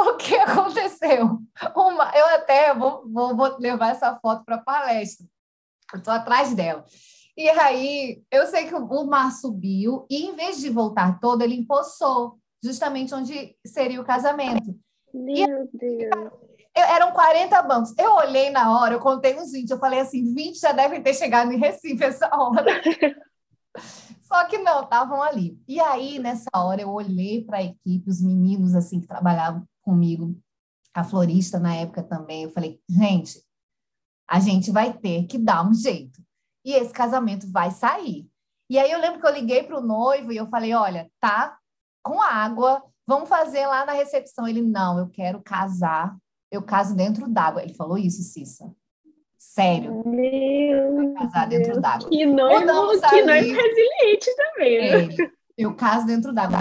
O 0.00 0.14
que 0.14 0.36
aconteceu? 0.36 1.40
Uma, 1.74 2.12
eu 2.14 2.26
até 2.36 2.72
vou, 2.72 3.02
vou, 3.10 3.36
vou 3.36 3.58
levar 3.58 3.90
essa 3.90 4.16
foto 4.20 4.44
para 4.44 4.54
a 4.54 4.62
palestra. 4.62 5.26
Eu 5.92 5.98
estou 5.98 6.14
atrás 6.14 6.54
dela. 6.54 6.84
E 7.36 7.48
aí, 7.50 8.22
eu 8.30 8.46
sei 8.46 8.68
que 8.68 8.74
o 8.76 9.04
mar 9.04 9.32
subiu 9.32 10.06
e, 10.08 10.26
em 10.26 10.36
vez 10.36 10.60
de 10.60 10.70
voltar 10.70 11.18
todo, 11.18 11.42
ele 11.42 11.56
empoçou, 11.56 12.38
justamente 12.62 13.12
onde 13.12 13.56
seria 13.66 14.00
o 14.00 14.04
casamento. 14.04 14.72
Meu 15.12 15.64
e, 15.64 15.76
Deus! 15.76 16.32
eram 16.74 17.12
40 17.12 17.62
bancos. 17.62 17.94
Eu 17.98 18.12
olhei 18.14 18.50
na 18.50 18.78
hora, 18.78 18.94
eu 18.94 19.00
contei 19.00 19.36
uns 19.36 19.52
20, 19.52 19.70
eu 19.70 19.78
falei 19.78 20.00
assim, 20.00 20.32
20 20.32 20.60
já 20.60 20.72
devem 20.72 21.02
ter 21.02 21.14
chegado 21.14 21.52
em 21.52 21.58
Recife 21.58 22.04
essa 22.04 22.28
hora. 22.32 22.64
Só 24.22 24.44
que 24.44 24.58
não, 24.58 24.82
estavam 24.82 25.22
ali. 25.22 25.60
E 25.66 25.80
aí, 25.80 26.18
nessa 26.18 26.50
hora, 26.54 26.82
eu 26.82 26.90
olhei 26.90 27.44
para 27.44 27.58
a 27.58 27.62
equipe, 27.62 28.10
os 28.10 28.20
meninos 28.20 28.74
assim 28.74 29.00
que 29.00 29.06
trabalhavam 29.06 29.64
comigo, 29.82 30.38
a 30.94 31.02
florista 31.02 31.58
na 31.58 31.74
época 31.74 32.02
também. 32.02 32.42
Eu 32.42 32.50
falei, 32.50 32.80
gente, 32.88 33.42
a 34.28 34.38
gente 34.38 34.70
vai 34.70 34.92
ter 34.92 35.26
que 35.26 35.38
dar 35.38 35.66
um 35.66 35.72
jeito. 35.72 36.22
E 36.64 36.72
esse 36.72 36.92
casamento 36.92 37.50
vai 37.50 37.70
sair. 37.70 38.28
E 38.70 38.78
aí 38.78 38.90
eu 38.90 39.00
lembro 39.00 39.20
que 39.20 39.26
eu 39.26 39.32
liguei 39.32 39.62
para 39.62 39.78
o 39.78 39.82
noivo 39.82 40.30
e 40.30 40.36
eu 40.36 40.46
falei, 40.46 40.74
olha, 40.74 41.10
tá 41.18 41.56
com 42.02 42.20
água, 42.20 42.84
vamos 43.06 43.28
fazer 43.28 43.66
lá 43.66 43.86
na 43.86 43.92
recepção. 43.92 44.46
Ele, 44.46 44.60
não, 44.60 44.98
eu 44.98 45.08
quero 45.08 45.42
casar, 45.42 46.14
eu 46.50 46.62
caso 46.62 46.94
dentro 46.94 47.26
d'água. 47.28 47.62
Ele 47.62 47.72
falou 47.72 47.96
isso, 47.96 48.22
Cissa 48.22 48.70
Sério. 49.58 50.04
Meu 50.06 51.14
casar 51.14 51.48
dentro 51.48 51.80
d'água. 51.80 52.08
Que 52.08 52.24
Mudamos 52.24 53.00
que 53.00 53.06
ali. 53.06 53.26
noivo 53.26 53.60
resiliente 53.60 54.36
também, 54.36 54.78
né? 54.78 55.24
É, 55.24 55.30
eu 55.56 55.74
caso 55.74 56.06
dentro 56.06 56.32
d'água. 56.32 56.60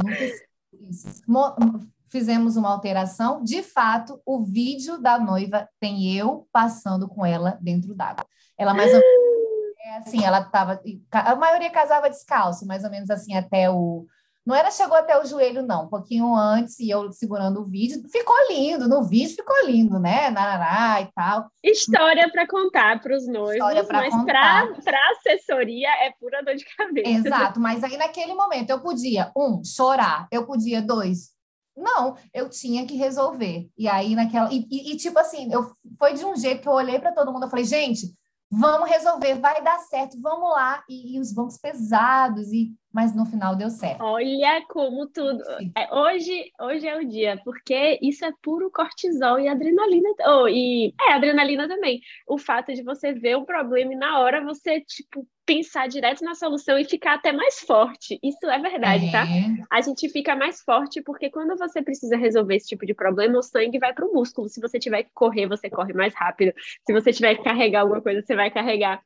Fizemos 2.10 2.58
uma 2.58 2.72
alteração. 2.72 3.44
De 3.44 3.62
fato, 3.62 4.20
o 4.26 4.42
vídeo 4.42 5.00
da 5.00 5.20
noiva 5.20 5.70
tem 5.80 6.12
eu 6.18 6.48
passando 6.52 7.08
com 7.08 7.24
ela 7.24 7.60
dentro 7.62 7.94
d'água. 7.94 8.26
Ela 8.58 8.74
mais 8.74 8.92
ou 8.92 9.00
menos, 9.00 9.78
é 9.86 9.98
assim, 9.98 10.24
ela 10.24 10.40
estava. 10.40 10.82
A 11.12 11.36
maioria 11.36 11.70
casava 11.70 12.10
descalço, 12.10 12.66
mais 12.66 12.84
ou 12.84 12.90
menos 12.90 13.12
assim, 13.12 13.36
até 13.36 13.70
o. 13.70 14.08
Não 14.48 14.56
era 14.56 14.72
chegou 14.72 14.96
até 14.96 15.20
o 15.22 15.26
joelho, 15.26 15.62
não, 15.62 15.84
um 15.84 15.90
pouquinho 15.90 16.34
antes, 16.34 16.80
e 16.80 16.90
eu 16.90 17.12
segurando 17.12 17.60
o 17.60 17.66
vídeo. 17.66 18.02
Ficou 18.10 18.34
lindo, 18.50 18.88
no 18.88 19.04
vídeo 19.04 19.36
ficou 19.36 19.66
lindo, 19.66 20.00
né? 20.00 20.30
Narará 20.30 21.02
e 21.02 21.12
tal. 21.14 21.52
História 21.62 22.32
para 22.32 22.48
contar 22.48 23.02
para 23.02 23.14
os 23.14 23.28
noivos, 23.28 23.56
História 23.56 23.84
pra 23.84 24.00
mas 24.00 24.84
para 24.86 25.12
assessoria 25.12 25.90
é 26.06 26.14
pura 26.18 26.42
dor 26.46 26.56
de 26.56 26.64
cabeça. 26.78 27.28
Exato, 27.28 27.60
mas 27.60 27.84
aí 27.84 27.98
naquele 27.98 28.34
momento 28.34 28.70
eu 28.70 28.80
podia, 28.80 29.34
um, 29.36 29.62
chorar, 29.66 30.30
eu 30.32 30.46
podia, 30.46 30.82
dois, 30.82 31.32
não, 31.76 32.16
eu 32.34 32.50
tinha 32.50 32.88
que 32.88 32.96
resolver. 32.96 33.68
E 33.78 33.86
aí 33.90 34.16
naquela. 34.16 34.50
E, 34.50 34.66
e- 34.72 34.94
e, 34.94 34.96
tipo 34.96 35.20
assim, 35.20 35.52
eu, 35.52 35.74
foi 36.00 36.14
de 36.14 36.24
um 36.24 36.38
jeito 36.38 36.62
que 36.62 36.70
eu 36.70 36.74
olhei 36.74 36.98
para 37.00 37.12
todo 37.12 37.34
mundo, 37.34 37.44
eu 37.44 37.50
falei, 37.50 37.66
gente, 37.66 38.16
vamos 38.50 38.90
resolver, 38.90 39.36
vai 39.36 39.62
dar 39.62 39.78
certo, 39.80 40.18
vamos 40.22 40.50
lá. 40.52 40.84
E, 40.90 41.18
e 41.18 41.20
os 41.20 41.34
bancos 41.34 41.58
pesados, 41.58 42.48
e 42.54 42.72
mas 42.92 43.16
no 43.16 43.26
final 43.26 43.56
deu 43.56 43.70
certo. 43.70 44.02
Olha 44.04 44.64
como 44.70 45.08
tudo. 45.08 45.44
É, 45.76 45.94
hoje, 45.94 46.52
hoje 46.60 46.88
é 46.88 46.98
o 46.98 47.08
dia, 47.08 47.40
porque 47.44 48.00
isso 48.02 48.26
é 48.26 48.32
puro 48.42 48.72
cortisol 48.72 49.40
e 49.40 49.48
adrenalina. 49.48 50.10
Oh, 50.26 50.48
e 50.48 50.94
é 51.08 51.14
adrenalina 51.14 51.68
também. 51.68 52.02
O 52.28 52.38
fato 52.38 52.74
de 52.74 52.84
você 52.84 53.14
ver 53.14 53.36
o 53.36 53.46
problema 53.46 53.94
e 53.94 53.98
na 53.98 54.20
hora 54.20 54.44
você, 54.44 54.82
tipo, 54.82 55.28
pensar 55.46 55.88
direto 55.88 56.24
na 56.26 56.36
solução 56.36 56.78
e 56.78 56.84
ficar 56.84 57.16
até 57.16 57.32
mais 57.32 57.60
forte. 57.62 58.20
Isso 58.22 58.46
é 58.50 58.60
verdade, 58.60 59.12
tá? 59.12 59.24
É, 59.24 59.64
A 59.72 59.80
gente 59.80 60.10
fica 60.10 60.36
mais 60.36 60.62
forte 60.62 61.02
porque 61.02 61.30
quando 61.30 61.58
você 61.58 61.82
precisa 61.82 62.18
resolver 62.18 62.56
esse 62.56 62.68
tipo 62.68 62.86
de 62.86 62.94
problema, 62.94 63.40
o 63.40 63.42
sangue 63.42 63.80
vai 63.80 63.94
para 63.94 64.06
o 64.06 64.14
músculo. 64.14 64.50
Se 64.50 64.60
você 64.60 64.78
tiver 64.78 65.04
que 65.04 65.12
correr, 65.14 65.48
você 65.48 65.70
corre 65.70 65.94
mais 65.94 66.14
rápido. 66.14 66.54
Se 66.86 66.92
você 66.92 67.14
tiver 67.14 67.36
que 67.36 67.44
carregar 67.44 67.82
alguma 67.82 68.02
coisa, 68.02 68.22
você 68.22 68.36
vai 68.36 68.52
carregar 68.52 69.02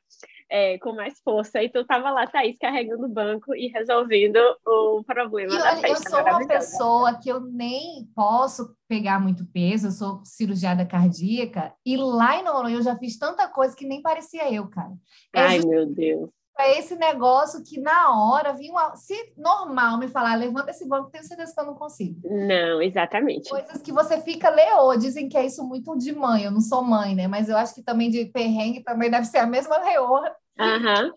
é, 0.52 0.78
com 0.80 0.93
mais 0.93 1.18
força. 1.24 1.64
Então, 1.64 1.86
tava 1.86 2.12
lá, 2.12 2.28
Thaís, 2.28 2.58
carregando 2.60 3.06
o 3.06 3.10
banco 3.10 3.56
e 3.56 3.68
resolvendo 3.70 4.38
o 4.68 5.02
problema 5.06 5.54
E 5.54 5.58
da 5.58 5.64
olha, 5.72 5.76
eu 5.88 5.95
festa. 5.95 6.10
sou 6.10 6.20
uma 6.20 6.45
pessoa 6.47 7.14
que 7.20 7.30
eu 7.30 7.39
nem 7.39 8.06
posso 8.14 8.76
pegar 8.88 9.22
muito 9.22 9.45
peso, 9.45 9.88
eu 9.88 9.91
sou 9.91 10.22
cirurgiada 10.26 10.86
cardíaca, 10.86 11.74
e 11.86 11.95
lá 11.95 12.36
em 12.38 12.43
Noronha 12.43 12.76
eu 12.76 12.82
já 12.84 12.97
fiz 12.97 13.18
tanta 13.18 13.47
coisa 13.47 13.74
que 13.76 13.88
nem 13.88 14.02
parecia 14.02 14.54
eu, 14.54 14.68
cara. 14.68 14.91
É 15.34 15.41
Ai, 15.41 15.60
meu 15.60 15.86
Deus. 15.86 16.30
é 16.60 16.78
esse 16.78 16.95
negócio 16.95 17.64
que 17.64 17.80
na 17.80 18.14
hora 18.22 18.52
vinha 18.54 18.72
uma... 18.74 18.95
Se 18.97 19.16
normal 19.38 19.97
me 19.97 20.10
falar, 20.10 20.36
levanta 20.36 20.72
esse 20.72 20.86
banco, 20.88 21.10
tenho 21.10 21.24
certeza 21.24 21.54
que 21.56 21.62
eu 21.62 21.66
não 21.66 21.76
consigo. 21.76 22.20
Não, 22.30 22.82
exatamente. 22.82 23.49
Coisas 23.49 23.82
que 23.82 23.91
você 23.93 24.20
fica 24.22 24.49
leô, 24.49 24.95
dizem 24.97 25.30
que 25.30 25.38
é 25.38 25.45
isso 25.45 25.64
muito 25.66 25.97
de 25.97 26.14
mãe, 26.14 26.43
eu 26.43 26.52
não 26.52 26.60
sou 26.62 26.84
mãe, 26.84 27.16
né? 27.16 27.28
Mas 27.28 27.47
eu 27.47 27.56
acho 27.56 27.74
que 27.74 27.82
também 27.82 28.10
de 28.10 28.26
perrengue 28.26 28.84
também 28.84 29.10
deve 29.10 29.26
ser 29.26 29.38
a 29.39 29.47
mesma 29.47 29.78
leoa 29.78 30.30
Aham, 30.60 31.14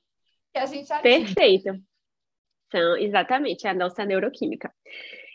que 0.53 0.59
a 0.59 0.67
gente 0.67 0.93
atinge. 0.93 1.35
perfeito. 1.35 1.81
Então, 2.69 2.97
exatamente, 2.97 3.67
é 3.67 3.71
a 3.71 3.75
nossa 3.75 4.05
neuroquímica. 4.05 4.73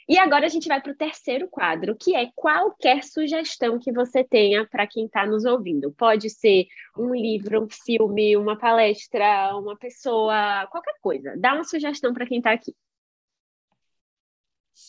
E 0.09 0.17
agora 0.17 0.47
a 0.47 0.49
gente 0.49 0.67
vai 0.67 0.81
para 0.81 0.91
o 0.91 0.97
terceiro 0.97 1.47
quadro, 1.47 1.95
que 1.95 2.15
é 2.15 2.31
qualquer 2.35 3.03
sugestão 3.03 3.77
que 3.77 3.91
você 3.91 4.23
tenha 4.23 4.67
para 4.67 4.87
quem 4.87 5.05
está 5.05 5.23
nos 5.23 5.45
ouvindo. 5.45 5.91
Pode 5.91 6.31
ser 6.31 6.65
um 6.97 7.13
livro, 7.13 7.63
um 7.63 7.67
filme, 7.69 8.35
uma 8.35 8.57
palestra, 8.57 9.55
uma 9.55 9.77
pessoa, 9.77 10.65
qualquer 10.71 10.95
coisa. 10.99 11.35
Dá 11.37 11.53
uma 11.53 11.63
sugestão 11.63 12.11
para 12.11 12.25
quem 12.25 12.39
está 12.39 12.51
aqui. 12.51 12.73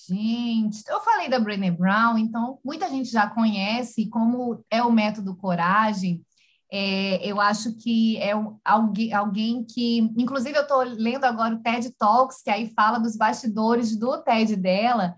Gente, 0.08 0.82
eu 0.88 1.00
falei 1.00 1.28
da 1.28 1.38
Brené 1.38 1.70
Brown, 1.70 2.16
então 2.16 2.58
muita 2.64 2.88
gente 2.88 3.10
já 3.10 3.28
conhece 3.28 4.08
como 4.08 4.64
é 4.70 4.82
o 4.82 4.90
método 4.90 5.36
Coragem. 5.36 6.24
É, 6.72 7.26
eu 7.26 7.40
acho 7.40 7.76
que 7.76 8.16
é 8.18 8.32
alguém, 8.64 9.12
alguém 9.12 9.64
que, 9.64 9.98
inclusive, 10.16 10.56
eu 10.56 10.62
estou 10.62 10.82
lendo 10.82 11.24
agora 11.24 11.54
o 11.54 11.62
TED 11.62 11.92
Talks, 11.98 12.42
que 12.42 12.50
aí 12.50 12.72
fala 12.74 12.98
dos 12.98 13.16
bastidores 13.16 13.96
do 13.96 14.22
TED 14.22 14.56
dela, 14.56 15.16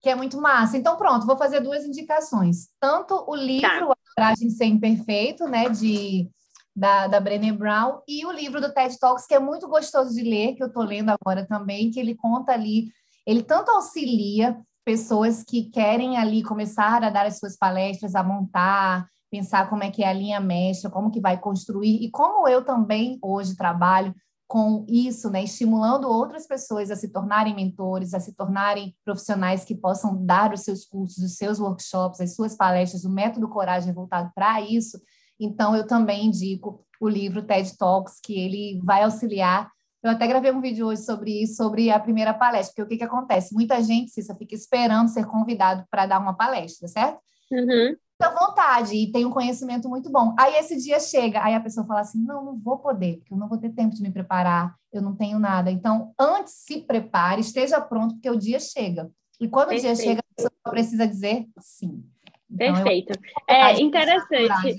que 0.00 0.08
é 0.08 0.14
muito 0.14 0.40
massa. 0.40 0.76
Então, 0.76 0.96
pronto, 0.96 1.26
vou 1.26 1.36
fazer 1.36 1.60
duas 1.60 1.84
indicações. 1.84 2.68
Tanto 2.80 3.24
o 3.28 3.34
livro 3.34 3.90
A 3.90 3.96
Coragem 4.16 4.48
de 4.48 4.54
Ser 4.54 4.66
Imperfeito, 4.66 5.48
né, 5.48 5.68
de, 5.68 6.30
da, 6.74 7.08
da 7.08 7.18
Brené 7.18 7.52
Brown, 7.52 8.00
e 8.06 8.24
o 8.24 8.30
livro 8.30 8.60
do 8.60 8.72
TED 8.72 8.98
Talks, 8.98 9.26
que 9.26 9.34
é 9.34 9.40
muito 9.40 9.66
gostoso 9.68 10.14
de 10.14 10.22
ler, 10.22 10.54
que 10.54 10.62
eu 10.62 10.68
estou 10.68 10.84
lendo 10.84 11.10
agora 11.10 11.44
também, 11.46 11.90
que 11.90 11.98
ele 11.98 12.14
conta 12.14 12.52
ali 12.52 12.92
ele 13.26 13.42
tanto 13.42 13.70
auxilia 13.70 14.60
pessoas 14.84 15.44
que 15.44 15.70
querem 15.70 16.16
ali 16.16 16.42
começar 16.42 17.02
a 17.04 17.10
dar 17.10 17.26
as 17.26 17.38
suas 17.38 17.56
palestras, 17.56 18.14
a 18.14 18.22
montar, 18.22 19.06
pensar 19.32 19.70
como 19.70 19.82
é 19.82 19.90
que 19.90 20.04
é 20.04 20.08
a 20.08 20.12
linha 20.12 20.38
mestra, 20.38 20.90
como 20.90 21.10
que 21.10 21.18
vai 21.18 21.40
construir, 21.40 22.04
e 22.04 22.10
como 22.10 22.46
eu 22.46 22.62
também 22.62 23.18
hoje 23.22 23.56
trabalho 23.56 24.14
com 24.46 24.84
isso, 24.86 25.30
né, 25.30 25.42
estimulando 25.42 26.04
outras 26.06 26.46
pessoas 26.46 26.90
a 26.90 26.96
se 26.96 27.08
tornarem 27.10 27.54
mentores, 27.54 28.12
a 28.12 28.20
se 28.20 28.36
tornarem 28.36 28.94
profissionais 29.02 29.64
que 29.64 29.74
possam 29.74 30.22
dar 30.26 30.52
os 30.52 30.60
seus 30.60 30.84
cursos, 30.84 31.24
os 31.24 31.36
seus 31.36 31.58
workshops, 31.58 32.20
as 32.20 32.34
suas 32.34 32.54
palestras, 32.54 33.04
o 33.04 33.10
método 33.10 33.48
Coragem 33.48 33.90
é 33.90 33.94
voltado 33.94 34.30
para 34.34 34.60
isso. 34.60 35.00
Então, 35.40 35.74
eu 35.74 35.86
também 35.86 36.26
indico 36.26 36.84
o 37.00 37.08
livro 37.08 37.42
TED 37.42 37.78
Talks, 37.78 38.20
que 38.22 38.38
ele 38.38 38.78
vai 38.84 39.02
auxiliar 39.02 39.70
eu 40.02 40.10
até 40.10 40.26
gravei 40.26 40.50
um 40.50 40.60
vídeo 40.60 40.88
hoje 40.88 41.02
sobre 41.02 41.42
isso, 41.42 41.54
sobre 41.54 41.88
a 41.88 42.00
primeira 42.00 42.34
palestra, 42.34 42.72
porque 42.74 42.82
o 42.82 42.88
que, 42.88 42.96
que 42.96 43.04
acontece? 43.04 43.54
Muita 43.54 43.80
gente, 43.80 44.10
Cissa, 44.10 44.34
fica 44.34 44.52
esperando 44.52 45.08
ser 45.08 45.24
convidado 45.26 45.84
para 45.88 46.06
dar 46.06 46.18
uma 46.18 46.34
palestra, 46.34 46.88
certo? 46.88 47.20
Uhum. 47.52 47.94
À 48.20 48.28
vontade 48.30 48.94
e 48.94 49.10
tem 49.10 49.24
um 49.24 49.30
conhecimento 49.30 49.88
muito 49.88 50.08
bom. 50.10 50.34
Aí 50.38 50.54
esse 50.56 50.76
dia 50.76 51.00
chega, 51.00 51.42
aí 51.44 51.54
a 51.54 51.60
pessoa 51.60 51.84
fala 51.86 52.00
assim: 52.00 52.22
não, 52.24 52.44
não 52.44 52.58
vou 52.58 52.78
poder, 52.78 53.18
porque 53.18 53.34
eu 53.34 53.38
não 53.38 53.48
vou 53.48 53.58
ter 53.58 53.70
tempo 53.70 53.94
de 53.94 54.02
me 54.02 54.12
preparar, 54.12 54.76
eu 54.92 55.02
não 55.02 55.14
tenho 55.16 55.38
nada. 55.40 55.70
Então, 55.70 56.14
antes 56.18 56.52
se 56.54 56.82
prepare, 56.82 57.40
esteja 57.40 57.80
pronto, 57.80 58.14
porque 58.14 58.30
o 58.30 58.36
dia 58.38 58.60
chega. 58.60 59.10
E 59.40 59.48
quando 59.48 59.68
o 59.70 59.74
dia 59.74 59.88
Perfeito. 59.88 60.02
chega, 60.08 60.20
a 60.20 60.34
pessoa 60.36 60.52
precisa 60.70 61.06
dizer 61.06 61.46
sim. 61.58 62.04
Então, 62.48 62.66
eu- 62.68 62.74
Perfeito. 62.74 63.18
É 63.48 63.80
interessante. 63.80 64.76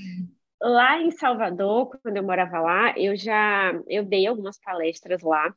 Lá 0.61 1.01
em 1.01 1.11
Salvador, 1.11 1.89
quando 2.01 2.15
eu 2.15 2.23
morava 2.23 2.61
lá, 2.61 2.97
eu 2.97 3.17
já 3.17 3.73
eu 3.87 4.05
dei 4.05 4.25
algumas 4.25 4.57
palestras 4.57 5.21
lá. 5.21 5.53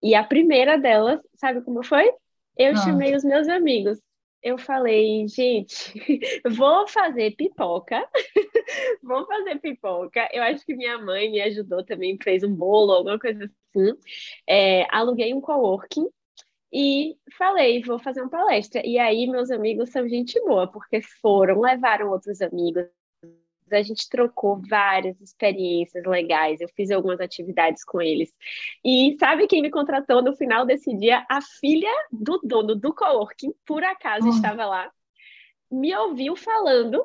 E 0.00 0.14
a 0.14 0.22
primeira 0.22 0.78
delas, 0.78 1.18
sabe 1.34 1.62
como 1.62 1.82
foi? 1.82 2.08
Eu 2.56 2.72
Ah. 2.72 2.76
chamei 2.76 3.16
os 3.16 3.24
meus 3.24 3.48
amigos. 3.48 3.98
Eu 4.42 4.58
falei, 4.58 5.26
gente, 5.28 5.92
vou 6.56 6.86
fazer 6.88 7.32
pipoca. 7.36 8.06
Vou 9.02 9.24
fazer 9.26 9.60
pipoca. 9.60 10.28
Eu 10.32 10.42
acho 10.42 10.64
que 10.66 10.74
minha 10.74 10.98
mãe 10.98 11.30
me 11.30 11.40
ajudou 11.40 11.84
também, 11.84 12.18
fez 12.20 12.42
um 12.42 12.52
bolo, 12.52 12.92
alguma 12.92 13.18
coisa 13.18 13.44
assim. 13.44 13.92
É, 14.48 14.84
aluguei 14.94 15.32
um 15.32 15.40
coworking 15.40 16.08
e 16.72 17.16
falei, 17.38 17.82
vou 17.82 17.98
fazer 17.98 18.22
uma 18.22 18.30
palestra. 18.30 18.82
E 18.84 18.98
aí, 18.98 19.26
meus 19.26 19.50
amigos 19.50 19.90
são 19.90 20.08
gente 20.08 20.40
boa, 20.40 20.66
porque 20.70 21.00
foram, 21.00 21.60
levaram 21.60 22.10
outros 22.10 22.42
amigos. 22.42 22.84
A 23.70 23.82
gente 23.82 24.08
trocou 24.08 24.60
várias 24.68 25.20
experiências 25.20 26.04
legais. 26.04 26.60
Eu 26.60 26.68
fiz 26.68 26.90
algumas 26.90 27.20
atividades 27.20 27.84
com 27.84 28.00
eles. 28.00 28.32
E 28.84 29.16
sabe 29.18 29.46
quem 29.46 29.62
me 29.62 29.70
contratou 29.70 30.22
no 30.22 30.34
final 30.34 30.64
desse 30.64 30.94
dia? 30.96 31.24
A 31.28 31.40
filha 31.40 31.92
do 32.12 32.40
dono 32.42 32.74
do 32.74 32.94
coworking, 32.94 33.52
por 33.66 33.82
acaso 33.82 34.28
Hum. 34.28 34.30
estava 34.30 34.64
lá, 34.66 34.90
me 35.70 35.94
ouviu 35.96 36.36
falando 36.36 37.04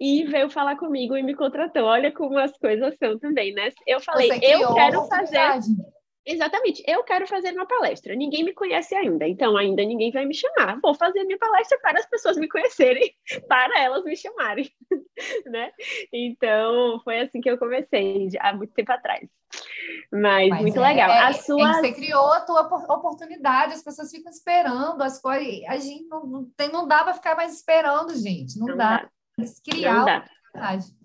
e 0.00 0.24
veio 0.24 0.48
falar 0.48 0.76
comigo 0.76 1.16
e 1.16 1.22
me 1.22 1.34
contratou. 1.34 1.84
Olha 1.84 2.12
como 2.12 2.38
as 2.38 2.56
coisas 2.58 2.96
são 2.98 3.18
também, 3.18 3.52
né? 3.52 3.70
Eu 3.86 4.00
falei, 4.00 4.30
eu 4.42 4.74
quero 4.74 5.04
fazer. 5.06 5.60
Exatamente, 6.30 6.82
eu 6.86 7.02
quero 7.04 7.26
fazer 7.26 7.54
uma 7.54 7.64
palestra. 7.64 8.14
Ninguém 8.14 8.44
me 8.44 8.52
conhece 8.52 8.94
ainda, 8.94 9.26
então 9.26 9.56
ainda 9.56 9.82
ninguém 9.82 10.10
vai 10.12 10.26
me 10.26 10.34
chamar. 10.34 10.78
Vou 10.82 10.94
fazer 10.94 11.24
minha 11.24 11.38
palestra 11.38 11.78
para 11.80 11.98
as 11.98 12.04
pessoas 12.06 12.36
me 12.36 12.46
conhecerem, 12.46 13.14
para 13.48 13.80
elas 13.80 14.04
me 14.04 14.14
chamarem, 14.14 14.70
né? 15.46 15.72
Então 16.12 17.00
foi 17.02 17.20
assim 17.20 17.40
que 17.40 17.48
eu 17.50 17.56
comecei 17.56 18.28
há 18.40 18.52
muito 18.52 18.74
tempo 18.74 18.92
atrás. 18.92 19.26
Mas, 20.12 20.50
Mas 20.50 20.60
muito 20.60 20.78
é- 20.78 20.86
legal. 20.86 21.10
é- 21.10 21.18
A 21.18 21.30
é 21.30 21.32
sua 21.32 21.72
você 21.74 21.92
criou 21.92 22.30
a 22.30 22.40
tua 22.42 22.60
opor- 22.60 22.90
oportunidade, 22.90 23.72
as 23.72 23.82
pessoas 23.82 24.10
ficam 24.10 24.30
esperando 24.30 25.00
as 25.02 25.18
coisas. 25.22 25.64
A 25.66 25.78
gente 25.78 26.06
não, 26.08 26.26
não, 26.26 26.44
tem, 26.54 26.70
não 26.70 26.86
dá 26.86 27.04
para 27.04 27.14
ficar 27.14 27.36
mais 27.36 27.54
esperando, 27.54 28.14
gente. 28.14 28.58
Não, 28.58 28.66
não 28.66 28.76
dá. 28.76 29.08
dá, 29.38 29.44
criar 29.64 29.94
não 29.94 30.02
a 30.02 30.04
dá. 30.04 30.16
oportunidade. 30.18 30.97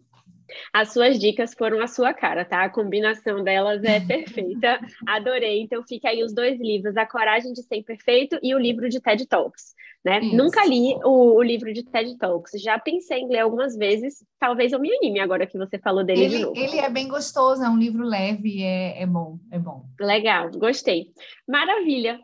As 0.72 0.94
suas 0.94 1.20
dicas 1.20 1.54
foram 1.54 1.82
a 1.82 1.88
sua 1.88 2.14
cara, 2.14 2.46
tá? 2.46 2.64
A 2.64 2.70
combinação 2.70 3.44
delas 3.44 3.84
é 3.84 4.00
perfeita. 4.06 4.80
Adorei. 5.08 5.62
Então 5.62 5.84
fica 5.84 6.10
aí 6.10 6.24
os 6.24 6.34
dois 6.34 6.60
livros, 6.60 6.98
A 6.98 7.06
Coragem 7.06 7.54
de 7.54 7.64
Ser 7.64 7.78
Imperfeito 7.78 8.38
e 8.42 8.54
o 8.54 8.60
livro 8.60 8.90
de 8.90 9.00
TED 9.00 9.26
Talks. 9.28 9.74
Né? 10.04 10.20
Nunca 10.20 10.66
li 10.66 10.96
o, 11.06 11.38
o, 11.38 11.42
livro 11.42 11.72
de 11.72 11.82
TED 11.82 12.18
Talks, 12.18 12.62
já 12.62 12.78
pensei 12.78 13.20
em 13.20 13.30
ler 13.30 13.40
algumas 13.40 13.74
vezes, 13.74 14.16
talvez 14.38 14.74
eu 14.74 14.80
me 14.80 14.94
anime 14.94 15.22
agora 15.22 15.48
que 15.48 15.58
você 15.58 15.80
falou 15.80 16.04
dele 16.04 16.24
ele, 16.24 16.36
de 16.36 16.42
novo. 16.42 16.58
Ele 16.58 16.78
é 16.78 16.90
bem 16.90 17.08
gostoso, 17.08 17.64
é 17.64 17.70
um 17.70 17.78
livro 17.78 18.04
leve, 18.04 18.62
é, 18.62 19.02
é 19.02 19.06
bom, 19.06 19.40
é 19.50 19.58
bom. 19.58 19.86
Legal, 19.98 20.52
gostei. 20.52 21.14
Maravilha. 21.48 22.20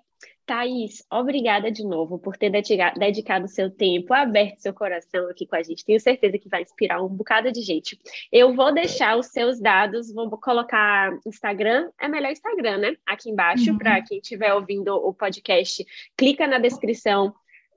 Thaís, 0.50 1.06
obrigada 1.12 1.72
de 1.72 1.86
novo 1.86 2.18
por 2.18 2.36
ter 2.36 2.50
dedicado 2.50 3.48
seu 3.48 3.70
tempo, 3.70 4.16
aberto 4.16 4.58
seu 4.58 4.74
coração 4.74 5.30
aqui 5.30 5.46
com 5.46 5.56
a 5.56 5.62
gente. 5.62 5.86
Tenho 5.86 6.00
certeza 6.00 6.40
que 6.40 6.50
vai 6.50 6.64
inspirar 6.64 7.04
um 7.04 7.08
bocado 7.08 7.52
de 7.52 7.62
gente. 7.62 8.00
Eu 8.32 8.56
vou 8.56 8.74
deixar 8.74 9.16
os 9.16 9.28
seus 9.28 9.60
dados, 9.60 10.12
vou 10.12 10.28
colocar 10.40 11.16
Instagram, 11.24 11.92
é 12.02 12.08
melhor 12.08 12.32
Instagram, 12.32 12.78
né? 12.80 12.96
Aqui 13.06 13.30
embaixo, 13.30 13.70
uhum. 13.70 13.78
para 13.78 14.02
quem 14.02 14.18
estiver 14.18 14.52
ouvindo 14.52 14.96
o 14.96 15.14
podcast, 15.14 15.86
clica 16.18 16.48
na 16.48 16.58
descrição 16.58 17.32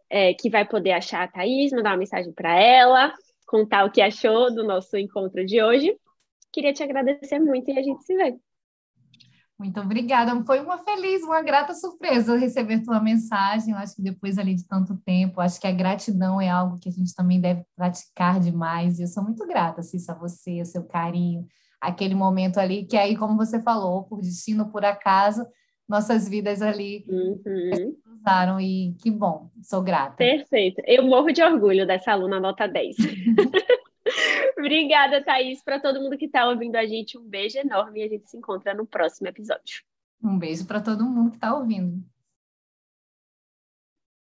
é, 0.09 0.33
que 0.33 0.49
vai 0.49 0.65
poder 0.65 0.93
achar 0.93 1.25
a 1.25 1.29
Thaís, 1.29 1.73
mandar 1.73 1.91
uma 1.91 1.99
mensagem 1.99 2.33
para 2.33 2.59
ela, 2.59 3.13
contar 3.47 3.85
o 3.85 3.91
que 3.91 4.01
achou 4.01 4.51
do 4.51 4.65
nosso 4.65 4.97
encontro 4.97 5.45
de 5.45 5.63
hoje. 5.63 5.95
Queria 6.51 6.73
te 6.73 6.83
agradecer 6.83 7.39
muito 7.39 7.71
e 7.71 7.79
a 7.79 7.83
gente 7.83 8.03
se 8.03 8.17
vê. 8.17 8.35
Muito 9.63 9.79
obrigada. 9.81 10.35
Foi 10.45 10.59
uma 10.59 10.79
feliz, 10.79 11.23
uma 11.23 11.41
grata 11.41 11.73
surpresa 11.73 12.37
receber 12.37 12.83
tua 12.83 13.01
mensagem. 13.01 13.73
Eu 13.73 13.79
acho 13.79 13.95
que 13.95 14.03
depois 14.03 14.37
ali 14.37 14.57
de 14.57 14.67
tanto 14.67 14.97
tempo, 15.07 15.41
acho 15.41 15.61
que 15.61 15.69
a 15.69 15.73
gratidão 15.73 16.41
é 16.41 16.51
algo 16.51 16.81
que 16.81 16.89
a 16.89 16.93
gente 16.93 17.15
também 17.15 17.41
deve 17.41 17.65
praticar 17.77 18.41
demais. 18.41 18.99
E 18.99 19.05
eu 19.05 19.07
sou 19.07 19.23
muito 19.23 19.47
grata, 19.47 19.81
Cissa, 19.81 20.13
a 20.13 20.19
você, 20.19 20.61
o 20.61 20.67
seu 20.67 20.83
carinho, 20.83 21.47
aquele 21.81 22.15
momento 22.15 22.59
ali 22.59 22.85
que 22.85 22.97
aí, 22.97 23.17
como 23.17 23.37
você 23.37 23.63
falou, 23.63 24.03
por 24.03 24.21
destino, 24.21 24.69
por 24.69 24.85
acaso, 24.85 25.47
nossas 25.89 26.29
vidas 26.29 26.61
ali 26.61 27.05
uhum. 27.09 27.95
cruzaram 28.03 28.61
e 28.61 28.97
que 29.01 29.13
bom, 29.13 29.49
sou 29.63 29.81
grata. 29.81 30.17
Perfeito. 30.17 30.83
Eu 30.87 31.05
morro 31.05 31.31
de 31.31 31.41
orgulho 31.41 31.87
dessa 31.87 32.11
aluna 32.11 32.41
nota 32.41 32.67
10. 32.67 32.97
Obrigada, 34.59 35.23
Thaís. 35.23 35.63
Para 35.63 35.81
todo 35.81 36.01
mundo 36.01 36.19
que 36.19 36.27
está 36.27 36.49
ouvindo 36.49 36.77
a 36.77 36.87
gente, 36.87 37.19
um 37.19 37.29
beijo 37.29 37.59
enorme 37.59 38.01
e 38.01 38.05
a 38.05 38.09
gente 38.09 38.31
se 38.31 38.37
encontra 38.37 38.75
no 38.75 38.87
próximo 38.87 39.29
episódio. 39.29 39.83
Um 40.23 40.39
beijo 40.39 40.67
para 40.67 40.81
todo 40.81 41.05
mundo 41.05 41.31
que 41.31 41.37
está 41.37 41.55
ouvindo. 41.55 42.05